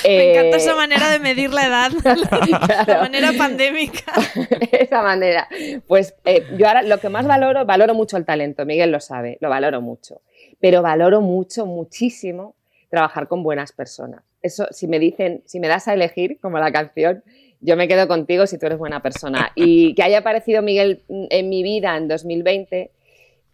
Me 0.04 0.30
encanta 0.30 0.56
esa 0.56 0.72
eh, 0.72 0.76
manera 0.76 1.10
de 1.10 1.18
medir 1.18 1.52
la 1.52 1.66
edad, 1.66 1.90
la 2.86 3.00
manera 3.00 3.32
pandémica. 3.36 4.12
esa 4.72 5.02
manera. 5.02 5.46
Pues 5.86 6.14
eh, 6.24 6.46
yo 6.56 6.66
ahora 6.66 6.82
lo 6.82 6.98
que 6.98 7.10
más 7.10 7.26
valoro, 7.26 7.66
valoro 7.66 7.94
mucho 7.94 8.16
el 8.16 8.24
talento, 8.24 8.64
Miguel 8.64 8.90
lo 8.90 9.00
sabe, 9.00 9.36
lo 9.40 9.50
valoro 9.50 9.82
mucho, 9.82 10.22
pero 10.60 10.80
valoro 10.80 11.20
mucho, 11.20 11.66
muchísimo 11.66 12.54
trabajar 12.88 13.28
con 13.28 13.42
buenas 13.42 13.72
personas. 13.72 14.22
Eso, 14.40 14.66
si 14.70 14.86
me 14.88 14.98
dicen, 14.98 15.42
si 15.44 15.60
me 15.60 15.68
das 15.68 15.88
a 15.88 15.94
elegir, 15.94 16.38
como 16.40 16.58
la 16.58 16.72
canción, 16.72 17.22
yo 17.64 17.76
me 17.76 17.88
quedo 17.88 18.06
contigo 18.06 18.46
si 18.46 18.58
tú 18.58 18.66
eres 18.66 18.78
buena 18.78 19.00
persona. 19.00 19.50
Y 19.54 19.94
que 19.94 20.02
haya 20.02 20.18
aparecido 20.18 20.60
Miguel 20.60 21.02
en 21.08 21.48
mi 21.48 21.62
vida 21.62 21.96
en 21.96 22.08
2020 22.08 22.90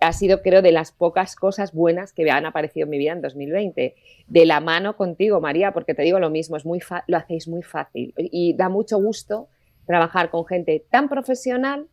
ha 0.00 0.12
sido, 0.12 0.42
creo, 0.42 0.62
de 0.62 0.72
las 0.72 0.90
pocas 0.90 1.36
cosas 1.36 1.72
buenas 1.72 2.12
que 2.12 2.24
me 2.24 2.30
han 2.30 2.44
aparecido 2.44 2.84
en 2.84 2.90
mi 2.90 2.98
vida 2.98 3.12
en 3.12 3.22
2020. 3.22 3.94
De 4.26 4.46
la 4.46 4.60
mano 4.60 4.96
contigo, 4.96 5.40
María, 5.40 5.72
porque 5.72 5.94
te 5.94 6.02
digo 6.02 6.18
lo 6.18 6.28
mismo, 6.28 6.56
es 6.56 6.66
muy 6.66 6.80
lo 7.06 7.16
hacéis 7.16 7.46
muy 7.46 7.62
fácil 7.62 8.12
y 8.16 8.54
da 8.54 8.68
mucho 8.68 8.98
gusto 8.98 9.48
trabajar 9.86 10.30
con 10.30 10.44
gente 10.44 10.84
tan 10.90 11.08
profesional, 11.08 11.86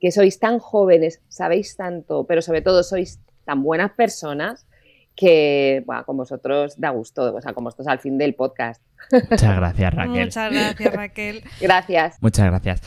que 0.00 0.10
sois 0.10 0.38
tan 0.38 0.58
jóvenes, 0.58 1.22
sabéis 1.28 1.76
tanto, 1.76 2.26
pero 2.26 2.42
sobre 2.42 2.60
todo 2.60 2.82
sois 2.82 3.20
tan 3.44 3.62
buenas 3.62 3.92
personas 3.92 4.66
que 5.16 5.82
bueno, 5.86 6.04
con 6.04 6.16
vosotros 6.16 6.74
da 6.78 6.90
gusto, 6.90 7.34
o 7.34 7.40
sea, 7.40 7.52
con 7.52 7.64
vosotros 7.64 7.88
al 7.88 7.98
fin 8.00 8.18
del 8.18 8.34
podcast. 8.34 8.82
Muchas 9.12 9.56
gracias, 9.56 9.94
Raquel. 9.94 10.24
Muchas 10.24 10.52
gracias, 10.52 10.94
Raquel. 10.94 11.44
gracias. 11.60 12.16
Muchas 12.20 12.46
gracias. 12.46 12.82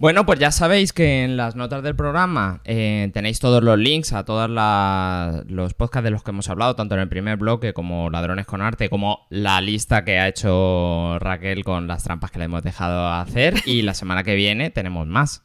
Bueno, 0.00 0.24
pues 0.24 0.38
ya 0.38 0.52
sabéis 0.52 0.92
que 0.92 1.24
en 1.24 1.36
las 1.36 1.56
notas 1.56 1.82
del 1.82 1.96
programa 1.96 2.60
eh, 2.64 3.10
tenéis 3.12 3.40
todos 3.40 3.64
los 3.64 3.76
links 3.76 4.12
a 4.12 4.24
todos 4.24 4.48
los 4.48 5.74
podcasts 5.74 6.04
de 6.04 6.12
los 6.12 6.22
que 6.22 6.30
hemos 6.30 6.48
hablado, 6.48 6.76
tanto 6.76 6.94
en 6.94 7.00
el 7.00 7.08
primer 7.08 7.36
bloque 7.36 7.72
como 7.72 8.08
Ladrones 8.08 8.46
con 8.46 8.62
Arte, 8.62 8.90
como 8.90 9.26
la 9.28 9.60
lista 9.60 10.04
que 10.04 10.20
ha 10.20 10.28
hecho 10.28 11.18
Raquel 11.18 11.64
con 11.64 11.88
las 11.88 12.04
trampas 12.04 12.30
que 12.30 12.38
le 12.38 12.44
hemos 12.44 12.62
dejado 12.62 13.08
hacer. 13.08 13.54
Y 13.66 13.82
la 13.82 13.92
semana 13.92 14.22
que 14.22 14.36
viene 14.36 14.70
tenemos 14.70 15.08
más. 15.08 15.42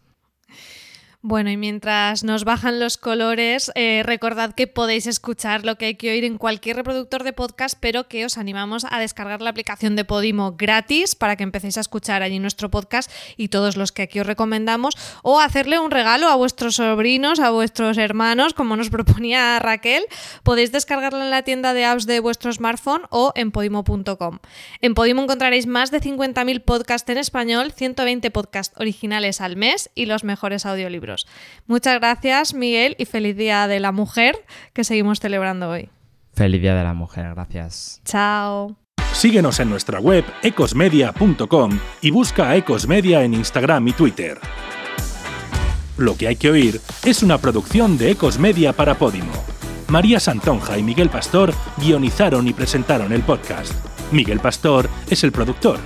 Bueno, 1.26 1.50
y 1.50 1.56
mientras 1.56 2.26
nos 2.26 2.44
bajan 2.44 2.82
los 2.82 2.98
colores, 2.98 3.72
eh, 3.76 4.02
recordad 4.04 4.54
que 4.54 4.68
podéis 4.68 5.08
escuchar 5.08 5.64
lo 5.64 5.78
que 5.78 5.86
hay 5.86 5.96
que 5.96 6.12
oír 6.12 6.26
en 6.26 6.38
cualquier 6.38 6.76
reproductor 6.76 7.24
de 7.24 7.32
podcast, 7.32 7.78
pero 7.80 8.10
que 8.10 8.26
os 8.26 8.38
animamos 8.38 8.86
a 8.90 9.00
descargar 9.00 9.42
la 9.42 9.50
aplicación 9.50 9.96
de 9.96 10.04
Podimo 10.04 10.58
gratis 10.58 11.16
para 11.16 11.38
que 11.38 11.44
empecéis 11.44 11.78
a 11.78 11.80
escuchar 11.80 12.24
allí 12.24 12.40
nuestro 12.40 12.70
podcast 12.70 13.10
y 13.38 13.48
todos 13.48 13.78
los 13.78 13.94
que 13.94 14.02
aquí 14.02 14.20
os 14.20 14.28
recomendamos, 14.28 14.98
o 15.22 15.40
hacerle 15.40 15.80
un 15.80 15.92
regalo 15.92 16.28
a 16.28 16.36
vuestros 16.36 16.76
sobrinos, 16.76 17.40
a 17.40 17.52
vuestros 17.52 17.98
hermanos, 17.98 18.54
como 18.54 18.76
nos 18.76 18.90
proponía 18.92 19.58
Raquel. 19.60 20.04
Podéis 20.44 20.74
descargarla 20.74 21.24
en 21.24 21.32
la 21.32 21.44
tienda 21.44 21.74
de 21.74 21.86
apps 21.86 22.06
de 22.06 22.20
vuestro 22.20 22.52
smartphone 22.52 23.04
o 23.12 23.32
en 23.36 23.52
podimo.com. 23.52 24.40
En 24.82 24.94
Podimo 24.94 25.22
encontraréis 25.22 25.68
más 25.68 25.90
de 25.90 26.02
50.000 26.02 26.66
podcasts 26.66 27.10
en 27.10 27.18
español, 27.18 27.72
120 27.72 28.30
podcasts 28.30 28.78
originales 28.78 29.40
al 29.40 29.56
mes 29.56 29.90
y 29.96 30.06
los 30.06 30.26
mejores 30.26 30.66
audiolibros. 30.66 31.13
Muchas 31.68 32.00
gracias, 32.00 32.54
Miguel, 32.54 32.96
y 32.98 33.06
feliz 33.06 33.36
Día 33.36 33.68
de 33.68 33.80
la 33.80 33.92
Mujer 33.92 34.36
que 34.74 34.84
seguimos 34.84 35.20
celebrando 35.20 35.70
hoy. 35.70 35.90
Feliz 36.34 36.62
Día 36.62 36.76
de 36.76 36.84
la 36.84 36.94
Mujer, 36.94 37.34
gracias. 37.34 38.02
Chao. 38.06 38.76
Síguenos 39.14 39.60
en 39.60 39.70
nuestra 39.70 40.00
web 40.00 40.26
ecosmedia.com 40.42 41.80
y 42.02 42.10
busca 42.10 42.50
a 42.50 42.56
Ecosmedia 42.56 43.24
en 43.24 43.36
Instagram 43.36 43.88
y 43.88 43.94
Twitter. 43.94 44.40
Lo 45.98 46.18
que 46.18 46.28
hay 46.28 46.36
que 46.36 46.50
oír 46.50 46.82
es 47.06 47.22
una 47.22 47.38
producción 47.38 47.98
de 47.98 48.12
Ecosmedia 48.12 48.74
para 48.74 48.96
Podimo. 48.96 49.32
María 49.88 50.20
Santonja 50.20 50.80
y 50.80 50.84
Miguel 50.84 51.10
Pastor 51.10 51.54
guionizaron 51.78 52.48
y 52.48 52.54
presentaron 52.54 53.14
el 53.14 53.22
podcast. 53.22 53.74
Miguel 54.12 54.40
Pastor 54.40 54.90
es 55.08 55.24
el 55.24 55.32
productor. 55.32 55.80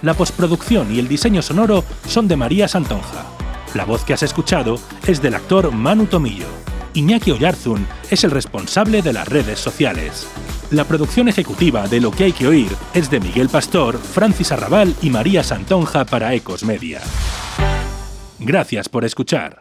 La 0.00 0.14
postproducción 0.14 0.94
y 0.94 0.98
el 0.98 1.08
diseño 1.08 1.42
sonoro 1.42 1.84
son 2.06 2.26
de 2.26 2.36
María 2.36 2.68
Santonja. 2.68 3.39
La 3.74 3.84
voz 3.84 4.04
que 4.04 4.12
has 4.12 4.22
escuchado 4.24 4.80
es 5.06 5.22
del 5.22 5.34
actor 5.34 5.70
Manu 5.70 6.06
Tomillo. 6.06 6.46
Iñaki 6.94 7.30
Oyarzun 7.30 7.86
es 8.10 8.24
el 8.24 8.32
responsable 8.32 9.00
de 9.00 9.12
las 9.12 9.28
redes 9.28 9.60
sociales. 9.60 10.26
La 10.72 10.84
producción 10.84 11.28
ejecutiva 11.28 11.86
de 11.86 12.00
Lo 12.00 12.10
que 12.10 12.24
hay 12.24 12.32
que 12.32 12.48
oír 12.48 12.70
es 12.94 13.10
de 13.10 13.20
Miguel 13.20 13.48
Pastor, 13.48 13.98
Francis 13.98 14.50
Arrabal 14.50 14.94
y 15.02 15.10
María 15.10 15.44
Santonja 15.44 16.04
para 16.04 16.34
Ecos 16.34 16.64
Media. 16.64 17.00
Gracias 18.40 18.88
por 18.88 19.04
escuchar. 19.04 19.59